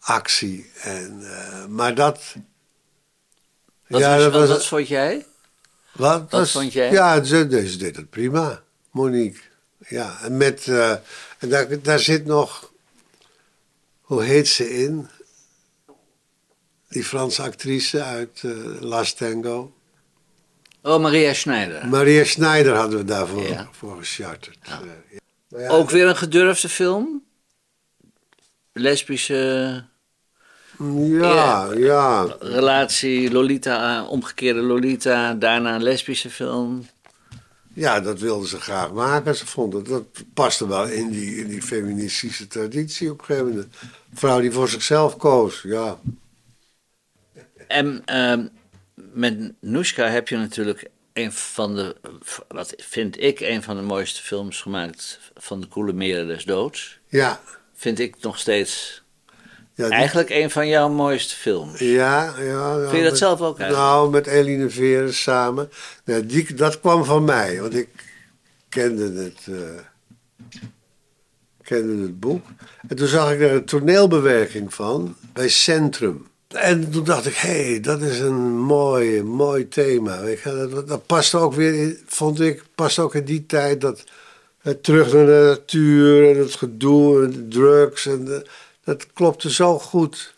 actie. 0.00 0.70
En, 0.82 1.18
eh, 1.22 1.66
maar 1.66 1.94
dat. 1.94 2.34
Wat, 3.86 4.00
ja, 4.00 4.14
was- 4.14 4.22
dat 4.22 4.32
was, 4.32 4.48
wat 4.48 4.66
vond 4.66 4.88
jij? 4.88 5.26
wat 5.92 6.30
was- 6.30 6.50
vond 6.52 6.72
jij? 6.72 6.90
Ja, 6.92 7.22
ze, 7.24 7.46
deze 7.46 7.76
deed 7.76 7.96
het 7.96 8.10
prima, 8.10 8.62
Monique. 8.90 9.40
Ja, 9.88 10.18
en 10.22 10.36
met. 10.36 10.66
eh, 10.68 10.90
en 11.38 11.48
daar, 11.48 11.82
daar 11.82 11.98
zit 11.98 12.24
nog. 12.26 12.69
Hoe 14.10 14.22
heet 14.22 14.48
ze 14.48 14.82
in? 14.82 15.08
Die 16.88 17.04
Franse 17.04 17.42
actrice 17.42 18.02
uit 18.02 18.40
eh 18.44 18.80
Last 18.80 19.16
Tango. 19.16 19.72
Oh, 20.82 21.00
Maria 21.00 21.32
Schneider. 21.34 21.88
Maria 21.88 22.24
Schneider 22.24 22.74
hadden 22.76 22.98
we 22.98 23.04
daarvoor 23.04 23.42
Ja. 23.48 23.68
voor 23.72 23.96
gecharterd. 24.04 24.58
Eh, 24.62 24.70
ja. 24.70 25.18
Maar 25.48 25.60
ja, 25.60 25.68
Ook 25.68 25.90
weer 25.90 26.06
een 26.06 26.16
gedurfde 26.16 26.68
film? 26.68 27.24
Lesbische 28.72 29.84
Ja, 30.94 31.72
ja. 31.72 32.36
relatie, 32.40 33.30
Lolita, 33.32 33.98
eh, 34.02 34.10
omgekeerde 34.10 34.60
Lolita, 34.60 35.34
daarna 35.34 35.74
een 35.74 35.82
lesbische 35.82 36.30
film. 36.30 36.86
Ja, 37.80 38.00
dat 38.00 38.18
wilden 38.18 38.48
ze 38.48 38.60
graag 38.60 38.92
maken. 38.92 39.36
Ze 39.36 39.46
vonden 39.46 39.84
dat 39.84 40.04
paste 40.34 40.68
wel 40.68 40.88
in 40.88 41.10
die, 41.10 41.36
in 41.36 41.48
die 41.48 41.62
feministische 41.62 42.46
traditie 42.46 43.10
op 43.10 43.18
een 43.18 43.24
gegeven 43.24 43.48
moment. 43.48 43.74
Een 43.80 44.16
vrouw 44.18 44.40
die 44.40 44.52
voor 44.52 44.68
zichzelf 44.68 45.16
koos, 45.16 45.62
ja. 45.62 45.98
En 47.68 48.02
ehm, 48.04 48.46
met 48.94 49.52
Nushka 49.60 50.06
heb 50.08 50.28
je 50.28 50.36
natuurlijk 50.36 50.90
een 51.12 51.32
van 51.32 51.74
de, 51.74 51.96
wat 52.48 52.74
vind 52.76 53.22
ik, 53.22 53.40
een 53.40 53.62
van 53.62 53.76
de 53.76 53.82
mooiste 53.82 54.22
films 54.22 54.60
gemaakt 54.60 55.20
van 55.34 55.60
de 55.60 55.66
Koele 55.66 55.92
Meren 55.92 56.26
des 56.26 56.44
Doods. 56.44 56.98
Ja, 57.08 57.40
Vind 57.74 57.98
ik 57.98 58.14
nog 58.20 58.38
steeds 58.38 58.99
ja, 59.80 59.88
die- 59.88 59.94
eigenlijk 59.98 60.30
een 60.30 60.50
van 60.50 60.68
jouw 60.68 60.88
mooiste 60.88 61.34
films. 61.36 61.78
Ja, 61.78 62.34
ja. 62.38 62.78
Vind 62.78 62.90
je 62.96 63.02
dat 63.02 63.10
met- 63.10 63.18
zelf 63.18 63.40
ook 63.40 63.58
eigenlijk? 63.58 63.88
Nou, 63.90 64.10
met 64.10 64.26
Eline 64.26 64.70
Veren 64.70 65.14
samen. 65.14 65.70
Nou, 66.04 66.26
die, 66.26 66.54
dat 66.54 66.80
kwam 66.80 67.04
van 67.04 67.24
mij, 67.24 67.60
want 67.60 67.74
ik 67.74 67.88
kende 68.68 69.22
het, 69.22 69.54
eh, 69.56 69.80
kende 71.62 72.02
het 72.02 72.20
boek. 72.20 72.46
En 72.88 72.96
toen 72.96 73.06
zag 73.06 73.32
ik 73.32 73.40
er 73.40 73.52
een 73.52 73.64
toneelbewerking 73.64 74.74
van 74.74 75.16
bij 75.32 75.48
Centrum. 75.48 76.26
En 76.48 76.90
toen 76.90 77.04
dacht 77.04 77.26
ik, 77.26 77.34
hé, 77.34 77.68
hey, 77.70 77.80
dat 77.80 78.02
is 78.02 78.18
een 78.18 78.58
mooi, 78.58 79.22
mooi 79.22 79.68
thema. 79.68 80.20
Weet 80.20 80.40
je, 80.40 80.68
dat, 80.72 80.88
dat 80.88 81.06
past 81.06 81.34
ook 81.34 81.54
weer, 81.54 81.74
in, 81.74 81.98
vond 82.06 82.40
ik, 82.40 82.62
past 82.74 82.98
ook 82.98 83.14
in 83.14 83.24
die 83.24 83.46
tijd 83.46 83.80
dat 83.80 84.04
eh, 84.62 84.72
terug 84.72 85.12
naar 85.12 85.26
de 85.26 85.44
natuur 85.56 86.30
en 86.30 86.38
het 86.38 86.54
gedoe 86.54 87.24
en 87.24 87.30
de 87.30 87.48
drugs. 87.48 88.06
En 88.06 88.24
de- 88.24 88.46
dat 88.90 89.12
klopte 89.12 89.50
zo 89.50 89.78
goed. 89.78 90.34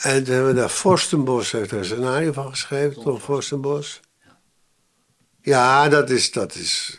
En 0.00 0.24
toen 0.24 0.34
hebben 0.34 0.54
we 0.54 0.60
daar 0.60 0.68
Forstenbos 0.68 1.52
heeft 1.52 1.70
er 1.70 1.78
een 1.78 1.84
scenario 1.84 2.32
van 2.32 2.50
geschreven, 2.50 3.02
Tom 3.02 3.18
Forstenbos. 3.18 4.00
Ja, 5.42 5.88
dat 5.88 6.10
is, 6.10 6.32
dat 6.32 6.54
is, 6.54 6.98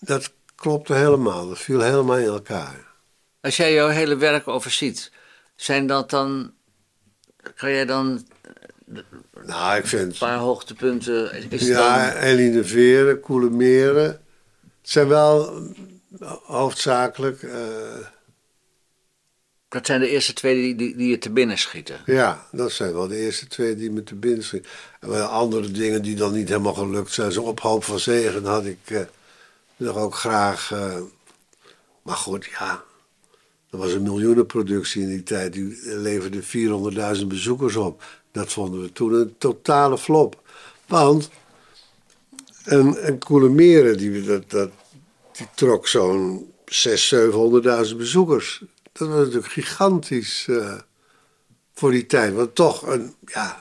dat 0.00 0.32
klopte 0.54 0.94
helemaal. 0.94 1.48
Dat 1.48 1.58
viel 1.58 1.80
helemaal 1.80 2.18
in 2.18 2.26
elkaar. 2.26 2.86
Als 3.40 3.56
jij 3.56 3.72
jouw 3.72 3.88
hele 3.88 4.16
werk 4.16 4.48
overziet, 4.48 5.12
zijn 5.56 5.86
dat 5.86 6.10
dan, 6.10 6.54
kan 7.54 7.70
jij 7.70 7.84
dan 7.84 8.26
Nou, 9.46 9.76
ik 9.76 9.86
vind, 9.86 10.12
een 10.12 10.18
paar 10.18 10.38
hoogtepunten, 10.38 11.50
is 11.50 11.66
ja, 11.66 12.10
dan, 12.10 12.20
Eline 12.20 12.64
Veren, 12.64 13.20
Koele 13.20 13.50
Meren. 13.50 14.06
Het 14.80 14.90
zijn 14.90 15.08
wel 15.08 15.62
eh, 16.20 16.32
hoofdzakelijk, 16.42 17.42
eh, 17.42 17.60
dat 19.72 19.86
zijn 19.86 20.00
de 20.00 20.08
eerste 20.08 20.32
twee 20.32 20.54
die, 20.54 20.74
die, 20.74 20.96
die 20.96 21.08
je 21.08 21.18
te 21.18 21.30
binnen 21.30 21.58
schieten. 21.58 22.00
ja, 22.06 22.46
dat 22.52 22.72
zijn 22.72 22.92
wel 22.92 23.08
de 23.08 23.16
eerste 23.16 23.46
twee 23.46 23.76
die 23.76 23.90
me 23.90 24.02
te 24.02 24.14
binnen 24.14 24.44
schieten. 24.44 24.70
En 25.00 25.28
andere 25.28 25.70
dingen 25.70 26.02
die 26.02 26.16
dan 26.16 26.32
niet 26.32 26.48
helemaal 26.48 26.74
gelukt 26.74 27.12
zijn. 27.12 27.32
Zo'n 27.32 27.44
ophoop 27.44 27.84
van 27.84 27.98
zegen 27.98 28.44
had 28.44 28.64
ik 28.64 28.78
eh, 28.84 29.00
nog 29.76 29.96
ook 29.96 30.14
graag. 30.14 30.72
eh, 30.72 31.00
maar 32.02 32.16
goed, 32.16 32.44
ja. 32.58 32.84
Dat 33.70 33.80
was 33.80 33.92
een 33.92 34.02
miljoenenproductie 34.02 35.02
in 35.02 35.08
die 35.08 35.22
tijd. 35.22 35.52
Die 35.52 35.78
leverde 35.84 36.42
400.000 37.20 37.26
bezoekers 37.26 37.76
op. 37.76 38.04
Dat 38.32 38.52
vonden 38.52 38.82
we 38.82 38.92
toen 38.92 39.12
een 39.12 39.34
totale 39.38 39.98
flop. 39.98 40.42
Want 40.86 41.30
een, 42.64 43.06
een 43.06 43.96
die, 43.96 44.22
dat, 44.22 44.50
dat, 44.50 44.70
die 45.32 45.48
trok 45.54 45.88
zo'n 45.88 46.52
600.000, 46.64 47.90
700.000 47.90 47.96
bezoekers. 47.96 48.62
Dat 48.92 49.08
was 49.08 49.18
natuurlijk 49.18 49.52
gigantisch 49.52 50.46
eh, 50.48 50.78
voor 51.74 51.90
die 51.90 52.06
tijd. 52.06 52.34
Want 52.34 52.54
toch 52.54 52.86
een, 52.86 53.14
ja, 53.26 53.60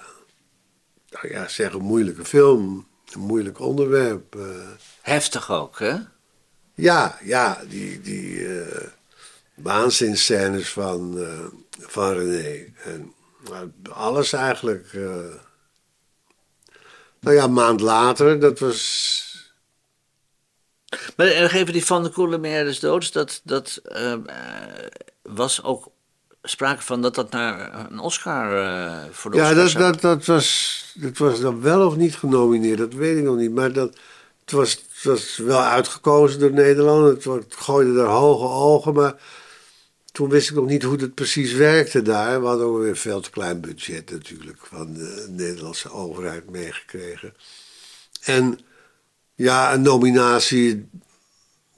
nou 1.10 1.28
ja, 1.34 1.48
zeg 1.48 1.74
een 1.74 1.82
moeilijke 1.82 2.26
film. 2.26 2.88
Een 3.12 3.20
moeilijk 3.20 3.60
onderwerp. 3.60 4.36
eh. 4.36 4.70
Heftig 5.02 5.52
ook, 5.52 5.80
hè? 5.80 5.96
Ja, 6.74 7.20
ja, 7.24 7.64
die, 7.68 8.02
die 8.02 8.48
eh 8.60 8.88
waanzinscènes 9.54 10.70
van, 10.70 11.28
van 11.80 12.14
René. 12.14 12.74
En 12.84 13.14
nou, 13.50 13.72
alles 13.92 14.34
eigenlijk. 14.34 14.94
nou 17.20 17.36
ja, 17.36 17.44
een 17.44 17.54
maand 17.54 17.80
later, 17.82 18.40
dat 18.40 18.60
was. 18.60 19.30
Maar 21.16 21.42
nog 21.42 21.52
even 21.52 21.74
die 21.74 21.86
van 21.86 22.04
de 22.04 22.10
Koele 22.10 22.38
Meer 22.38 22.64
des 22.64 22.80
Doods, 22.80 23.12
dat, 23.12 23.42
dat 23.44 23.80
eh, 23.84 24.12
eh, 24.12 24.20
was 25.22 25.64
ook 25.64 25.92
sprake 26.44 26.82
van 26.82 27.02
dat 27.02 27.16
dat 27.16 27.32
naar 27.32 27.92
een 27.92 28.00
Oscar 28.00 28.64
eh, 28.64 29.04
voor 29.12 29.32
de 29.32 29.38
Ja, 29.38 29.44
Oscar 29.44 29.56
dat, 29.62 29.70
zou- 29.72 29.84
dat, 29.92 30.02
dat, 30.02 30.26
was, 30.26 30.92
dat 30.96 31.18
was 31.18 31.40
dan 31.40 31.62
wel 31.62 31.88
of 31.88 31.96
niet 31.96 32.16
genomineerd, 32.16 32.78
dat 32.78 32.94
weet 32.94 33.18
ik 33.18 33.24
nog 33.24 33.38
niet. 33.38 33.52
Maar 33.52 33.74
dat, 33.74 33.98
het, 34.42 34.52
was, 34.52 34.72
het 34.72 35.04
was 35.04 35.38
wel 35.38 35.62
uitgekozen 35.62 36.40
door 36.40 36.52
Nederland. 36.52 37.08
Het, 37.08 37.24
het 37.24 37.56
gooide 37.56 38.00
er 38.00 38.06
hoge 38.08 38.46
ogen, 38.48 38.94
maar 38.94 39.16
toen 40.12 40.30
wist 40.30 40.50
ik 40.50 40.56
nog 40.56 40.66
niet 40.66 40.84
hoe 40.84 40.98
het 40.98 41.14
precies 41.16 41.54
werkte 41.54 42.02
daar. 42.02 42.42
We 42.42 42.48
hadden 42.48 42.66
ook 42.66 42.78
weer 42.80 42.90
een 42.90 42.96
veel 42.96 43.22
te 43.22 43.30
klein 43.30 43.62
budget 43.62 44.12
natuurlijk 44.12 44.66
van 44.66 44.94
de 44.94 45.26
Nederlandse 45.30 45.92
overheid 45.92 46.50
meegekregen. 46.50 47.34
En 48.22 48.60
ja, 49.36 49.74
een 49.74 49.82
nominatie, 49.82 50.90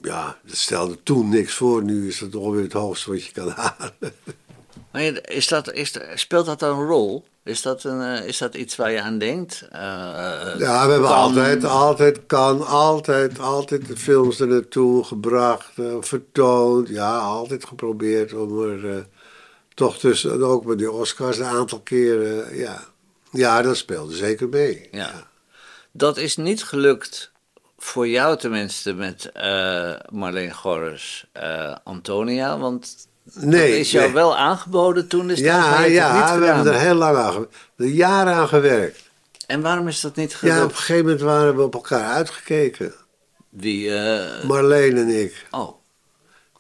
ja, 0.04 0.38
dat 0.46 0.56
stelde 0.58 0.98
toen 1.04 1.30
niks 1.30 1.54
voor. 1.54 1.84
Nu 1.84 2.08
is 2.08 2.20
dat 2.20 2.36
ongeveer 2.36 2.64
het 2.64 2.74
hoogste 2.74 3.12
wat 3.12 3.26
je 3.26 3.32
kan 3.32 3.50
halen. 3.56 3.94
Maar 4.92 5.02
is 5.32 5.48
dat, 5.48 5.72
is, 5.74 5.94
speelt 6.16 6.46
dat 6.46 6.60
dan 6.60 6.80
een 6.80 6.86
rol? 6.88 7.26
Is 7.44 7.62
dat, 7.62 7.84
een, 7.84 8.02
eh, 8.02 8.28
is 8.28 8.38
dat 8.38 8.56
iets 8.56 8.76
waar 8.76 8.92
je 8.92 9.02
aan 9.02 9.18
denkt? 9.18 9.68
Eh, 9.72 9.80
Ja, 10.58 10.86
we 10.86 10.92
hebben 10.92 11.02
kan- 11.10 11.18
altijd, 11.18 11.64
altijd, 11.66 12.26
kan, 12.26 12.68
altijd, 12.68 13.40
altijd 13.40 13.88
de 13.88 13.98
films 13.98 14.40
er 14.40 14.48
naartoe 14.48 15.04
gebracht, 15.04 15.72
eh, 15.76 15.96
vertoond. 16.00 16.88
Ja, 16.88 17.18
altijd 17.18 17.66
geprobeerd 17.66 18.34
om 18.34 18.62
er 18.64 18.90
eh, 18.98 19.04
toch 19.74 19.98
tussen, 19.98 20.32
en 20.32 20.44
ook 20.44 20.66
met 20.66 20.78
die 20.78 20.92
Oscars 20.92 21.38
een 21.38 21.46
aantal 21.46 21.80
keren, 21.80 22.58
ja. 22.58 22.84
Ja, 23.32 23.62
dat 23.62 23.78
speelde 23.78 24.16
zeker 24.16 24.50
mee. 24.50 24.88
Ja. 24.92 25.28
Dat 25.92 26.18
is 26.18 26.38
niet 26.38 26.64
gelukt, 26.64 27.32
voor 27.84 28.08
jou 28.08 28.38
tenminste, 28.38 28.94
met 28.94 29.30
eh 29.34 29.94
Marleen 30.12 30.54
Gorres, 30.54 31.26
eh, 31.32 31.76
Antonia. 31.84 32.58
Want 32.58 33.08
Nee, 33.34 33.70
dat 33.70 33.80
is 33.80 33.92
jou 33.92 34.06
nee. 34.06 34.14
wel 34.14 34.38
aangeboden 34.38 35.08
toen. 35.08 35.30
Is 35.30 35.40
Ja, 35.40 35.78
het 35.78 35.92
ja, 35.92 36.14
niet 36.14 36.24
we 36.24 36.28
gedaan. 36.34 36.56
hebben 36.56 36.74
er 36.74 36.80
heel 36.80 36.94
lang 36.96 37.18
aan, 37.18 37.32
ge- 37.34 37.48
er 37.78 37.86
jaren 37.86 38.34
aan 38.34 38.48
gewerkt. 38.48 39.02
En 39.48 39.62
waarom 39.62 39.88
is 39.88 40.02
dat 40.02 40.16
niet 40.16 40.32
Ja, 40.32 40.38
gelukt? 40.38 40.64
op 40.64 40.70
een 40.70 40.76
gegeven 40.76 41.04
moment 41.04 41.22
waren 41.22 41.56
we 41.56 41.62
op 41.62 41.74
elkaar 41.74 42.12
uitgekeken. 42.14 42.94
Wie, 43.50 43.96
eh, 43.98 44.44
Marleen 44.44 44.98
en 44.98 45.08
ik. 45.08 45.46
oh, 45.52 45.70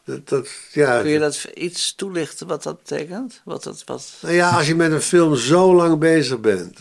Dat, 0.05 0.29
dat, 0.29 0.47
ja, 0.71 1.01
kun 1.01 1.09
je 1.09 1.19
dat 1.19 1.47
iets 1.53 1.95
toelichten 1.95 2.47
wat 2.47 2.63
dat 2.63 2.77
betekent? 2.83 3.41
Wat 3.45 3.63
dat, 3.63 3.83
wat... 3.85 4.13
Nou 4.21 4.33
ja, 4.33 4.49
als 4.49 4.67
je 4.67 4.75
met 4.75 4.91
een 4.91 5.01
film 5.01 5.35
zo 5.35 5.75
lang 5.75 5.99
bezig 5.99 6.39
bent. 6.39 6.79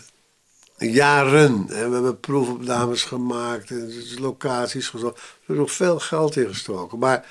Jaren. 0.90 1.66
En 1.68 1.88
we 1.88 1.94
hebben 1.94 2.20
proefopnames 2.20 3.02
gemaakt. 3.02 3.70
En 3.70 3.86
dus 3.86 4.18
locaties 4.18 4.88
gezocht. 4.88 5.14
We 5.14 5.20
hebben 5.38 5.56
nog 5.64 5.72
veel 5.72 5.98
geld 5.98 6.36
in 6.36 6.48
gestoken. 6.48 6.98
Maar 6.98 7.26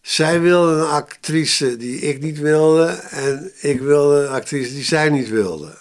zij 0.00 0.40
wilde 0.40 0.72
een 0.72 0.86
actrice 0.88 1.76
die 1.76 2.00
ik 2.00 2.20
niet 2.22 2.38
wilde. 2.38 2.86
En 3.10 3.52
ik 3.60 3.80
wilde 3.80 4.22
een 4.24 4.32
actrice 4.32 4.72
die 4.72 4.84
zij 4.84 5.08
niet 5.10 5.28
wilde. 5.28 5.78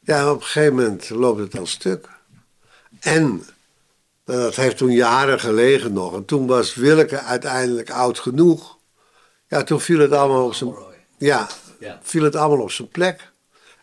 Ja, 0.00 0.30
op 0.30 0.36
een 0.36 0.46
gegeven 0.46 0.74
moment 0.74 1.10
loopt 1.10 1.40
het 1.40 1.58
al 1.58 1.66
stuk. 1.66 2.08
En 3.00 3.22
nou, 4.24 4.40
dat 4.40 4.56
heeft 4.56 4.76
toen 4.76 4.92
jaren 4.92 5.40
gelegen 5.40 5.92
nog. 5.92 6.14
En 6.14 6.24
toen 6.24 6.46
was 6.46 6.74
Willeke 6.74 7.18
uiteindelijk 7.20 7.90
oud 7.90 8.18
genoeg. 8.18 8.78
Ja, 9.48 9.62
toen 9.62 9.80
viel 9.80 9.98
het 9.98 10.12
allemaal 10.12 10.44
op 10.44 10.54
zijn... 10.54 10.74
Ja, 11.18 11.48
Ja. 11.78 11.98
viel 12.02 12.22
het 12.22 12.36
allemaal 12.36 12.64
op 12.64 12.70
zijn 12.70 12.88
plek. 12.88 13.30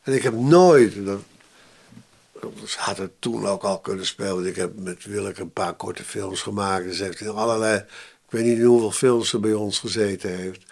En 0.04 0.14
ik 0.14 0.24
heb 0.24 0.34
nooit, 0.34 0.94
Ze 2.66 2.80
had 2.80 2.98
het 2.98 3.12
toen 3.20 3.48
ook 3.48 3.64
al 3.64 3.80
kunnen 3.80 4.06
spelen. 4.06 4.34
want 4.34 4.46
Ik 4.46 4.56
heb 4.56 4.80
met 4.80 5.06
Willeke 5.06 5.42
een 5.42 5.52
paar 5.52 5.74
korte 5.74 6.04
films 6.04 6.42
gemaakt. 6.42 6.86
Dus 6.86 7.00
heeft 7.00 7.20
in 7.20 7.30
allerlei. 7.30 7.78
Ik 7.78 8.34
weet 8.34 8.46
niet 8.46 8.64
hoeveel 8.64 8.92
films 8.92 9.30
ze 9.30 9.40
bij 9.40 9.54
ons 9.54 9.80
gezeten 9.80 10.30
heeft. 10.38 10.64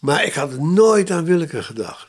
Maar 0.00 0.24
ik 0.24 0.34
had 0.34 0.58
nooit 0.58 1.10
aan 1.10 1.24
Willeke 1.24 1.62
gedacht. 1.62 2.06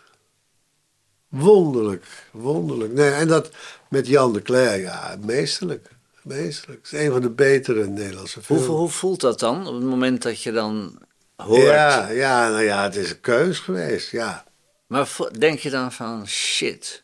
Wonderlijk, 1.27 2.05
wonderlijk. 2.31 2.93
Nee, 2.93 3.11
en 3.11 3.27
dat 3.27 3.51
met 3.89 4.07
Jan 4.07 4.33
de 4.33 4.41
Cler, 4.41 4.79
ja, 4.79 5.17
meesterlijk. 5.21 5.89
Meesterlijk. 6.21 6.83
Het 6.83 6.93
is 6.93 7.05
een 7.05 7.11
van 7.11 7.21
de 7.21 7.29
betere 7.29 7.87
Nederlandse 7.87 8.41
films. 8.41 8.65
Hoe, 8.65 8.75
hoe 8.75 8.89
voelt 8.89 9.21
dat 9.21 9.39
dan 9.39 9.67
op 9.67 9.73
het 9.73 9.83
moment 9.83 10.21
dat 10.21 10.41
je 10.41 10.51
dan 10.51 10.99
hoort? 11.35 11.61
Ja, 11.61 12.09
ja, 12.09 12.49
nou 12.49 12.63
ja, 12.63 12.83
het 12.83 12.95
is 12.95 13.09
een 13.09 13.21
keus 13.21 13.59
geweest, 13.59 14.11
ja. 14.11 14.45
Maar 14.87 15.09
denk 15.37 15.59
je 15.59 15.69
dan 15.69 15.91
van 15.91 16.27
shit? 16.27 17.02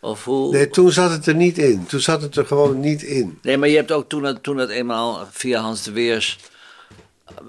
Of 0.00 0.24
hoe? 0.24 0.52
Nee, 0.52 0.68
toen 0.68 0.92
zat 0.92 1.10
het 1.10 1.26
er 1.26 1.34
niet 1.34 1.58
in. 1.58 1.86
Toen 1.86 2.00
zat 2.00 2.22
het 2.22 2.36
er 2.36 2.46
gewoon 2.46 2.80
niet 2.80 3.02
in. 3.02 3.38
Nee, 3.42 3.56
maar 3.58 3.68
je 3.68 3.76
hebt 3.76 3.92
ook 3.92 4.08
toen 4.08 4.24
het, 4.24 4.42
toen 4.42 4.56
het 4.56 4.70
eenmaal 4.70 5.26
via 5.30 5.60
Hans 5.60 5.82
de 5.82 5.92
Weers 5.92 6.38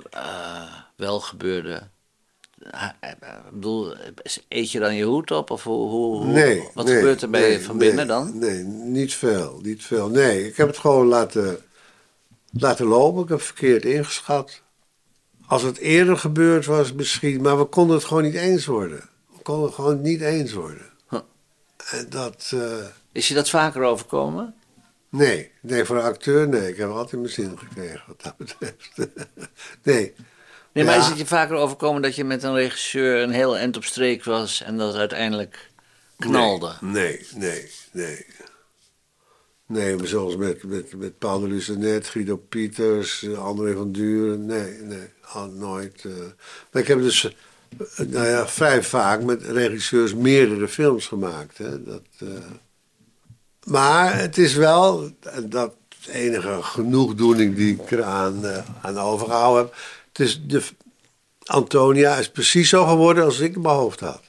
eh, 0.10 0.64
wel 0.96 1.20
gebeurde. 1.20 1.82
eh, 2.72 2.88
Ik 3.02 3.18
bedoel, 3.52 3.94
eet 4.48 4.72
je 4.72 4.80
dan 4.80 4.96
je 4.96 5.04
hoed 5.04 5.32
op? 5.32 5.50
Of 5.52 5.64
hoe, 5.64 6.26
Nee. 6.26 6.64
wat 6.74 6.86
nee, 6.86 6.96
gebeurt 6.96 7.22
er 7.22 7.30
bij 7.30 7.42
nee, 7.42 7.52
je 7.52 7.62
van 7.62 7.78
binnen 7.78 8.08
dan? 8.08 8.40
Nee, 8.40 8.64
niet 8.64 9.14
veel, 9.14 9.60
niet 9.64 9.84
veel. 9.84 10.10
Nee, 10.10 10.48
ik 10.48 10.58
heb 10.58 10.68
het 10.68 10.78
gewoon 10.78 11.08
laten, 11.08 11.58
laten 12.52 12.86
lopen. 12.86 13.24
Ik 13.24 13.30
heb 13.30 13.42
verkeerd 13.42 13.86
ingeschat. 13.86 14.62
Als 15.48 15.62
het 15.62 15.78
eerder 15.78 16.18
gebeurd 16.18 16.66
was 16.66 16.94
misschien, 16.94 17.42
maar 17.42 17.58
we 17.58 17.66
konden 17.66 17.96
het 17.96 18.06
gewoon 18.06 18.24
niet 18.24 18.36
eens 18.36 18.66
worden. 18.66 19.10
We 19.36 19.42
konden 19.44 19.66
het 19.66 19.76
gewoon 19.76 20.02
niet 20.02 20.22
eens 20.22 20.54
worden. 20.54 20.90
En 21.92 22.06
dat, 22.10 22.52
eh, 22.54 22.86
Is 23.12 23.28
je 23.28 23.34
dat 23.34 23.50
vaker 23.50 23.84
overkomen? 23.84 24.56
nee, 25.10 25.52
nee, 25.62 25.86
voor 25.86 25.96
een 25.98 26.04
acteur, 26.04 26.48
nee. 26.48 26.70
Ik 26.70 26.78
heb 26.78 26.90
altijd 26.90 27.22
mijn 27.22 27.34
zin 27.34 27.58
gekregen 27.60 28.04
wat 28.08 28.24
dat 28.24 28.38
betreft. 28.38 28.90
nee. 29.84 30.14
Nee, 30.74 30.84
maar 30.86 30.94
Ja. 30.96 31.00
is 31.02 31.08
het 31.08 31.18
je 31.18 31.26
vaker 31.26 31.56
overkomen 31.56 32.02
dat 32.02 32.16
je 32.16 32.24
met 32.24 32.44
een 32.44 32.54
regisseur 32.56 33.22
een 33.24 33.32
heel 33.32 33.58
eind 33.58 33.78
op 33.78 33.84
streek 33.84 34.24
was 34.24 34.62
en 34.62 34.78
dat 34.78 34.88
het 34.88 34.98
uiteindelijk 34.98 35.70
knalde? 36.18 36.74
Nee, 36.82 37.28
nee, 37.36 37.72
nee. 37.92 38.26
Nee, 39.66 39.96
maar 39.96 40.08
zoals 40.08 40.36
met, 40.36 40.64
met, 40.64 40.96
met 40.96 41.18
Paul 41.18 41.40
de 41.40 41.48
Lucenet, 41.48 42.08
Guido 42.08 42.38
Pieters, 42.38 43.24
eh, 43.24 43.44
André 43.44 43.74
van 43.74 43.92
Duren. 43.92 44.46
Nee, 44.46 44.72
nee, 44.78 45.08
nooit. 45.52 46.06
eh. 46.06 46.12
Maar 46.72 46.82
ik 46.82 46.88
heb 46.88 47.00
dus, 47.00 47.24
eh, 47.26 47.32
nou 47.98 48.28
ja, 48.28 48.48
vrij 48.48 48.84
vaak 48.84 49.22
met 49.24 49.44
regisseurs 49.44 50.14
meerdere 50.14 50.68
films 50.68 51.08
gemaakt. 51.08 51.58
Hè. 51.58 51.84
Dat, 51.84 52.02
eh. 52.20 52.28
Maar 53.64 54.20
het 54.20 54.38
is 54.38 54.54
wel, 54.54 55.10
dat 55.46 55.74
enige 56.12 56.58
genoegdoening 56.62 57.56
die 57.56 57.74
ik 57.74 57.92
eraan 57.92 58.46
eh, 58.46 58.58
aan 58.82 58.98
overgehouden 59.00 59.64
heb. 59.64 59.76
Het 60.08 60.20
is 60.28 60.42
de, 60.48 60.62
Antonia 61.46 62.16
is 62.16 62.30
precies 62.30 62.70
zo 62.70 62.86
geworden 62.86 63.24
als 63.24 63.40
ik 63.40 63.56
in 63.56 63.62
mijn 63.62 63.76
hoofd 63.76 64.00
had. 64.00 64.22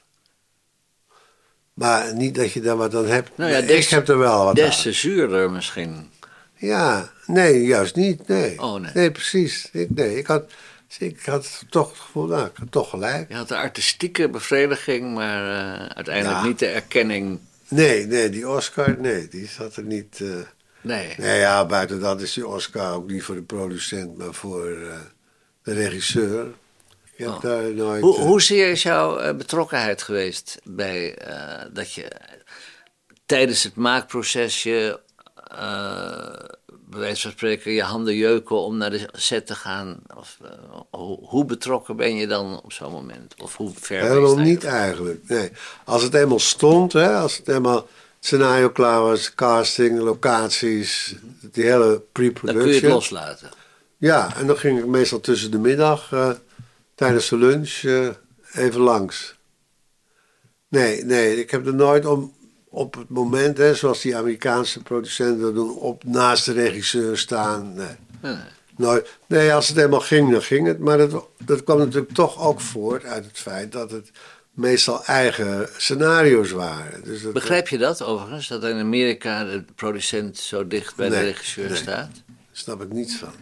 Maar 1.74 2.14
niet 2.14 2.35
dat 2.35 2.52
je 2.52 2.61
daar 2.61 2.76
wat 2.76 2.94
aan 2.94 3.07
hebt. 3.07 3.31
Nou 3.37 3.50
ja, 3.50 3.61
des- 3.61 3.85
ik 3.85 3.90
heb 3.90 4.09
er 4.09 4.18
wel 4.18 4.44
wat 4.44 4.55
Des 4.55 4.76
aan. 4.76 4.83
te 4.83 4.92
zuurder 4.92 5.50
misschien. 5.50 6.11
Ja, 6.57 7.12
nee, 7.26 7.62
juist 7.64 7.96
niet. 7.96 8.28
Nee, 8.28 8.61
Oh, 8.62 8.92
nee. 8.94 9.11
precies. 9.11 9.68
Ik, 9.72 9.90
nee, 9.94 10.18
ik 10.18 10.26
had, 10.26 10.52
ik 10.98 11.24
had 11.24 11.64
toch 11.70 11.88
het 11.90 11.98
gevoel, 11.98 12.26
nou, 12.26 12.46
ik 12.46 12.57
had 12.57 12.70
toch 12.72 12.90
gelijk. 12.90 13.28
Je 13.28 13.35
had 13.35 13.48
de 13.48 13.57
artistieke 13.57 14.28
bevrediging, 14.28 15.14
maar 15.14 15.48
eh, 15.81 15.87
uiteindelijk 15.87 16.40
Ja. 16.40 16.44
niet 16.46 16.59
de 16.59 16.66
erkenning. 16.66 17.40
Nee, 17.68 18.07
nee, 18.07 18.28
die 18.31 18.48
Oscar, 18.48 18.96
nee, 19.00 19.28
die 19.28 19.46
zat 19.48 19.76
er 19.76 19.83
niet. 19.85 20.20
eh. 20.20 20.28
Nee. 20.81 21.14
Nee, 21.18 21.38
ja, 21.38 21.66
buiten 21.66 22.00
dat 22.00 22.20
is 22.20 22.33
die 22.33 22.46
Oscar 22.46 22.92
ook 22.94 23.11
niet 23.11 23.22
voor 23.22 23.35
de 23.35 23.42
producent, 23.42 24.16
maar 24.18 24.35
voor 24.35 24.66
eh, 24.70 24.98
de 25.62 25.72
regisseur. 25.72 26.46
Ik 27.14 27.18
heb 27.18 27.28
Oh. 27.28 27.40
daar 27.40 27.72
nooit. 27.74 28.02
Hoe, 28.02 28.18
hoezeer 28.18 28.70
is 28.70 28.83
jouw 28.83 29.35
betrokkenheid 29.35 30.02
geweest 30.02 30.59
bij 30.64 31.18
dat 31.72 31.92
je 31.92 32.11
tijdens 33.26 33.62
het 33.62 33.74
maakproces 33.74 34.62
je, 34.62 35.00
bij 36.92 37.00
wijze 37.00 37.22
van 37.22 37.31
spreken, 37.31 37.72
je 37.72 37.83
handen 37.83 38.14
jeuken 38.14 38.57
om 38.57 38.76
naar 38.76 38.90
de 38.90 39.09
set 39.12 39.46
te 39.46 39.55
gaan? 39.55 39.98
Of, 40.16 40.38
eh, 40.42 41.00
hoe, 41.28 41.44
betrokken 41.44 41.96
ben 41.96 42.16
je 42.16 42.26
dan 42.26 42.61
op 42.64 42.72
zo'n 42.72 42.92
moment? 42.92 43.35
Of 43.38 43.57
hoe 43.57 43.70
ver 43.74 44.00
ben 44.00 44.09
je 44.09 44.14
Helemaal 44.14 44.37
niet 44.37 44.64
eigenlijk. 44.64 45.28
Nee. 45.28 45.50
Als 45.85 46.02
het 46.02 46.14
eenmaal 46.14 46.38
stond, 46.38 46.92
hè, 46.92 47.14
als 47.16 47.37
het 47.37 47.48
eenmaal 47.48 47.87
scenario 48.20 48.70
klaar 48.70 49.00
was, 49.00 49.35
casting, 49.35 49.98
locaties, 49.98 51.16
die 51.40 51.64
hele 51.64 51.78
Dan 51.78 52.02
kun 52.12 52.24
je 52.24 52.31
het 52.31 52.40
pre-production. 52.40 52.92
loslaten. 52.92 53.50
Ja, 53.96 54.37
en 54.37 54.46
dan 54.46 54.57
ging 54.57 54.78
ik 54.78 54.87
meestal 54.87 55.20
tussen 55.20 55.50
de 55.50 55.59
middag, 55.59 56.12
eh, 56.12 56.31
tijdens 56.94 57.28
de 57.28 57.37
lunch, 57.37 57.83
eh, 57.83 58.09
even 58.52 58.81
langs. 58.81 59.35
Nee, 60.68 61.05
nee, 61.05 61.40
ik 61.40 61.50
heb 61.50 61.66
er 61.66 61.74
nooit 61.74 62.07
om, 62.07 62.33
op 62.74 62.94
het 62.94 63.08
moment, 63.08 63.58
hè, 63.58 63.74
zoals 63.74 64.00
die 64.00 64.16
Amerikaanse 64.16 64.82
producenten 64.82 65.40
dat 65.40 65.54
doen, 65.54 65.76
op 65.76 66.04
naast 66.04 66.44
de 66.44 66.52
regisseur 66.52 67.18
staan. 67.18 67.74
Nee. 67.74 67.96
Nee. 68.20 68.37
Nooit. 68.76 69.18
Nee, 69.26 69.52
als 69.52 69.68
het 69.68 69.76
helemaal 69.76 70.00
ging, 70.00 70.30
dan 70.30 70.42
ging 70.42 70.66
het. 70.66 70.78
Maar 70.78 70.98
dat, 70.98 71.26
dat 71.44 71.64
kwam 71.64 71.78
natuurlijk 71.78 72.12
toch 72.12 72.40
ook 72.40 72.61
voort 72.61 73.04
uit 73.04 73.24
het 73.24 73.38
feit 73.38 73.72
dat 73.72 73.90
het 73.90 74.11
meestal 74.50 75.04
eigen 75.04 75.68
scenario's 75.76 76.50
waren. 76.50 77.04
Dus 77.04 77.22
dat, 77.22 77.32
Begrijp 77.32 77.68
je 77.68 77.78
dat 77.78 78.02
overigens? 78.02 78.48
Dat 78.48 78.64
in 78.64 78.78
Amerika 78.78 79.44
de 79.44 79.64
producent 79.74 80.38
zo 80.38 80.66
dicht 80.66 80.96
bij 80.96 81.08
de 81.08 81.20
regisseur 81.20 81.68
nee. 81.68 81.76
staat? 81.76 82.11
Daar 82.26 82.37
snap 82.52 82.82
ik 82.82 82.92
niets 82.92 83.16
van. 83.16 83.32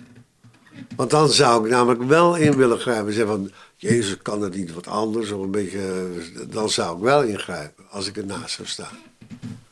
Want 0.97 1.11
dan 1.11 1.29
zou 1.29 1.65
ik 1.65 1.71
namelijk 1.71 2.03
wel 2.03 2.37
in 2.37 2.57
willen 2.57 2.79
grijpen. 2.79 3.07
en 3.07 3.13
Zeggen 3.13 3.33
van, 3.33 3.51
Jezus, 3.77 4.17
kan 4.23 4.43
het 4.43 4.55
niet 4.55 4.73
wat 4.73 4.87
anders? 4.87 5.31
Of 5.31 5.43
een 5.43 5.51
beetje, 5.51 6.09
dan 6.49 6.71
zou 6.71 6.97
ik 6.97 7.03
wel 7.03 7.23
ingrijpen, 7.23 7.85
als 7.91 8.07
ik 8.07 8.17
ernaast 8.17 8.55
zou 8.55 8.69
staan. 8.69 8.99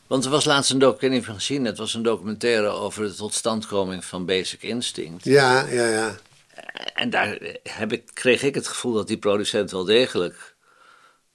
Want 0.07 0.25
er 0.25 0.31
was 0.31 0.45
laatst 0.45 0.71
een 0.71 0.79
documentaire 0.79 1.25
van 1.25 1.35
gezien. 1.35 1.65
Het 1.65 1.77
was 1.77 1.93
een 1.93 2.03
documentaire 2.03 2.67
over 2.67 3.07
de 3.07 3.13
totstandkoming 3.13 4.05
van 4.05 4.25
Basic 4.25 4.61
Instinct. 4.61 5.23
Ja, 5.23 5.65
ja, 5.67 5.87
ja. 5.87 6.15
En 6.93 7.09
daar 7.09 7.37
heb 7.63 7.91
ik, 7.91 8.03
kreeg 8.13 8.43
ik 8.43 8.55
het 8.55 8.67
gevoel 8.67 8.93
dat 8.93 9.07
die 9.07 9.17
producent 9.17 9.71
wel 9.71 9.83
degelijk 9.83 10.55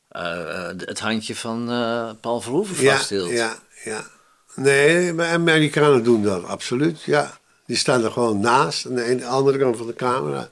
eh, 0.08 0.66
het 0.76 1.00
handje 1.00 1.37
van 1.37 1.70
eh, 1.70 2.10
Paul 2.20 2.40
Verhoeven 2.40 2.84
Ja, 2.84 2.96
vasthield. 2.96 3.30
ja, 3.30 3.56
ja. 3.84 4.06
Nee, 4.54 5.12
maar 5.12 5.28
Amerikanen 5.28 6.04
doen 6.04 6.22
dat, 6.22 6.44
absoluut, 6.44 7.02
ja. 7.02 7.38
Die 7.66 7.76
staan 7.76 8.04
er 8.04 8.10
gewoon 8.10 8.40
naast, 8.40 8.87
aan 8.87 8.94
de 8.94 9.26
andere 9.26 9.58
kant 9.58 9.76
van 9.76 9.87
de 9.87 9.94
camera. 9.94 10.48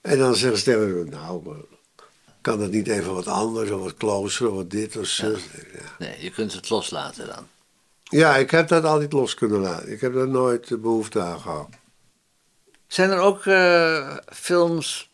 En 0.00 0.18
dan 0.18 0.34
zeggen 0.34 0.58
ze 0.58 0.64
tegen 0.64 1.08
nou, 1.10 1.54
kan 2.40 2.58
dat 2.58 2.70
niet 2.70 2.88
even 2.88 3.14
wat 3.14 3.26
anders, 3.26 3.70
of 3.70 3.82
wat 3.82 3.96
closer, 3.96 4.48
of 4.48 4.54
wat 4.54 4.70
dit 4.70 4.96
of 4.96 5.06
zo. 5.06 5.30
Ja. 5.30 5.36
Nee, 5.98 6.22
je 6.22 6.30
kunt 6.30 6.52
het 6.52 6.70
loslaten 6.70 7.26
dan. 7.26 7.46
ja, 8.04 8.36
ik 8.36 8.50
heb 8.50 8.68
dat 8.68 8.84
altijd 8.84 9.12
los 9.12 9.34
kunnen 9.34 9.60
laten. 9.60 9.92
Ik 9.92 10.00
heb 10.00 10.14
daar 10.14 10.28
nooit 10.28 10.68
de 10.68 10.78
behoefte 10.78 11.20
aan 11.20 11.40
gehad. 11.40 11.68
Zijn 12.86 13.10
er 13.10 13.18
ook 13.18 13.46
eh, 13.46 14.16
films 14.32 15.10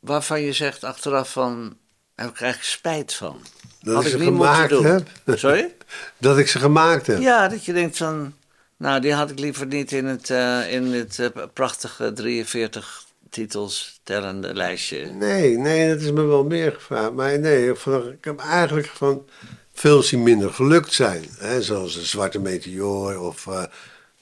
waarvan 0.00 0.40
je 0.40 0.52
zegt 0.52 0.84
achteraf 0.84 1.32
van... 1.32 1.76
Daar 2.14 2.26
heb 2.26 2.34
ik 2.34 2.40
eigenlijk 2.40 2.72
spijt 2.72 3.14
van. 3.14 3.40
Dat 3.80 3.94
Had 3.94 4.04
ik 4.04 4.10
ze 4.10 4.18
niet 4.18 4.30
moeten 4.30 4.48
gemaakt 4.52 4.70
doen. 4.70 4.84
heb. 4.84 5.08
Sorry? 5.26 5.74
Dat 6.18 6.38
ik 6.38 6.48
ze 6.48 6.58
gemaakt 6.58 7.06
heb. 7.06 7.20
Ja, 7.20 7.48
dat 7.48 7.64
je 7.64 7.72
denkt 7.72 7.96
van... 7.96 8.34
Nou, 8.76 9.00
die 9.00 9.12
had 9.12 9.30
ik 9.30 9.38
liever 9.38 9.66
niet 9.66 9.92
in 9.92 10.04
het, 10.04 10.30
eh, 10.30 10.72
in 10.72 10.92
het 10.92 11.18
eh, 11.18 11.28
prachtige 11.52 12.12
43 12.12 13.03
titels 13.34 14.00
tellende 14.02 14.54
lijstje. 14.54 15.06
Nee, 15.06 15.56
nee, 15.56 15.88
dat 15.88 16.00
is 16.00 16.12
me 16.12 16.22
wel 16.22 16.44
meer 16.44 16.72
gevraagd. 16.72 17.12
Maar 17.12 17.38
nee, 17.38 17.70
ik 17.70 18.24
heb 18.24 18.38
eigenlijk 18.38 18.86
van 18.86 19.24
films 19.72 20.08
die 20.08 20.18
minder 20.18 20.52
gelukt 20.52 20.92
zijn. 20.92 21.24
Hè, 21.38 21.62
zoals 21.62 21.94
De 21.94 22.04
Zwarte 22.04 22.40
Meteoor 22.40 23.18
of 23.18 23.46
eh, 23.46 23.64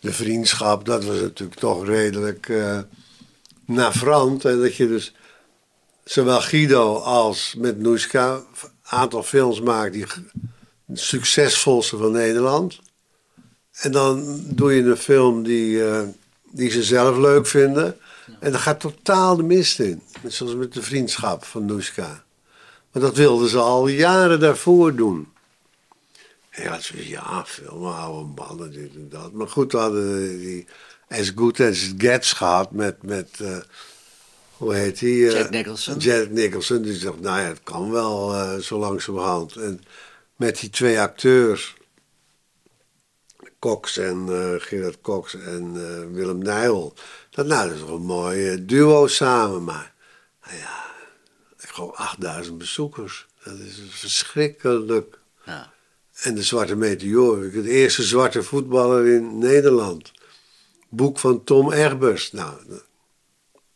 De 0.01 0.13
Vriendschap. 0.13 0.85
Dat 0.85 1.05
was 1.05 1.21
natuurlijk 1.21 1.61
toch 1.61 1.87
redelijk 1.87 2.49
eh 2.49 2.79
navrant. 3.67 4.45
En 4.45 4.61
dat 4.61 4.77
je 4.77 4.89
dus 4.89 5.15
zowel 6.05 6.41
Guido 6.41 6.97
als 6.97 7.55
met 7.59 7.79
Noeska 7.79 8.35
een 8.35 8.45
aantal 8.83 9.23
films 9.23 9.61
maakt 9.61 9.93
die 9.93 10.07
succesvolste 10.93 11.97
van 11.97 12.13
Nederland. 12.13 12.81
En 13.73 13.93
dan 13.93 14.43
doe 14.47 14.73
je 14.73 14.83
een 14.83 14.97
film 14.97 15.43
die, 15.43 15.85
eh, 15.85 16.03
die 16.51 16.71
ze 16.71 16.83
zelf 16.83 17.17
leuk 17.17 17.47
vinden. 17.47 17.97
En 18.41 18.51
dan 18.51 18.61
gaat 18.61 18.81
totaal 18.81 19.37
de 19.37 19.43
mist 19.43 19.81
in. 19.81 20.03
Net 20.23 20.33
zoals 20.33 20.55
met 20.55 20.73
de 20.73 20.83
vriendschap 20.83 21.45
van 21.45 21.65
Noeska. 21.65 22.25
Maar 22.93 23.03
dat 23.03 23.17
wilden 23.17 23.49
ze 23.49 23.59
al 23.59 23.87
jaren 23.87 24.41
daarvoor 24.41 24.95
doen. 24.95 25.33
En 26.51 26.63
ja, 26.63 26.81
ze 26.81 27.09
ja, 27.09 27.45
film, 27.45 27.87
oude 27.87 28.29
mannen, 28.37 28.73
dit 28.73 28.95
en 28.95 29.09
dat. 29.09 29.33
Maar 29.33 29.49
goed, 29.49 29.73
we 29.73 29.79
hadden 29.79 30.39
die 30.39 30.67
As 31.09 31.33
Good 31.35 31.61
As 31.61 31.83
It 31.83 31.95
Gets 31.99 32.33
gehad 32.33 32.71
met, 32.73 33.03
met 33.03 33.29
eh, 33.41 33.57
hoe 34.57 34.75
heet 34.75 34.99
die? 34.99 35.29
eh, 35.29 35.39
Jack 35.39 35.51
Nicholson. 35.51 35.99
Jack 35.99 36.31
Nicholson. 36.31 36.83
Die 36.83 36.95
zegt, 36.95 37.21
nou 37.21 37.41
ja, 37.41 37.47
het 37.47 37.61
kan 37.63 37.91
wel 37.91 38.35
eh, 38.35 38.59
zo 38.59 38.79
langzamerhand. 38.79 39.57
En 39.57 39.85
met 40.37 40.61
die 40.61 40.71
twee 40.71 41.01
acteurs 41.01 41.75
Cox 43.59 43.97
en 43.99 44.29
Gerard 44.61 45.01
Cox 45.01 45.35
en 45.35 45.73
Willem 46.15 46.39
Nijl. 46.39 46.95
Dat, 47.35 47.47
nou, 47.47 47.69
dat 47.69 47.77
is 47.77 47.83
toch 47.83 47.91
een 47.91 48.03
mooi 48.05 48.49
eh, 48.49 48.59
duo 48.61 49.07
samen. 49.07 49.65
Maar 49.65 49.93
nou 50.47 50.57
ja, 50.59 50.85
ik 51.61 51.69
geloof 51.69 51.97
8000 51.97 52.59
bezoekers. 52.59 53.27
Dat 53.45 53.59
is 53.59 53.81
verschrikkelijk. 53.91 55.19
Ja. 55.45 55.73
En 56.23 56.35
de 56.35 56.43
Zwarte 56.43 56.77
Meteor, 56.77 57.51
de 57.51 57.69
eerste 57.71 58.03
zwarte 58.03 58.43
voetballer 58.43 59.07
in 59.07 59.39
Nederland. 59.39 60.13
Boek 60.89 61.19
van 61.19 61.45
Tom 61.45 61.73
Egbers. 61.73 62.33
Nou, 62.33 62.55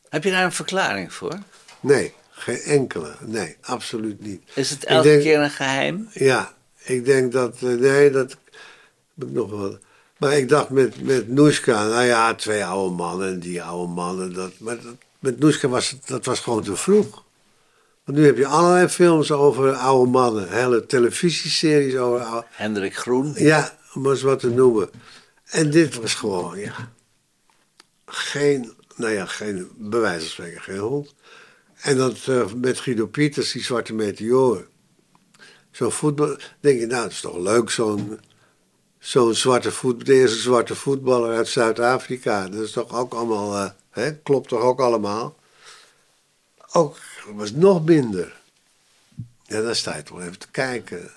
Heb 0.08 0.24
je 0.24 0.30
daar 0.30 0.44
een 0.44 0.52
verklaring 0.52 1.12
voor? 1.12 1.38
nee, 1.80 2.12
geen 2.30 2.58
enkele. 2.60 3.14
Nee, 3.20 3.56
absoluut 3.60 4.20
niet. 4.20 4.42
Is 4.54 4.70
het 4.70 4.84
elke 4.84 5.08
denk- 5.08 5.22
keer 5.22 5.38
een 5.40 5.50
geheim? 5.50 6.08
Ja, 6.12 6.54
ik 6.84 7.04
denk 7.04 7.32
dat. 7.32 7.54
eh, 7.54 7.68
nee, 7.68 8.10
dat 8.10 8.30
heb 9.18 9.28
ik 9.28 9.34
nog 9.34 9.50
wel. 9.50 9.78
Maar 10.16 10.36
ik 10.36 10.48
dacht 10.48 10.70
met, 10.70 11.02
met 11.02 11.28
Noeska, 11.28 11.88
nou 11.88 12.04
ja, 12.04 12.34
twee 12.34 12.64
oude 12.64 12.94
mannen 12.94 13.28
en 13.28 13.38
die 13.38 13.62
oude 13.62 13.92
mannen. 13.92 14.32
Dat, 14.32 14.52
maar 14.58 14.82
dat, 14.82 14.94
met 15.18 15.38
Noeska 15.38 15.68
was 15.68 15.96
dat 16.04 16.24
was 16.24 16.40
gewoon 16.40 16.62
te 16.62 16.76
vroeg. 16.76 17.24
Want 18.04 18.18
nu 18.18 18.24
heb 18.24 18.36
je 18.36 18.46
allerlei 18.46 18.88
films 18.88 19.32
over 19.32 19.72
oude 19.72 20.10
mannen, 20.10 20.52
hele 20.52 20.86
televisieseries 20.86 21.96
over 21.96 22.20
oude. 22.20 22.46
Hendrik 22.50 22.96
Groen? 22.96 23.32
Ja, 23.36 23.78
om 23.94 24.02
maar 24.02 24.12
eens 24.12 24.22
wat 24.22 24.40
te 24.40 24.50
noemen. 24.50 24.90
En 25.44 25.70
dit 25.70 25.94
was 25.94 26.14
gewoon, 26.14 26.58
ja. 26.58 26.92
Geen, 28.06 28.72
nou 28.96 29.12
ja, 29.12 29.26
geen, 29.26 29.70
bij 29.76 30.00
wijze 30.00 30.20
van 30.20 30.28
spreken, 30.28 30.60
geen 30.60 30.78
hond. 30.78 31.14
En 31.80 31.96
dat 31.96 32.16
eh, 32.26 32.52
met 32.52 32.80
Guido 32.80 33.06
Pieters, 33.06 33.52
die 33.52 33.64
zwarte 33.64 33.94
meteoren. 33.94 34.66
Zo'n 35.70 35.92
voetbal, 35.92 36.36
denk 36.60 36.80
je, 36.80 36.86
nou, 36.86 37.02
het 37.02 37.12
is 37.12 37.20
toch 37.20 37.38
leuk, 37.38 37.70
zo'n 37.70 38.20
zo'n 39.06 39.34
zwarte 39.34 39.72
voet, 39.72 40.06
de 40.06 40.14
eerste 40.14 40.38
zwarte 40.38 40.74
voetballer 40.74 41.36
uit 41.36 41.48
Zuid-Afrika. 41.48 42.48
Dat 42.48 42.60
is 42.60 42.72
toch 42.72 42.92
ook 42.92 43.14
allemaal, 43.14 43.56
eh, 43.56 43.70
hè, 43.90 44.16
klopt 44.16 44.48
toch 44.48 44.60
ook 44.60 44.80
allemaal? 44.80 45.36
Ook, 46.72 46.96
was 47.34 47.52
nog 47.52 47.84
minder. 47.84 48.40
Ja, 49.42 49.62
dan 49.62 49.74
sta 49.74 49.96
je 49.96 50.02
toch 50.02 50.20
even 50.20 50.38
te 50.38 50.50
kijken. 50.50 51.10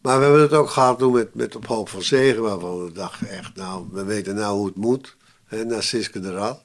Maar 0.00 0.18
we 0.18 0.24
hebben 0.24 0.42
het 0.42 0.52
ook 0.52 0.70
gehad 0.70 0.98
toen 0.98 1.12
met, 1.12 1.34
met 1.34 1.56
Op 1.56 1.66
Hoop 1.66 1.88
van 1.88 2.02
Zegen, 2.02 2.42
waarvan 2.42 2.84
we 2.84 2.92
dachten 2.92 3.28
echt, 3.28 3.54
nou, 3.56 3.86
we 3.90 4.04
weten 4.04 4.34
nou 4.34 4.56
hoe 4.56 4.66
het 4.66 4.76
moet. 4.76 5.16
Hè, 5.44 5.64
na 5.64 5.80
Siske. 5.80 6.60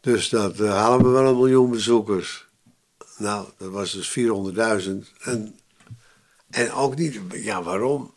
Dus 0.00 0.28
dat 0.28 0.60
eh, 0.60 0.70
halen 0.72 1.06
we 1.06 1.08
wel 1.08 1.26
een 1.26 1.36
miljoen 1.36 1.70
bezoekers. 1.70 2.46
Nou, 3.16 3.46
dat 3.58 3.70
was 3.70 3.92
dus 3.92 4.18
400.000. 4.18 4.92
En, 5.20 5.58
en 6.50 6.72
ook 6.72 6.96
niet, 6.96 7.20
ja, 7.32 7.62
waarom? 7.62 8.16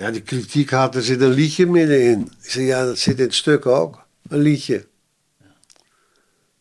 Ja, 0.00 0.10
die 0.10 0.22
kritiek 0.22 0.70
had, 0.70 0.94
er 0.94 1.02
zit 1.02 1.20
een 1.20 1.30
liedje 1.30 1.66
middenin. 1.66 2.32
Ik 2.42 2.50
zei, 2.50 2.64
ja, 2.64 2.84
dat 2.84 2.98
zit 2.98 3.18
in 3.18 3.24
het 3.24 3.34
stuk 3.34 3.66
ook, 3.66 4.06
een 4.28 4.38
liedje. 4.38 4.86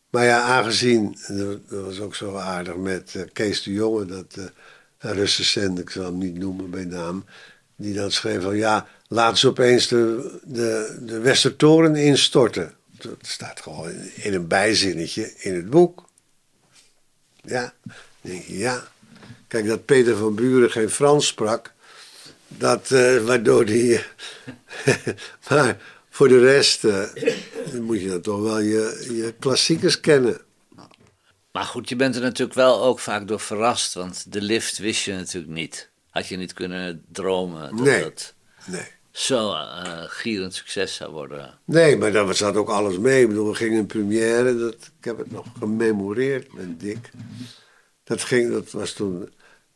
Maar 0.09 0.25
ja, 0.25 0.41
aangezien, 0.41 1.17
dat 1.27 1.59
was 1.67 1.99
ook 1.99 2.15
zo 2.15 2.35
aardig 2.35 2.75
met 2.75 3.15
eh, 3.15 3.21
Kees 3.33 3.63
de 3.63 3.71
Jonge, 3.71 4.05
dat 4.05 4.35
uh, 4.37 4.45
recensent, 4.99 5.79
ik 5.79 5.89
zal 5.89 6.03
hem 6.03 6.17
niet 6.17 6.37
noemen 6.37 6.69
bij 6.69 6.85
naam, 6.85 7.25
die 7.75 7.93
dan 7.93 8.11
schreef 8.11 8.41
van 8.41 8.57
ja, 8.57 8.87
laten 9.07 9.37
ze 9.37 9.47
opeens 9.47 9.87
de, 9.87 10.31
de, 10.43 10.97
de 11.01 11.19
Westertoren 11.19 11.95
instorten. 11.95 12.73
Dat 12.91 13.17
staat 13.21 13.61
gewoon 13.61 13.91
in 14.15 14.33
een 14.33 14.47
bijzinnetje 14.47 15.33
in 15.37 15.55
het 15.55 15.69
boek. 15.69 16.09
Ja, 17.41 17.73
denk 18.21 18.43
je, 18.43 18.57
ja. 18.57 18.87
Kijk, 19.47 19.67
dat 19.67 19.85
Peter 19.85 20.15
van 20.15 20.35
Buren 20.35 20.71
geen 20.71 20.89
Frans 20.89 21.27
sprak, 21.27 21.73
dat, 22.49 22.91
eh, 22.91 23.17
waardoor 23.17 23.65
die. 23.65 23.99
maar 25.49 25.77
voor 26.09 26.27
de 26.27 26.39
rest 26.39 26.83
eh, 26.83 27.03
moet 27.81 28.01
je 28.01 28.07
dan 28.07 28.21
toch 28.21 28.41
wel 28.41 28.59
je, 28.59 29.07
je 29.13 29.33
klassiekers 29.39 29.99
kennen. 29.99 30.41
Maar 31.51 31.63
goed, 31.65 31.89
je 31.89 31.95
bent 31.95 32.15
er 32.15 32.21
natuurlijk 32.21 32.57
wel 32.57 32.83
ook 32.83 32.99
vaak 32.99 33.27
door 33.27 33.39
verrast, 33.39 33.93
want 33.93 34.31
de 34.33 34.41
lift 34.41 34.77
wist 34.77 35.03
je 35.03 35.13
natuurlijk 35.13 35.53
niet. 35.53 35.89
Had 36.09 36.27
je 36.27 36.37
niet 36.37 36.53
kunnen 36.53 37.03
dromen 37.11 37.75
dat 37.75 37.85
Nee. 37.85 38.03
het 38.03 38.33
Nee. 38.65 38.87
zo 39.11 39.53
eh 39.53 40.03
gierend 40.07 40.53
succes 40.53 40.95
zou 40.95 41.11
worden. 41.11 41.59
Nee, 41.65 41.97
maar 41.97 42.11
daar 42.11 42.35
zat 42.35 42.55
ook 42.55 42.69
alles 42.69 42.97
mee. 42.97 43.21
Ik 43.21 43.27
bedoel, 43.27 43.47
we 43.49 43.55
gingen 43.55 43.77
in 43.77 43.85
première, 43.85 44.57
dat, 44.57 44.73
ik 44.73 45.05
heb 45.05 45.17
het 45.17 45.31
nog 45.31 45.45
gememoreerd 45.59 46.53
met 46.53 46.79
Dick. 46.79 47.09
Dat 48.03 48.23
ging, 48.23 48.51
dat 48.51 48.71
was 48.71 48.93
toen, 48.93 49.29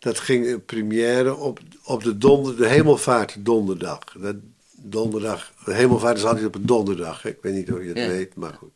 dat 0.04 0.20
ging 0.20 0.46
in 0.46 0.66
première 0.66 1.36
op, 1.36 1.60
op 1.84 2.04
de, 2.04 2.18
donder, 2.18 2.56
de 2.58 2.68
hemelvaart 2.68 3.36
donderdag. 3.40 4.00
Dat, 4.18 4.36
donderdag, 4.76 5.52
de 5.66 5.74
hemelvaart 5.74 6.18
is 6.18 6.24
altijd 6.24 6.46
op 6.46 6.56
een 6.56 6.66
donderdag. 6.66 7.22
hè. 7.22 7.30
Ik 7.30 7.38
weet 7.42 7.54
niet 7.54 7.72
of 7.72 7.80
je 7.82 7.88
het 7.88 7.98
Ja. 7.98 8.08
weet, 8.08 8.36
maar 8.36 8.54
goed. 8.54 8.76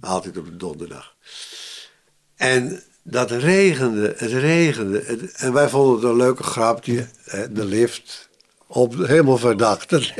Altijd 0.00 0.36
op 0.38 0.46
een 0.46 0.58
donderdag. 0.58 1.14
En 2.36 2.82
dat 3.02 3.30
regende, 3.30 4.14
het 4.16 4.30
regende. 4.32 5.02
Het- 5.04 5.32
en 5.32 5.52
wij 5.52 5.68
vonden 5.68 5.94
het 5.94 6.04
een 6.04 6.16
leuke 6.16 6.42
grap, 6.42 6.84
die, 6.84 7.06
hè, 7.24 7.52
de 7.52 7.64
lift 7.64 8.28
op 8.66 8.96
de 8.96 9.06
hemelvaartdag. 9.06 9.86
Dat 9.86 10.12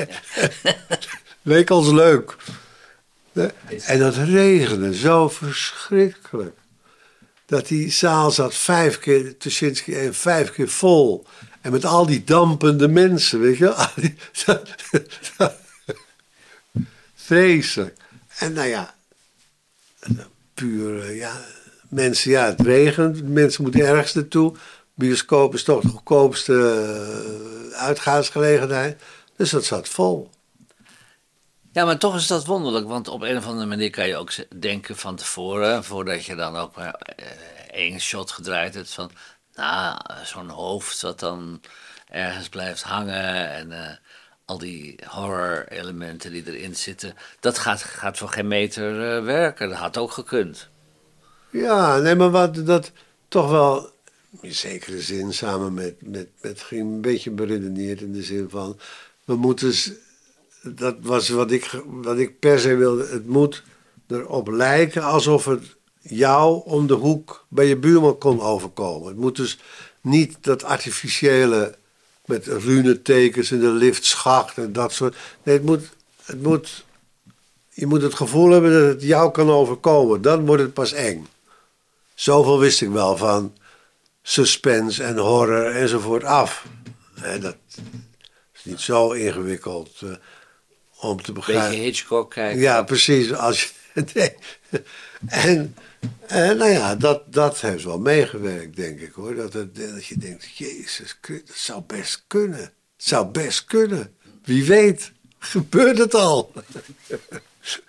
leek 1.42 1.70
ons 1.70 1.90
leuk. 1.90 2.36
En 3.86 3.98
dat 3.98 4.14
regende 4.14 4.94
zo 4.94 5.28
verschrikkelijk. 5.28 6.57
Dat 7.47 7.68
die 7.68 7.90
zaal 7.90 8.30
zat 8.30 8.55
vijf 8.55 8.99
keer, 8.99 9.36
Tuschinski 9.36 9.95
en 9.95 10.14
vijf 10.14 10.51
keer 10.51 10.68
vol. 10.68 11.26
En 11.61 11.72
met 11.72 11.84
al 11.84 12.07
die 12.07 12.24
dampende 12.24 12.88
mensen, 12.88 13.40
weet 13.40 13.57
je 13.57 13.64
wel. 13.64 13.86
Vreselijk. 17.14 17.97
En 18.38 18.53
nou 18.53 18.68
ja, 18.68 18.95
puur, 20.55 21.14
ja, 21.14 21.40
mensen, 21.88 22.30
ja, 22.30 22.47
het 22.47 22.61
regent. 22.61 23.28
Mensen 23.28 23.62
moeten 23.62 23.80
ergens 23.80 24.14
naartoe. 24.14 24.55
Bioscoop 24.95 25.55
is 25.55 25.62
toch 25.62 25.82
de 25.82 25.88
goedkoopste 25.88 26.55
eh, 27.72 27.82
uitgaansgelegenheid. 27.82 29.03
Dus 29.36 29.51
dat 29.51 29.64
zat 29.64 29.88
vol. 29.88 30.30
Ja, 31.75 31.85
maar 31.85 31.99
toch 31.99 32.16
is 32.16 32.27
dat 32.27 32.47
wonderlijk, 32.47 32.89
want 32.89 33.09
op 33.09 33.22
een 33.22 33.37
of 33.37 33.47
andere 33.47 33.66
manier 33.66 33.91
kan 33.91 34.07
je 34.07 34.16
ook 34.16 34.33
denken 34.61 34.97
van 34.97 35.16
tevoren, 35.16 35.85
voordat 35.85 36.25
je 36.25 36.35
dan 36.35 36.57
ook 36.57 36.77
maar 36.77 36.95
eh, 36.95 37.27
één 37.70 38.01
shot 38.01 38.31
gedraaid 38.31 38.75
hebt 38.75 38.93
van, 38.95 39.11
nou, 39.55 40.01
zo'n 40.25 40.49
hoofd 40.49 41.01
wat 41.01 41.20
dan 41.20 41.61
ergens 42.09 42.49
blijft 42.49 42.83
hangen 42.83 43.51
en 43.51 43.72
eh, 43.72 43.97
al 44.45 44.59
die 44.59 44.99
horror-elementen 45.07 46.33
die 46.33 46.47
erin 46.47 46.77
zitten, 46.77 47.14
dat 47.41 47.59
gaat, 47.59 47.83
gaat 47.83 48.18
voor 48.18 48.29
geen 48.29 48.49
meter 48.49 49.16
eh, 49.16 49.25
werken. 49.25 49.68
Dat 49.68 49.79
had 49.79 49.99
ook 49.99 50.12
gekund. 50.12 50.68
Ja, 51.51 51.99
nee, 51.99 52.14
maar 52.14 52.31
wat 52.31 52.66
dat 52.66 52.93
toch 53.29 53.51
wel 53.51 53.91
in 54.41 54.55
zekere 54.55 55.01
zin 55.01 55.33
samen 55.33 55.75
met, 55.75 55.95
met, 56.03 56.29
met 56.41 56.66
een 56.70 57.01
beetje 57.01 57.31
beredeneerd 57.31 58.01
in 58.01 58.12
de 58.12 58.22
zin 58.22 58.51
van 58.51 58.79
we 59.25 59.37
moeten, 59.37 59.75
dat 60.64 60.96
was 61.00 61.28
wat 61.28 61.50
ik, 61.50 61.70
wat 61.86 62.18
ik 62.18 62.38
per 62.38 62.60
se 62.60 62.74
wilde, 62.74 63.06
het 63.06 63.26
moet 63.26 63.62
erop 64.06 64.48
lijken 64.48 65.02
alsof 65.02 65.44
het 65.44 65.76
jou 66.00 66.62
om 66.64 66.86
de 66.86 66.94
hoek 66.94 67.46
bij 67.48 67.66
je 67.66 67.76
buurman 67.76 68.18
kon 68.18 68.40
overkomen. 68.40 69.08
Het 69.08 69.16
moet 69.16 69.36
dus 69.36 69.58
niet 70.00 70.36
dat 70.40 70.64
artificiële 70.64 71.74
met 72.24 72.46
runetekens 72.46 73.52
in 73.52 73.60
de 73.60 73.70
liftschacht 73.70 74.58
en 74.58 74.72
dat 74.72 74.92
soort. 74.92 75.16
Nee, 75.42 75.54
het 75.54 75.64
moet, 75.64 75.90
het 76.24 76.42
moet, 76.42 76.84
je 77.70 77.86
moet 77.86 78.02
het 78.02 78.14
gevoel 78.14 78.50
hebben 78.50 78.72
dat 78.72 78.92
het 78.92 79.02
jou 79.02 79.30
kan 79.30 79.50
overkomen. 79.50 80.22
Dan 80.22 80.46
wordt 80.46 80.62
het 80.62 80.74
pas 80.74 80.92
eng. 80.92 81.26
Zoveel 82.14 82.58
wist 82.58 82.80
ik 82.80 82.88
wel 82.88 83.16
van 83.16 83.52
suspense 84.22 85.02
en 85.02 85.18
horror 85.18 85.64
enzovoort 85.64 86.24
af. 86.24 86.66
Hè, 87.14 87.38
dat 87.38 87.56
is 88.54 88.64
niet 88.64 88.80
zo 88.80 89.10
ingewikkeld 89.10 89.90
eh, 90.02 90.10
om 91.09 91.22
te 91.22 91.32
begrijpen. 91.32 91.68
Beetje 91.68 91.82
Hitchcock 91.82 92.30
kijken. 92.30 92.61
Ja, 92.61 92.82
precies. 92.82 93.32
Als 93.32 93.62
je, 93.62 94.05
nee. 94.14 94.34
En, 95.26 95.74
en 96.26 96.57
nou 96.57 96.70
ja, 96.70 96.96
dat, 96.96 97.32
dat 97.32 97.61
heeft 97.61 97.84
wel 97.84 97.98
meegewerkt, 97.98 98.76
denk 98.76 99.00
ik 99.00 99.12
hoor. 99.12 99.34
Dat, 99.34 99.52
het, 99.52 99.76
dat 99.76 100.07
je 100.07 100.18
denkt, 100.18 100.57
jezus, 100.57 101.16
dat 101.20 101.40
zou 101.55 101.82
best 101.86 102.24
kunnen. 102.26 102.61
Het 102.61 102.72
zou 102.96 103.26
best 103.26 103.64
kunnen. 103.64 104.16
Wie 104.44 104.64
weet, 104.64 105.12
gebeurt 105.38 105.98
het 105.98 106.14
al. 106.14 106.52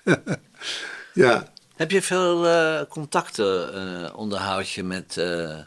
ja. 1.13 1.53
Heb 1.75 1.91
je 1.91 2.01
veel 2.01 2.47
eh, 2.47 2.81
contacten 2.89 3.73
eh 3.73 4.17
onderhoud 4.17 4.69
je 4.69 4.83
met 4.83 5.17
eh, 5.17 5.59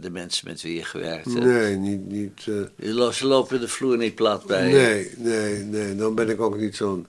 de 0.00 0.10
mensen 0.10 0.48
met 0.48 0.62
wie 0.62 0.74
je 0.74 0.84
gewerkt 0.84 1.24
hebt? 1.24 1.44
Nee, 1.44 1.76
niet. 1.76 2.06
niet 2.10 2.46
eh, 2.78 3.10
Ze 3.10 3.26
lopen 3.26 3.60
de 3.60 3.68
vloer 3.68 3.96
niet 3.96 4.14
plat 4.14 4.46
bij 4.46 4.68
je. 4.68 4.74
Nee, 4.74 5.10
nee, 5.16 5.62
nee. 5.64 5.94
Dan 5.96 6.14
ben 6.14 6.28
ik 6.28 6.40
ook 6.40 6.56
niet 6.58 6.76
zo'n 6.76 7.06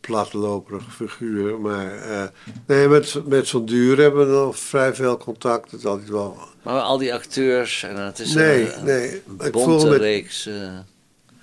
platloperig 0.00 0.94
figuur. 0.94 1.60
Maar 1.60 1.96
eh, 1.98 2.24
nee, 2.66 2.88
met, 2.88 3.26
met 3.26 3.46
zo'n 3.46 3.66
duur 3.66 3.98
hebben 3.98 4.26
we 4.26 4.32
nog 4.32 4.58
vrij 4.58 4.94
veel 4.94 5.16
contact. 5.16 5.70
Het 5.70 5.80
is 5.80 5.86
altijd 5.86 6.08
wel. 6.08 6.38
Maar 6.62 6.80
al 6.80 6.98
die 6.98 7.14
acteurs, 7.14 7.82
en 7.82 7.96
het 7.96 8.18
is 8.18 8.34
Nee, 8.34 8.72
een, 8.74 8.84
nee. 8.84 9.22
een 9.38 9.46
Ik 9.46 9.52
bonte 9.52 9.78
voel 9.80 9.88
met- 9.90 9.98
reeks. 10.00 10.46
eh, 10.46 10.78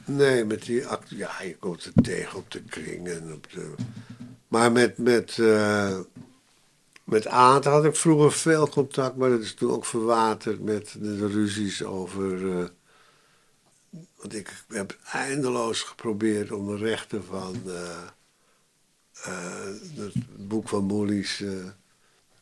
Nee, 0.05 0.45
met 0.45 0.65
die 0.65 0.84
ja, 1.07 1.31
je 1.43 1.55
komt 1.59 1.86
er 1.86 1.91
tegen 2.03 2.38
op 2.38 2.51
de 2.51 2.61
kring 2.69 3.07
en 3.07 3.31
op 3.34 3.47
de... 3.53 3.71
Maar 4.47 4.71
met, 4.71 4.97
met, 4.97 5.38
met 7.03 7.27
Aad 7.27 7.65
had 7.65 7.85
ik 7.85 7.95
vroeger 7.95 8.31
veel 8.31 8.69
contact, 8.69 9.15
maar 9.15 9.29
dat 9.29 9.41
is 9.41 9.53
toen 9.53 9.71
ook 9.71 9.85
verwaterd 9.85 10.59
met 10.59 10.95
de, 10.99 11.27
ruzies 11.27 11.83
over... 11.83 12.37
Uh, 12.41 12.65
want 14.15 14.35
ik 14.35 14.63
heb 14.67 14.97
eindeloos 15.11 15.81
geprobeerd 15.81 16.51
om 16.51 16.67
de 16.67 16.77
rechten 16.77 17.23
van 17.25 17.61
uh, 17.65 17.73
het 19.95 20.47
boek 20.47 20.69
van 20.69 20.83
Moelis, 20.83 21.43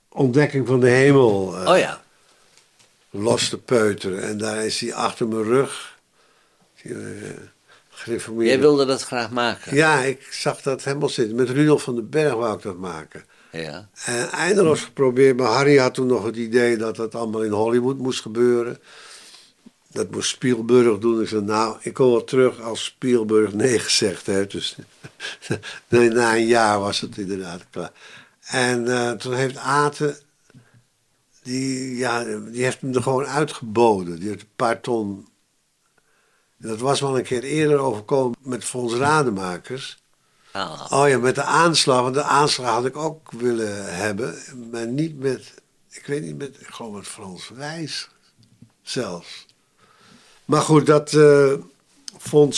Ontdekking 0.09 0.68
van 0.68 0.80
de 0.80 0.89
Hemel, 0.89 1.55
oh 1.68 1.78
ja. 1.78 2.03
los 3.09 3.49
te 3.49 3.57
peuteren. 3.57 4.24
En 4.24 4.38
daar 4.38 4.66
is 4.66 4.80
hij 4.80 4.93
achter 4.93 5.28
mijn 5.28 5.43
rug 5.43 5.99
Jij 8.38 8.59
wilde 8.59 8.86
dat 8.86 9.03
graag 9.03 9.30
maken? 9.30 9.76
Ja, 9.76 9.99
ik 9.99 10.28
zag 10.32 10.62
dat 10.62 10.84
helemaal 10.84 11.09
zitten. 11.09 11.36
Met 11.36 11.49
Rudolf 11.49 11.84
van 11.84 11.95
den 11.95 12.09
Berg 12.09 12.34
wou 12.34 12.55
ik 12.55 12.62
dat 12.62 12.78
maken. 12.78 13.26
Ja. 13.52 13.89
En 14.06 14.30
eindeloos 14.30 14.82
geprobeerd, 14.82 15.38
maar 15.38 15.47
Harry 15.47 15.78
had 15.78 15.93
toen 15.93 16.08
nog 16.08 16.26
het 16.26 16.36
idee 16.36 16.78
dat 16.78 16.95
dat 16.95 17.16
allemaal 17.16 17.43
in 17.43 17.52
Hollywood 17.52 17.97
moest 17.97 18.22
gebeuren. 18.22 18.80
Dat 19.88 20.12
moest 20.12 20.30
Spielberg 20.30 20.97
doen. 20.97 21.22
Ik 21.22 21.28
zei, 21.28 21.41
nou, 21.41 21.78
ik 21.82 21.93
kom 21.93 22.10
wel 22.10 22.24
terug 22.24 22.62
als 22.62 22.84
Spielberg 22.84 23.54
nee 23.54 23.80
gezegd 23.80 24.26
heeft. 24.26 24.52
Dus 24.52 24.76
nee, 25.88 26.10
na 26.10 26.36
een 26.36 26.45
jaar 26.45 26.80
was 26.80 27.02
het 27.02 27.18
inderdaad 27.18 27.66
klaar. 27.70 27.91
En 28.41 28.86
uh, 28.86 29.12
toen 29.12 29.34
heeft 29.34 29.58
Aten, 29.58 30.18
die, 31.43 31.95
ja, 31.95 32.24
die 32.24 32.64
heeft 32.64 32.82
hem 32.82 32.95
er 32.95 33.04
gewoon 33.04 33.26
uitgeboden. 33.26 34.20
Die 34.20 34.30
heeft 34.30 34.41
een 34.41 34.47
paar 34.56 34.82
ton 34.82 35.28
dat 36.62 36.80
was 36.80 36.99
wel 36.99 37.18
een 37.18 37.24
keer 37.24 37.43
eerder 37.43 37.78
overkomen 37.78 38.38
met 38.41 38.64
Fons 38.64 38.93
Rademakers. 38.93 40.01
Ah. 40.52 40.86
Oh 40.89 41.10
ja, 41.10 41.18
met 41.18 41.36
de 41.36 41.43
aanslag. 41.43 42.02
Want 42.02 42.14
de 42.14 42.24
aanslag 42.24 42.70
had 42.70 42.86
ik 42.86 42.97
ook 42.97 43.32
willen 43.32 43.95
hebben. 43.95 44.36
Maar 44.72 44.88
niet 44.88 45.20
met, 45.20 45.54
ik 45.89 46.06
weet 46.06 46.24
niet 46.24 46.38
met, 46.38 46.60
ik 46.60 46.68
geloof 46.68 46.93
met 46.93 47.08
Frans 47.08 47.49
Wijs 47.49 48.10
zelfs. 48.82 49.45
Maar 50.45 50.62
goed, 50.62 50.86
dat 50.86 51.14
uh, 51.14 51.54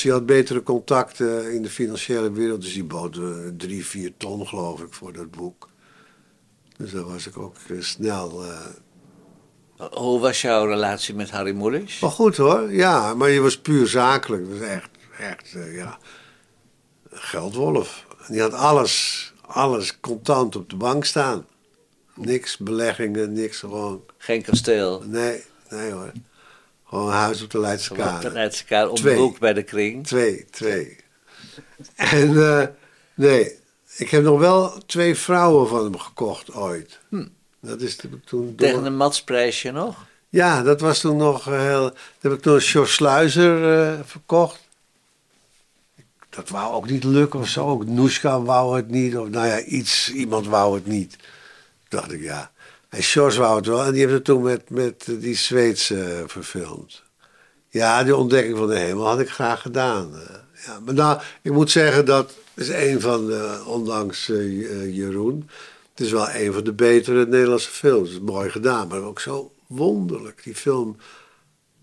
had 0.04 0.26
betere 0.26 0.64
contacten 0.64 1.54
in 1.54 1.62
de 1.62 1.70
financiële 1.70 2.32
wereld. 2.32 2.62
Dus 2.62 2.74
die 2.74 2.84
bood 2.84 3.16
uh, 3.16 3.48
drie, 3.58 3.86
vier 3.86 4.14
ton 4.18 4.48
geloof 4.48 4.82
ik 4.82 4.94
voor 4.94 5.14
dat 5.14 5.32
boek. 5.32 5.70
Dus 6.78 6.92
daar 6.92 7.04
was 7.04 7.28
ik 7.28 7.38
ook 7.38 7.56
uh, 7.68 7.82
snel 7.82 8.44
hoe 9.92 10.20
was 10.20 10.42
jouw 10.42 10.66
relatie 10.66 11.16
met 11.16 11.32
Harry 11.32 11.56
Mulisch? 11.56 12.00
Wel 12.00 12.10
goed 12.10 12.38
hoor, 12.38 12.72
ja. 12.72 13.14
Maar 13.14 13.30
je 13.30 13.40
was 13.40 13.60
puur 13.60 13.88
zakelijk. 13.88 14.50
Dat 14.50 14.60
was 14.60 14.68
echt, 14.68 14.90
echt 15.18 15.56
ja, 15.72 15.98
geldwolf. 17.14 18.06
Die 18.28 18.42
had 18.42 18.54
alles, 18.54 19.34
alles 19.42 20.00
contant 20.00 20.56
op 20.56 20.70
de 20.70 20.76
bank 20.76 21.06
staan. 21.06 21.46
Niks 22.16 22.58
beleggingen, 22.58 23.34
niks 23.34 23.60
gewoon. 23.60 24.04
Geen 24.18 24.42
kasteel? 24.42 25.04
Nee, 25.06 25.44
nee 25.70 25.92
hoor. 25.92 26.12
Gewoon 26.88 27.08
een 27.08 27.14
huis 27.14 27.42
op 27.42 27.50
de 27.50 27.60
Leidse 27.60 27.94
Kade. 27.94 28.16
Op 28.16 28.22
de 28.22 28.32
Leidse 28.32 28.66
Kade, 28.66 28.90
om 28.90 29.02
de 29.02 29.16
hoek 29.16 29.40
bij 29.40 29.54
de 29.54 29.64
kring? 29.64 30.08
Twee, 30.08 30.46
twee. 30.50 30.98
En 31.96 32.30
uh, 32.30 32.64
nee, 33.14 33.58
ik 33.98 34.10
heb 34.10 34.24
nog 34.24 34.40
wel 34.40 34.78
twee 34.86 35.16
vrouwen 35.16 35.68
van 35.68 35.84
hem 35.84 36.00
gekocht 36.00 36.54
ooit. 36.54 37.00
Hm. 37.10 37.28
Dat 37.60 37.82
is 37.82 37.96
toen 37.96 38.22
door... 38.26 38.56
Tegen 38.56 38.86
een 38.86 38.96
matsprijsje 38.96 39.72
nog? 39.72 40.06
Ja, 40.30 40.62
dat 40.64 40.82
was 40.82 41.00
toen 41.00 41.18
nog 41.18 41.46
heel... 41.46 41.84
Dat 41.84 41.98
heb 42.20 42.32
ik 42.32 42.42
toen 42.42 42.58
Jos 42.58 42.94
Sluizer 42.94 43.78
uh, 43.78 44.00
verkocht. 44.04 44.63
Dat 46.36 46.50
wou 46.50 46.74
ook 46.74 46.90
niet 46.90 47.04
lukken 47.04 47.40
of 47.40 47.48
zo. 47.48 47.84
Noeska 47.86 48.42
wou 48.42 48.76
het 48.76 48.90
niet. 48.90 49.18
Of 49.18 49.30
nou 49.30 49.48
ja, 49.48 49.62
iets, 49.62 50.12
iemand 50.12 50.48
wou 50.48 50.76
het 50.76 50.86
niet. 50.86 51.16
Dacht 51.88 52.12
ik, 52.12 52.22
ja. 52.22 52.52
En 52.90 53.00
Jos 53.00 53.36
wou 53.36 53.56
het 53.56 53.66
wel. 53.66 53.84
En 53.84 53.92
die 53.92 54.02
heeft 54.02 54.14
het 54.14 54.24
toen 54.24 54.42
met, 54.42 54.70
met 54.70 55.06
die 55.20 55.36
Zweedse 55.36 55.96
uh, 55.96 56.24
verfilmd. 56.26 57.04
Ja, 57.70 58.04
die 58.04 58.16
ontdekking 58.16 58.58
van 58.58 58.68
de 58.68 58.78
hemel 58.78 59.08
had 59.08 59.20
ik 59.20 59.30
graag 59.30 59.62
gedaan. 59.62 60.12
Uh, 60.14 60.20
ja, 60.66 60.80
maar 60.80 60.94
nou, 60.94 61.22
ik 61.42 61.52
moet 61.52 61.72
zeggen 61.72 62.06
dat 62.06 62.34
is 62.54 62.70
een 62.70 63.02
van 63.02 63.28
de, 63.28 63.64
ondanks 63.66 64.26
Jeroen... 64.88 65.50
Het 65.96 66.06
is 66.06 66.12
wel 66.12 66.30
een 66.30 66.54
van 66.54 66.64
de 66.64 66.74
betere 66.74 67.26
Nederlandse 67.26 67.70
films. 67.70 68.20
Mooi 68.20 68.50
gedaan, 68.50 68.88
maar 68.88 69.02
ook 69.02 69.20
zo 69.20 69.52
wonderlijk. 69.68 70.44
Die 70.44 70.56
film 70.56 70.98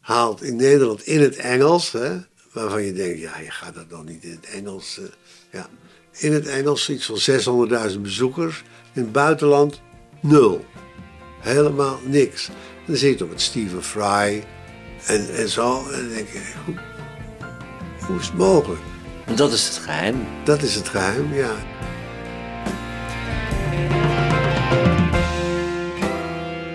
haalt 0.01 0.43
in 0.43 0.57
Nederland 0.57 1.03
in 1.03 1.21
het 1.21 1.37
Engels, 1.37 1.93
hè, 1.93 2.19
waarvan 2.53 2.83
je 2.83 2.93
denkt, 2.93 3.21
ja, 3.21 3.39
je 3.39 3.51
gaat 3.51 3.75
dat 3.75 3.91
dan 3.91 4.05
niet 4.05 4.25
in 4.25 4.31
het 4.31 4.47
Engels. 4.47 4.99
Uh, 4.99 5.07
ja. 5.51 5.69
In 6.13 6.33
het 6.33 6.47
Engels 6.47 6.89
iets 6.89 7.13
van 7.15 7.69
600.000 7.93 8.01
bezoekers. 8.01 8.63
In 8.93 9.03
het 9.03 9.13
buitenland 9.13 9.81
nul. 10.21 10.65
Helemaal 11.41 12.01
niks. 12.05 12.49
En 12.49 12.55
dan 12.87 12.97
zit 12.97 13.19
je 13.19 13.25
op 13.25 13.31
met 13.31 13.41
Stephen 13.41 13.83
Fry 13.83 14.45
en, 15.07 15.35
en 15.35 15.49
zo. 15.49 15.91
En 15.91 16.01
dan 16.01 16.09
denk 16.09 16.29
je, 16.29 16.43
hoe, 16.65 16.75
hoe 18.07 18.19
is 18.19 18.27
het 18.27 18.37
mogelijk? 18.37 18.81
Dat 19.35 19.53
is 19.53 19.67
het 19.67 19.77
geheim. 19.77 20.27
Dat 20.45 20.63
is 20.63 20.75
het 20.75 20.89
geheim, 20.89 21.35
ja. 21.35 21.70